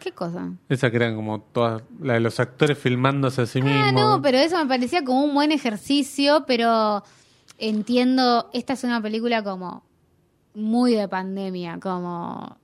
¿Qué 0.00 0.12
cosa? 0.12 0.50
Esa 0.68 0.90
que 0.90 0.96
eran 0.96 1.14
como 1.14 1.40
todas. 1.40 1.82
La 2.00 2.14
de 2.14 2.20
los 2.20 2.40
actores 2.40 2.78
filmándose 2.78 3.42
a 3.42 3.46
sí 3.46 3.60
mismos. 3.60 3.84
Ah, 3.86 3.92
no, 3.92 4.22
pero 4.22 4.38
eso 4.38 4.56
me 4.58 4.66
parecía 4.66 5.04
como 5.04 5.22
un 5.24 5.34
buen 5.34 5.52
ejercicio, 5.52 6.44
pero 6.46 7.04
entiendo, 7.58 8.48
esta 8.54 8.72
es 8.72 8.82
una 8.84 9.02
película 9.02 9.44
como 9.44 9.84
muy 10.54 10.94
de 10.94 11.06
pandemia, 11.06 11.78
como 11.80 12.56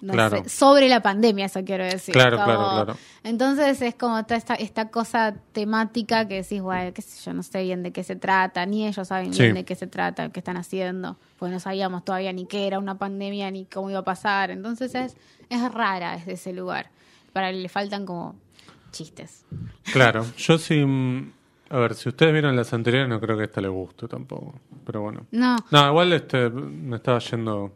no 0.00 0.12
Claro. 0.12 0.42
sé, 0.44 0.48
sobre 0.48 0.88
la 0.88 1.00
pandemia, 1.02 1.46
eso 1.46 1.64
quiero 1.64 1.84
decir. 1.84 2.12
Claro, 2.14 2.36
Como- 2.36 2.46
claro, 2.46 2.70
claro. 2.84 2.96
Entonces 3.24 3.82
es 3.82 3.94
como 3.94 4.22
toda 4.24 4.36
esta, 4.36 4.54
esta 4.54 4.88
cosa 4.90 5.34
temática 5.52 6.26
que 6.28 6.42
decís, 6.42 6.60
bueno, 6.62 6.92
qué 6.94 7.02
sé 7.02 7.22
yo, 7.24 7.34
no 7.34 7.42
sé 7.42 7.62
bien 7.62 7.82
de 7.82 7.92
qué 7.92 8.02
se 8.04 8.16
trata, 8.16 8.64
ni 8.66 8.86
ellos 8.86 9.08
saben 9.08 9.32
Sí. 9.34 9.42
bien 9.42 9.54
de 9.54 9.64
qué 9.64 9.74
se 9.74 9.86
trata, 9.86 10.30
qué 10.30 10.40
están 10.40 10.56
haciendo, 10.56 11.16
pues 11.38 11.52
no 11.52 11.60
sabíamos 11.60 12.04
todavía 12.04 12.32
ni 12.32 12.46
qué 12.46 12.66
era 12.66 12.78
una 12.78 12.96
pandemia 12.98 13.50
ni 13.50 13.64
cómo 13.66 13.90
iba 13.90 13.98
a 14.00 14.04
pasar. 14.04 14.50
Entonces 14.50 14.94
es, 14.94 15.16
es 15.50 15.72
rara 15.72 16.16
desde 16.16 16.32
ese 16.32 16.52
lugar. 16.52 16.90
Para 17.32 17.52
le 17.52 17.68
faltan 17.68 18.06
como 18.06 18.36
chistes. 18.92 19.44
Claro, 19.92 20.24
yo 20.36 20.58
sí. 20.58 20.84
mm, 20.84 21.32
A 21.70 21.76
ver, 21.76 21.94
si 21.94 22.08
ustedes 22.08 22.32
vieron 22.32 22.56
las 22.56 22.72
anteriores, 22.72 23.10
no 23.10 23.20
creo 23.20 23.36
que 23.36 23.44
esta 23.44 23.60
les 23.60 23.70
guste 23.70 24.08
tampoco. 24.08 24.54
Pero 24.86 25.02
bueno. 25.02 25.26
No, 25.32 25.56
No, 25.70 25.88
igual 25.88 26.14
este, 26.14 26.48
me 26.48 26.96
estaba 26.96 27.18
yendo 27.18 27.72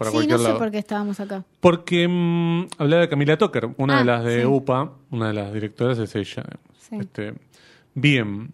para 0.00 0.10
sí, 0.10 0.16
cualquier 0.16 0.40
no 0.40 0.46
sé 0.46 0.52
por 0.54 0.70
qué 0.70 0.78
estábamos 0.78 1.20
acá. 1.20 1.44
Porque 1.60 2.08
mm, 2.08 2.68
hablaba 2.78 3.02
de 3.02 3.08
Camila 3.10 3.36
Tucker, 3.36 3.68
una 3.76 3.96
Ah, 3.96 3.98
de 4.00 4.04
las 4.06 4.24
de 4.24 4.40
sí. 4.40 4.46
UPA, 4.46 4.92
una 5.10 5.28
de 5.28 5.34
las 5.34 5.52
directoras 5.52 5.98
es 5.98 6.14
ella. 6.16 6.44
Sí. 6.78 6.96
Este, 6.98 7.34
bien. 7.94 8.52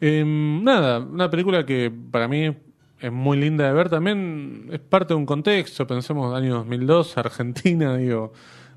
Em, 0.00 0.62
nada, 0.62 1.00
una 1.00 1.28
película 1.28 1.66
que 1.66 1.90
para 2.10 2.28
mí 2.28 2.54
es 3.00 3.12
muy 3.12 3.36
linda 3.38 3.66
de 3.66 3.72
ver. 3.72 3.88
También 3.88 4.68
es 4.72 4.78
parte 4.78 5.14
de 5.14 5.18
un 5.18 5.26
contexto, 5.26 5.86
pensemos 5.86 6.34
año 6.34 6.54
2002, 6.54 7.18
Argentina, 7.18 7.96
digo, 7.98 8.32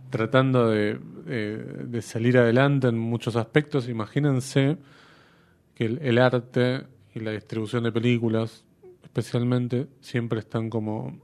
tratando 0.10 0.68
de, 0.70 1.00
de- 1.26 1.58
de 1.86 2.02
salir 2.02 2.38
adelante 2.38 2.88
en 2.88 2.98
muchos 2.98 3.36
aspectos. 3.36 3.88
Imagínense 3.88 4.78
que 5.76 5.86
el, 5.86 6.00
el 6.02 6.18
arte 6.18 6.84
y 7.14 7.20
la 7.20 7.32
distribución 7.32 7.84
de 7.84 7.92
películas, 7.92 8.64
especialmente, 9.04 9.88
siempre 10.00 10.40
están 10.40 10.70
como 10.70 11.20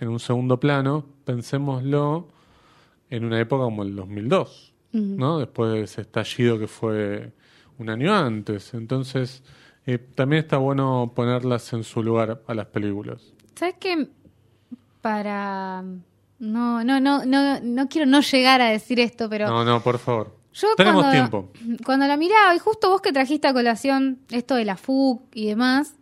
en 0.00 0.08
un 0.08 0.20
segundo 0.20 0.58
plano. 0.60 1.04
Pensémoslo 1.24 2.28
en 3.10 3.24
una 3.24 3.40
época 3.40 3.64
como 3.64 3.82
el 3.82 3.96
2002, 3.96 4.72
¿no? 4.92 5.38
Después 5.38 5.72
de 5.72 5.82
ese 5.82 6.02
estallido 6.02 6.58
que 6.58 6.66
fue 6.66 7.32
un 7.78 7.90
año 7.90 8.14
antes. 8.14 8.74
Entonces, 8.74 9.42
eh, 9.86 9.98
también 9.98 10.42
está 10.42 10.58
bueno 10.58 11.12
ponerlas 11.14 11.72
en 11.72 11.84
su 11.84 12.02
lugar 12.02 12.42
a 12.46 12.54
las 12.54 12.66
películas. 12.66 13.32
¿Sabes 13.54 13.76
qué? 13.80 14.08
Para... 15.00 15.82
No, 16.38 16.84
no, 16.84 17.00
no, 17.00 17.24
no, 17.24 17.60
no 17.60 17.88
quiero 17.88 18.06
no 18.06 18.20
llegar 18.20 18.60
a 18.60 18.68
decir 18.68 19.00
esto, 19.00 19.28
pero... 19.28 19.48
No, 19.48 19.64
no, 19.64 19.82
por 19.82 19.98
favor. 19.98 20.36
Yo 20.52 20.68
Tenemos 20.76 21.02
cuando, 21.02 21.12
tiempo. 21.12 21.52
Cuando 21.84 22.06
la 22.06 22.16
miraba, 22.16 22.54
y 22.54 22.58
justo 22.58 22.90
vos 22.90 23.00
que 23.00 23.12
trajiste 23.12 23.48
a 23.48 23.52
colación 23.52 24.20
esto 24.30 24.54
de 24.54 24.64
la 24.64 24.76
FUC 24.76 25.22
y 25.34 25.46
demás, 25.46 25.94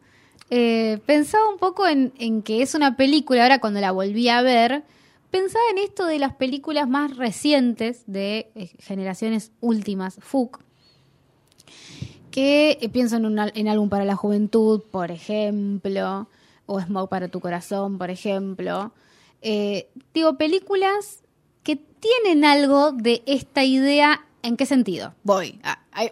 eh, 0.50 1.00
pensaba 1.06 1.48
un 1.48 1.58
poco 1.58 1.86
en, 1.86 2.42
que 2.42 2.62
es 2.62 2.74
una 2.74 2.96
película, 2.96 3.42
ahora 3.42 3.60
cuando 3.60 3.80
la 3.80 3.90
volví 3.90 4.28
a 4.28 4.42
ver, 4.42 4.84
pensaba 5.30 5.64
en 5.72 5.78
esto 5.78 6.06
de 6.06 6.18
las 6.18 6.34
películas 6.34 6.88
más 6.88 7.16
recientes 7.16 8.04
de 8.06 8.50
eh, 8.54 8.70
generaciones 8.78 9.50
últimas, 9.60 10.18
FUC, 10.20 10.60
que 12.30 12.78
eh, 12.80 12.88
pienso 12.88 13.16
en, 13.16 13.26
un, 13.26 13.38
en 13.38 13.68
Álbum 13.68 13.88
para 13.88 14.04
la 14.04 14.14
Juventud, 14.14 14.82
por 14.90 15.10
ejemplo, 15.10 16.28
o 16.66 16.80
Smoke 16.80 17.10
para 17.10 17.28
tu 17.28 17.40
corazón, 17.40 17.98
por 17.98 18.10
ejemplo. 18.10 18.92
Digo, 20.12 20.36
películas 20.36 21.22
que 21.62 21.76
tienen 21.76 22.44
algo 22.44 22.92
de 22.92 23.22
esta 23.26 23.62
idea. 23.62 24.26
¿En 24.42 24.56
qué 24.56 24.66
sentido? 24.66 25.14
Voy, 25.22 25.60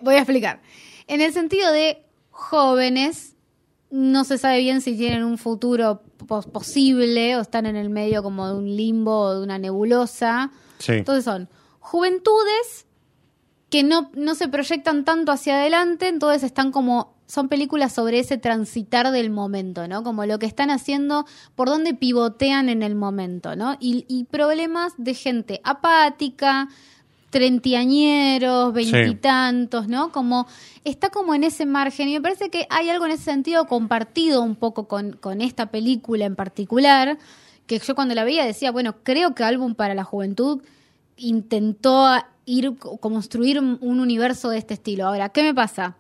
voy 0.03 0.15
a 0.15 0.19
explicar. 0.19 0.61
En 1.09 1.21
el 1.21 1.33
sentido 1.33 1.73
de 1.73 2.03
jóvenes, 2.31 3.34
no 3.97 4.25
se 4.25 4.39
sabe 4.39 4.59
bien 4.59 4.81
si 4.81 4.97
tienen 4.97 5.23
un 5.23 5.39
futuro 5.39 6.03
pos- 6.27 6.47
posible 6.47 7.37
o 7.37 7.41
están 7.41 7.65
en 7.67 7.77
el 7.77 7.91
medio 7.91 8.23
como 8.25 8.49
de 8.49 8.55
un 8.55 8.77
limbo 8.77 9.21
o 9.21 9.35
de 9.39 9.45
una 9.45 9.59
nebulosa. 9.59 10.51
Sí. 10.79 10.93
Entonces 10.95 11.25
son 11.25 11.49
juventudes 11.79 12.87
que 13.71 13.83
no, 13.85 14.11
no 14.15 14.35
se 14.35 14.49
proyectan 14.49 15.05
tanto 15.05 15.31
hacia 15.33 15.57
adelante, 15.61 16.09
entonces 16.09 16.43
están 16.43 16.73
como, 16.73 17.15
son 17.27 17.49
películas 17.49 17.93
sobre 17.93 18.19
ese 18.19 18.37
transitar 18.37 19.11
del 19.11 19.31
momento, 19.31 19.87
¿no? 19.89 20.03
Como 20.03 20.27
lo 20.27 20.39
que 20.39 20.47
están 20.47 20.71
haciendo, 20.71 21.25
por 21.55 21.69
dónde 21.69 21.95
pivotean 21.95 22.69
en 22.69 22.83
el 22.83 22.95
momento, 22.97 23.55
¿no? 23.57 23.77
Y, 23.81 24.05
y 24.09 24.25
problemas 24.25 24.93
de 24.97 25.15
gente 25.15 25.61
apática, 25.65 26.69
treintañeros, 27.35 28.73
veintitantos, 28.73 29.89
¿no? 29.89 30.13
Como 30.13 30.47
está 30.85 31.11
como 31.11 31.35
en 31.35 31.43
ese 31.43 31.67
margen 31.67 32.09
y 32.09 32.13
me 32.13 32.21
parece 32.21 32.49
que 32.49 32.69
hay 32.71 32.89
algo 32.91 33.07
en 33.07 33.11
ese 33.11 33.25
sentido 33.25 33.67
compartido 33.67 34.41
un 34.41 34.55
poco 34.55 34.87
con, 34.87 35.15
con 35.15 35.41
esta 35.41 35.67
película 35.67 36.27
en 36.27 36.37
particular, 36.37 37.19
que 37.67 37.81
yo 37.81 37.95
cuando 37.97 38.15
la 38.15 38.23
veía 38.23 38.45
decía, 38.45 38.71
bueno, 38.71 38.95
creo 39.03 39.35
que 39.35 39.43
Álbum 39.43 39.75
para 39.75 39.95
la 39.95 40.05
Juventud 40.05 40.63
intentó 41.17 42.07
ir 42.47 42.77
co- 42.79 42.99
construir 42.99 43.59
un, 43.59 43.79
un 43.81 43.99
universo 43.99 44.51
de 44.51 44.59
este 44.59 44.75
estilo. 44.75 45.09
Ahora, 45.09 45.31
¿qué 45.31 45.43
me 45.43 45.55
pasa? 45.55 45.97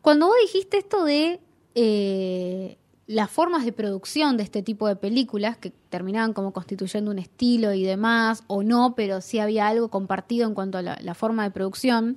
Cuando 0.00 0.28
vos 0.28 0.36
dijiste 0.46 0.78
esto 0.78 1.04
de 1.04 1.40
eh, 1.74 2.78
las 3.06 3.30
formas 3.30 3.64
de 3.64 3.72
producción 3.72 4.36
de 4.38 4.42
este 4.44 4.62
tipo 4.62 4.88
de 4.88 4.96
películas, 4.96 5.56
que 5.58 5.70
terminaban 5.90 6.32
como 6.32 6.52
constituyendo 6.52 7.10
un 7.10 7.18
estilo 7.18 7.74
y 7.74 7.82
demás, 7.84 8.44
o 8.46 8.62
no, 8.62 8.94
pero 8.96 9.20
sí 9.20 9.38
había 9.38 9.68
algo 9.68 9.88
compartido 9.88 10.46
en 10.48 10.54
cuanto 10.54 10.78
a 10.78 10.82
la, 10.82 10.98
la 11.02 11.14
forma 11.14 11.42
de 11.44 11.50
producción, 11.50 12.16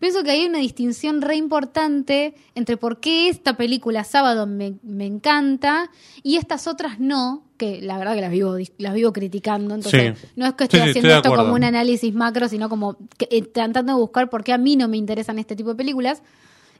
pienso 0.00 0.24
que 0.24 0.32
hay 0.32 0.44
una 0.46 0.58
distinción 0.58 1.22
re 1.22 1.36
importante 1.36 2.34
entre 2.56 2.76
por 2.76 2.98
qué 2.98 3.28
esta 3.28 3.56
película 3.56 4.02
Sábado 4.02 4.46
me, 4.46 4.74
me 4.82 5.06
encanta 5.06 5.88
y 6.24 6.36
estas 6.36 6.66
otras 6.66 6.98
no, 6.98 7.44
que 7.56 7.80
la 7.80 7.96
verdad 7.96 8.16
que 8.16 8.20
las 8.20 8.32
vivo, 8.32 8.56
las 8.78 8.92
vivo 8.94 9.12
criticando, 9.12 9.72
entonces 9.76 10.18
Sí. 10.18 10.26
no 10.34 10.46
es 10.46 10.54
que 10.54 10.64
estoy 10.64 10.80
Sí, 10.80 10.84
sí, 10.86 10.90
haciendo 10.90 11.08
estoy 11.14 11.30
esto 11.30 11.42
como 11.42 11.54
un 11.54 11.62
análisis 11.62 12.12
macro, 12.12 12.48
sino 12.48 12.68
como 12.68 12.96
que- 13.16 13.28
eh, 13.30 13.42
tratando 13.42 13.92
de 13.94 14.00
buscar 14.00 14.28
por 14.28 14.42
qué 14.42 14.52
a 14.52 14.58
mí 14.58 14.74
no 14.74 14.88
me 14.88 14.96
interesan 14.96 15.38
este 15.38 15.54
tipo 15.54 15.68
de 15.70 15.76
películas 15.76 16.22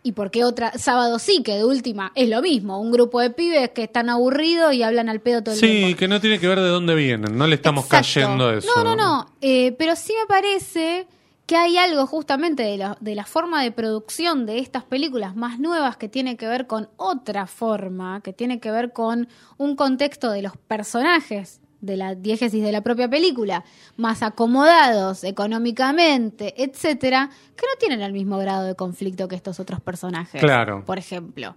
y 0.04 0.12
por 0.12 0.30
qué 0.30 0.44
otra 0.44 0.70
sábado 0.78 1.18
sí, 1.18 1.42
que 1.42 1.54
de 1.56 1.64
última 1.64 2.12
es 2.14 2.28
lo 2.28 2.40
mismo, 2.42 2.80
un 2.80 2.92
grupo 2.92 3.18
de 3.20 3.30
pibes 3.30 3.70
que 3.70 3.82
están 3.84 4.08
aburridos 4.10 4.72
y 4.74 4.82
hablan 4.84 5.08
al 5.08 5.20
pedo 5.20 5.42
todo 5.42 5.54
el 5.54 5.60
Sí, 5.60 5.66
tiempo. 5.66 5.98
que 5.98 6.06
no 6.08 6.20
tiene 6.20 6.38
que 6.38 6.46
ver 6.46 6.60
de 6.60 6.68
dónde 6.68 6.94
vienen, 6.94 7.36
no 7.36 7.46
le 7.48 7.56
estamos 7.56 7.86
Exacto. 7.86 8.06
cayendo 8.06 8.50
eso. 8.52 8.70
No, 8.76 8.84
no, 8.84 8.94
no, 8.94 9.26
eh, 9.40 9.72
pero 9.78 9.96
sí 9.96 10.12
me 10.20 10.26
parece 10.28 11.08
que 11.46 11.56
hay 11.56 11.76
algo 11.76 12.06
justamente 12.06 12.62
de 12.62 12.76
la, 12.78 12.96
de 13.00 13.14
la 13.14 13.24
forma 13.26 13.62
de 13.62 13.70
producción 13.72 14.46
de 14.46 14.58
estas 14.60 14.84
películas 14.84 15.36
más 15.36 15.58
nuevas 15.58 15.96
que 15.96 16.08
tiene 16.08 16.36
que 16.36 16.46
ver 16.48 16.66
con 16.66 16.88
otra 16.96 17.46
forma, 17.46 18.20
que 18.22 18.32
tiene 18.32 18.60
que 18.60 18.70
ver 18.70 18.92
con 18.92 19.28
un 19.58 19.74
contexto 19.76 20.30
de 20.30 20.40
los 20.42 20.52
personajes 20.56 21.60
de 21.84 21.96
la 21.96 22.14
diégesis 22.14 22.62
de 22.62 22.72
la 22.72 22.80
propia 22.80 23.08
película, 23.08 23.64
más 23.96 24.22
acomodados 24.22 25.24
económicamente, 25.24 26.62
etcétera, 26.62 27.30
que 27.56 27.66
no 27.66 27.78
tienen 27.78 28.02
el 28.02 28.12
mismo 28.12 28.38
grado 28.38 28.66
de 28.66 28.74
conflicto 28.74 29.28
que 29.28 29.36
estos 29.36 29.60
otros 29.60 29.80
personajes. 29.80 30.40
Claro. 30.40 30.84
Por 30.84 30.98
ejemplo. 30.98 31.54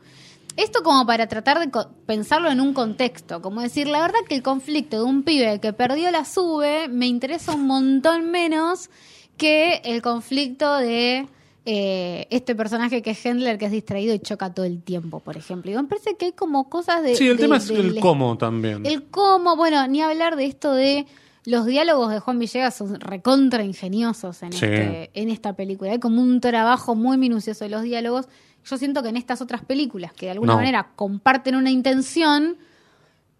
Esto 0.55 0.81
como 0.81 1.05
para 1.05 1.27
tratar 1.27 1.59
de 1.59 1.69
pensarlo 2.07 2.49
en 2.49 2.59
un 2.59 2.73
contexto, 2.73 3.43
como 3.43 3.61
decir, 3.61 3.87
la 3.87 4.01
verdad 4.01 4.17
que 4.27 4.33
el 4.33 4.41
conflicto 4.41 4.97
de 4.97 5.03
un 5.03 5.21
pibe 5.21 5.59
que 5.59 5.71
perdió 5.71 6.09
la 6.09 6.25
sube 6.25 6.87
me 6.87 7.05
interesa 7.05 7.53
un 7.53 7.67
montón 7.67 8.31
menos 8.31 8.89
que 9.37 9.81
el 9.85 10.01
conflicto 10.01 10.77
de 10.77 11.27
eh, 11.69 12.27
este 12.29 12.55
personaje 12.55 13.01
que 13.01 13.09
es 13.11 13.25
Hendler, 13.25 13.57
que 13.57 13.65
es 13.65 13.71
distraído 13.71 14.13
y 14.13 14.19
choca 14.19 14.53
todo 14.53 14.65
el 14.65 14.81
tiempo, 14.81 15.19
por 15.19 15.35
ejemplo. 15.35 15.69
Y 15.69 15.75
me 15.75 15.83
parece 15.83 16.15
que 16.15 16.27
hay 16.27 16.31
como 16.31 16.69
cosas 16.69 17.03
de... 17.03 17.15
Sí, 17.15 17.27
el 17.27 17.35
de- 17.35 17.43
tema 17.43 17.57
es 17.57 17.69
el 17.69 17.99
cómo 17.99 18.37
también. 18.37 18.85
el 18.85 19.03
cómo, 19.09 19.57
bueno, 19.57 19.85
ni 19.87 20.01
hablar 20.01 20.37
de 20.37 20.45
esto 20.45 20.71
de 20.73 21.05
los 21.43 21.65
diálogos 21.65 22.09
de 22.11 22.19
Juan 22.19 22.39
Villegas 22.39 22.73
son 22.75 22.97
recontra 23.01 23.63
ingeniosos 23.65 24.41
en, 24.43 24.53
Sí. 24.53 24.63
este, 24.65 25.11
en 25.13 25.29
esta 25.29 25.53
película. 25.57 25.91
Hay 25.91 25.99
como 25.99 26.21
un 26.21 26.39
trabajo 26.39 26.95
muy 26.95 27.17
minucioso 27.17 27.65
de 27.65 27.69
los 27.69 27.83
diálogos. 27.83 28.27
Yo 28.63 28.77
siento 28.77 29.03
que 29.03 29.09
en 29.09 29.17
estas 29.17 29.41
otras 29.41 29.65
películas, 29.65 30.13
que 30.13 30.27
de 30.27 30.31
alguna 30.33 30.53
No. 30.53 30.59
manera 30.59 30.91
comparten 30.95 31.55
una 31.55 31.69
intención, 31.69 32.55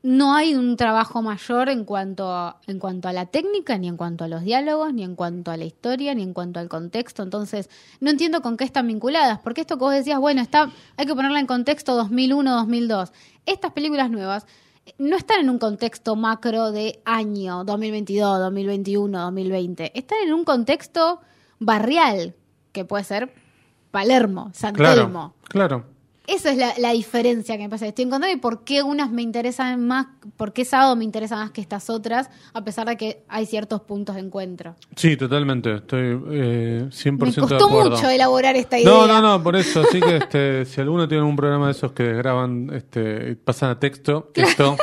no 0.04 0.36
hay 0.36 0.56
un 0.56 0.78
trabajo 0.78 1.22
mayor 1.22 1.70
en 1.70 1.84
cuanto, 1.84 2.32
a, 2.32 2.62
en 2.68 2.80
cuanto 2.80 3.08
a 3.08 3.14
la 3.14 3.26
técnica, 3.26 3.78
ni 3.78 3.88
en 3.88 3.98
cuanto 3.98 4.24
a 4.24 4.28
los 4.28 4.44
diálogos, 4.44 4.94
ni 4.94 5.04
en 5.04 5.16
cuanto 5.16 5.52
a 5.52 5.58
la 5.58 5.66
historia, 5.66 6.14
ni 6.14 6.24
en 6.24 6.34
cuanto 6.34 6.60
al 6.60 6.70
contexto. 6.70 7.24
Entonces, 7.24 7.70
no 8.00 8.12
entiendo 8.12 8.42
con 8.42 8.58
qué 8.58 8.64
están 8.64 8.88
vinculadas, 8.88 9.40
porque 9.40 9.62
esto 9.62 9.78
que 9.78 9.84
vos 9.84 9.94
decías, 9.94 10.20
bueno, 10.20 10.42
está, 10.42 10.72
hay 10.98 11.06
que 11.06 11.16
ponerla 11.16 11.40
en 11.40 11.48
contexto 11.48 12.00
2001-2002. 12.02 13.12
Estas 13.46 13.72
películas 13.72 14.12
nuevas 14.12 14.46
eh, 14.86 14.94
no 15.00 15.18
están 15.18 15.42
en 15.42 15.50
un 15.50 15.58
contexto 15.58 16.16
macro 16.16 16.72
de 16.72 17.02
año 17.04 17.64
2022, 17.64 18.40
2021, 18.40 19.20
2020. 19.20 19.98
Están 19.98 20.20
en 20.24 20.34
un 20.34 20.44
contexto 20.44 21.22
barrial, 21.60 22.36
que 22.72 22.86
puede 22.86 23.04
ser 23.04 23.34
Palermo, 23.90 24.52
San 24.54 24.76
Telmo. 24.76 25.34
claro. 25.50 25.97
Eso 26.28 26.50
es 26.50 26.58
la, 26.58 26.74
la 26.78 26.92
diferencia 26.92 27.56
que 27.56 27.64
me 27.64 27.70
pasa. 27.70 27.88
Estoy 27.88 28.04
encontrando 28.04 28.36
y 28.36 28.40
por 28.40 28.66
qué 28.66 28.84
unas 28.84 29.10
me 29.10 29.22
interesan 29.22 29.88
más, 29.88 30.08
por 30.36 30.52
qué 30.52 30.66
Sábado 30.66 30.98
me 30.98 31.06
interesa 31.06 31.38
más 31.38 31.52
que 31.52 31.62
estas 31.62 31.90
otras, 31.90 32.30
a 32.54 32.66
pesar 32.66 32.86
de 32.88 32.98
que 32.98 33.24
hay 33.30 33.46
ciertos 33.46 33.80
puntos 33.80 34.16
de 34.16 34.22
encuentro. 34.22 34.76
Sí, 34.98 35.16
totalmente. 35.16 35.74
Estoy 35.76 36.22
eh, 36.32 36.86
100% 36.90 37.18
Me 37.20 37.32
de 37.32 37.36
costó 37.40 37.66
acuerdo. 37.68 37.92
mucho 37.92 38.10
elaborar 38.10 38.58
esta 38.58 38.78
idea. 38.78 38.90
No, 38.92 39.08
no, 39.08 39.22
no, 39.22 39.42
por 39.42 39.56
eso. 39.56 39.82
Así 39.82 40.02
que 40.02 40.18
este, 40.18 40.66
si 40.66 40.82
alguno 40.82 41.08
tiene 41.08 41.24
un 41.24 41.38
programa 41.38 41.68
de 41.68 41.72
esos 41.72 41.94
que 41.94 42.12
graban, 42.14 42.72
este, 42.74 43.38
pasan 43.38 43.70
a 43.70 43.80
texto, 43.80 44.32
esto 44.36 44.76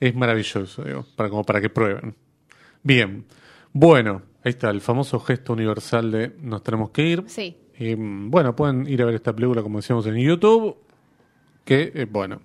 es 0.00 0.14
maravilloso, 0.14 0.82
digo, 0.84 1.06
para, 1.16 1.30
como 1.30 1.44
para 1.44 1.62
que 1.62 1.70
prueben. 1.70 2.14
Bien. 2.82 3.24
Bueno, 3.72 4.20
ahí 4.44 4.50
está, 4.50 4.68
el 4.68 4.82
famoso 4.82 5.18
gesto 5.18 5.54
universal 5.54 6.10
de 6.10 6.36
nos 6.42 6.62
tenemos 6.62 6.90
que 6.90 7.06
ir. 7.06 7.24
Sí. 7.26 7.56
Y, 7.78 7.96
mm, 7.96 8.30
bueno, 8.30 8.54
pueden 8.54 8.86
ir 8.88 9.02
a 9.02 9.06
ver 9.06 9.14
esta 9.14 9.32
película, 9.34 9.62
como 9.62 9.78
decíamos 9.78 10.06
en 10.06 10.16
YouTube, 10.16 10.76
que, 11.64 11.92
eh, 11.94 12.06
bueno, 12.10 12.40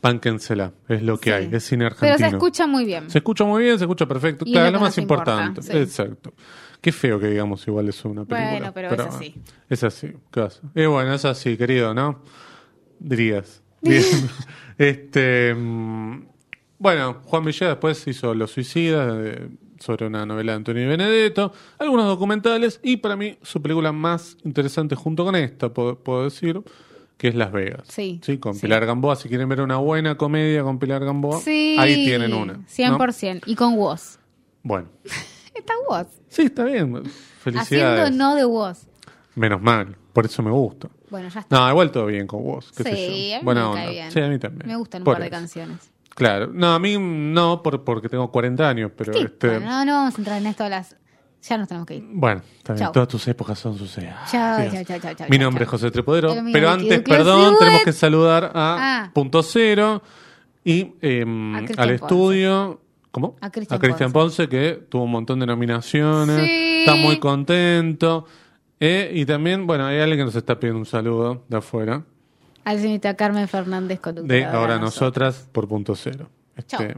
pánquensela, 0.00 0.72
es 0.88 1.02
lo 1.02 1.18
que 1.18 1.30
Sí. 1.30 1.36
hay, 1.36 1.48
es 1.52 1.64
cine 1.64 1.84
Pero 1.84 1.94
argentino. 2.12 2.30
se 2.30 2.36
escucha 2.36 2.66
muy 2.66 2.84
bien. 2.84 3.10
Se 3.10 3.18
escucha 3.18 3.44
muy 3.44 3.64
bien, 3.64 3.78
se 3.78 3.84
escucha 3.84 4.06
perfecto. 4.06 4.44
Y 4.46 4.52
claro, 4.52 4.66
es 4.68 4.72
lo 4.74 4.80
más 4.80 4.98
importa, 4.98 5.32
importante. 5.32 5.62
sí. 5.62 5.76
Exacto. 5.76 6.32
Qué 6.80 6.92
feo 6.92 7.18
que 7.18 7.26
digamos 7.26 7.66
igual 7.66 7.86
de 7.86 7.94
una 8.04 8.24
película. 8.24 8.50
Bueno, 8.52 8.72
pero 8.72 8.92
es 8.94 9.00
así. 9.00 9.34
Es 9.68 9.82
así. 9.82 10.12
¿qué 10.30 10.40
vas 10.40 10.60
a 10.62 10.66
hacer? 10.68 10.82
Y 10.82 10.86
bueno, 10.86 11.12
es 11.12 11.24
así, 11.24 11.56
querido, 11.56 11.92
¿no? 11.92 12.22
Dirías. 13.00 13.62
Bien. 13.82 14.04
este, 14.78 15.54
mm, 15.54 16.22
bueno, 16.78 17.18
Juan 17.24 17.44
Villeda 17.44 17.70
después 17.70 18.06
hizo 18.06 18.34
Los 18.34 18.52
Suicidas 18.52 19.14
eh, 19.20 19.48
sobre 19.80 20.06
una 20.06 20.24
novela 20.26 20.52
de 20.52 20.56
Antonio 20.56 20.88
Benedetto, 20.88 21.52
algunos 21.78 22.06
documentales 22.06 22.80
y 22.82 22.98
para 22.98 23.16
mí 23.16 23.36
su 23.42 23.60
película 23.62 23.92
más 23.92 24.36
interesante 24.44 24.94
junto 24.94 25.24
con 25.24 25.36
esta, 25.36 25.68
puedo, 25.72 25.98
puedo 25.98 26.24
decir, 26.24 26.60
que 27.16 27.28
es 27.28 27.34
Las 27.34 27.50
Vegas. 27.52 27.82
Sí, 27.88 28.20
Con 28.40 28.54
sí. 28.54 28.62
Pilar 28.62 28.86
Gamboa, 28.86 29.16
si 29.16 29.28
quieren 29.28 29.48
ver 29.48 29.60
una 29.60 29.76
buena 29.78 30.16
comedia 30.16 30.62
con 30.62 30.78
Pilar 30.78 31.04
Gamboa, 31.04 31.40
Sí. 31.40 31.76
ahí 31.78 32.04
tienen 32.04 32.32
una. 32.32 32.54
¿no? 32.54 32.64
100%. 32.66 33.42
Y 33.46 33.54
con 33.56 33.74
Woz. 33.74 34.18
Bueno, 34.62 34.88
Está 35.54 35.72
Woz. 35.88 36.06
sí, 36.28 36.42
está 36.42 36.64
bien. 36.64 37.02
Felicidades. 37.40 38.00
Haciendo 38.02 38.24
no 38.24 38.34
de 38.36 38.44
Woz. 38.44 38.86
Menos 39.34 39.60
mal, 39.62 39.96
por 40.12 40.26
eso 40.26 40.42
me 40.42 40.50
gusta. 40.50 40.88
Bueno, 41.10 41.28
ya 41.28 41.40
está. 41.40 41.58
No, 41.58 41.70
igual 41.70 41.90
todo 41.90 42.06
bien 42.06 42.26
con 42.26 42.42
sé 42.60 42.84
sí, 42.84 43.30
yo. 43.30 43.36
a 43.36 43.38
mí 43.38 43.44
Buena 43.44 43.60
me 43.62 43.66
onda. 43.68 43.80
cae 43.82 43.90
bien. 43.92 44.10
Sí, 44.12 44.20
a 44.20 44.28
mí 44.28 44.38
también. 44.38 44.68
Me 44.68 44.76
gustan 44.76 45.00
un 45.02 45.04
Por 45.04 45.14
par 45.14 45.22
de 45.22 45.28
eso. 45.28 45.36
canciones. 45.36 45.90
Claro. 46.18 46.50
No, 46.52 46.74
a 46.74 46.78
mí 46.80 46.96
no, 46.98 47.62
por, 47.62 47.84
porque 47.84 48.08
tengo 48.08 48.28
40 48.32 48.68
años, 48.68 48.90
pero 48.96 49.12
Sí, 49.12 49.20
este. 49.24 49.46
bueno, 49.48 49.66
no, 49.66 49.84
no 49.84 49.92
vamos 49.92 50.14
a 50.14 50.18
entrar 50.18 50.38
en 50.40 50.46
esto 50.48 50.64
a 50.64 50.68
las... 50.68 50.96
Ya 51.42 51.56
nos 51.56 51.68
tenemos 51.68 51.86
que 51.86 51.94
ir. 51.94 52.04
Bueno. 52.10 52.42
Chau. 52.76 52.90
Todas 52.90 53.06
tus 53.08 53.28
épocas 53.28 53.56
son 53.56 53.78
sus 53.78 53.96
épocas. 53.98 54.28
Chao, 54.32 54.58
chao, 54.84 54.98
chao, 55.00 55.14
chao, 55.14 55.26
Mi 55.30 55.38
nombre 55.38 55.62
es 55.62 55.70
José 55.70 55.92
Trepodero. 55.92 56.34
Pero 56.52 56.66
es 56.68 56.74
antes, 56.74 57.00
perdón, 57.02 57.54
tenemos 57.60 57.82
que 57.84 57.92
saludar 57.92 58.50
a 58.52 59.04
Ah. 59.04 59.10
Punto 59.14 59.44
Cero 59.44 60.02
y 60.64 60.82
A 60.82 60.88
Cristian 60.98 61.78
al 61.78 61.88
Ponce. 61.90 61.94
estudio. 61.94 62.80
¿Cómo? 63.12 63.36
A 63.40 63.50
Cristian 63.50 64.10
Ponce. 64.12 64.48
que 64.48 64.84
tuvo 64.88 65.04
un 65.04 65.12
montón 65.12 65.38
de 65.38 65.46
nominaciones. 65.46 66.44
Sí. 66.44 66.80
Está 66.80 66.96
muy 66.96 67.20
contento. 67.20 68.26
Eh, 68.80 69.12
y 69.14 69.24
también, 69.24 69.66
bueno, 69.68 69.86
hay 69.86 70.00
alguien 70.00 70.18
que 70.18 70.24
nos 70.24 70.34
está 70.34 70.58
pidiendo 70.58 70.80
un 70.80 70.86
saludo 70.86 71.44
de 71.48 71.56
afuera. 71.56 72.02
Al 72.68 72.80
señorita 72.80 73.14
Carmen 73.14 73.48
Fernández, 73.48 73.98
conductora. 73.98 74.38
De 74.38 74.44
ahora 74.44 74.78
nosotras 74.78 75.48
por 75.52 75.66
punto 75.66 75.96
cero. 75.96 76.28
Este, 76.54 76.94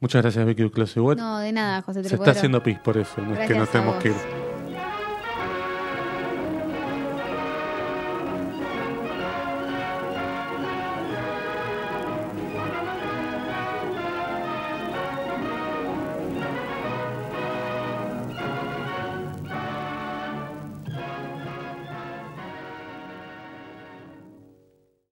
muchas 0.00 0.20
gracias, 0.20 0.44
Vicky 0.44 0.68
Clase. 0.68 0.98
No, 0.98 1.38
de 1.38 1.52
nada, 1.52 1.80
José 1.82 2.02
Se 2.02 2.16
está 2.16 2.32
haciendo 2.32 2.60
pis 2.60 2.76
por 2.80 2.98
eso, 2.98 3.22
no 3.22 3.36
es 3.36 3.46
que 3.46 3.54
nos 3.54 3.70
tenemos 3.70 4.02
que 4.02 4.08
ir. 4.08 4.39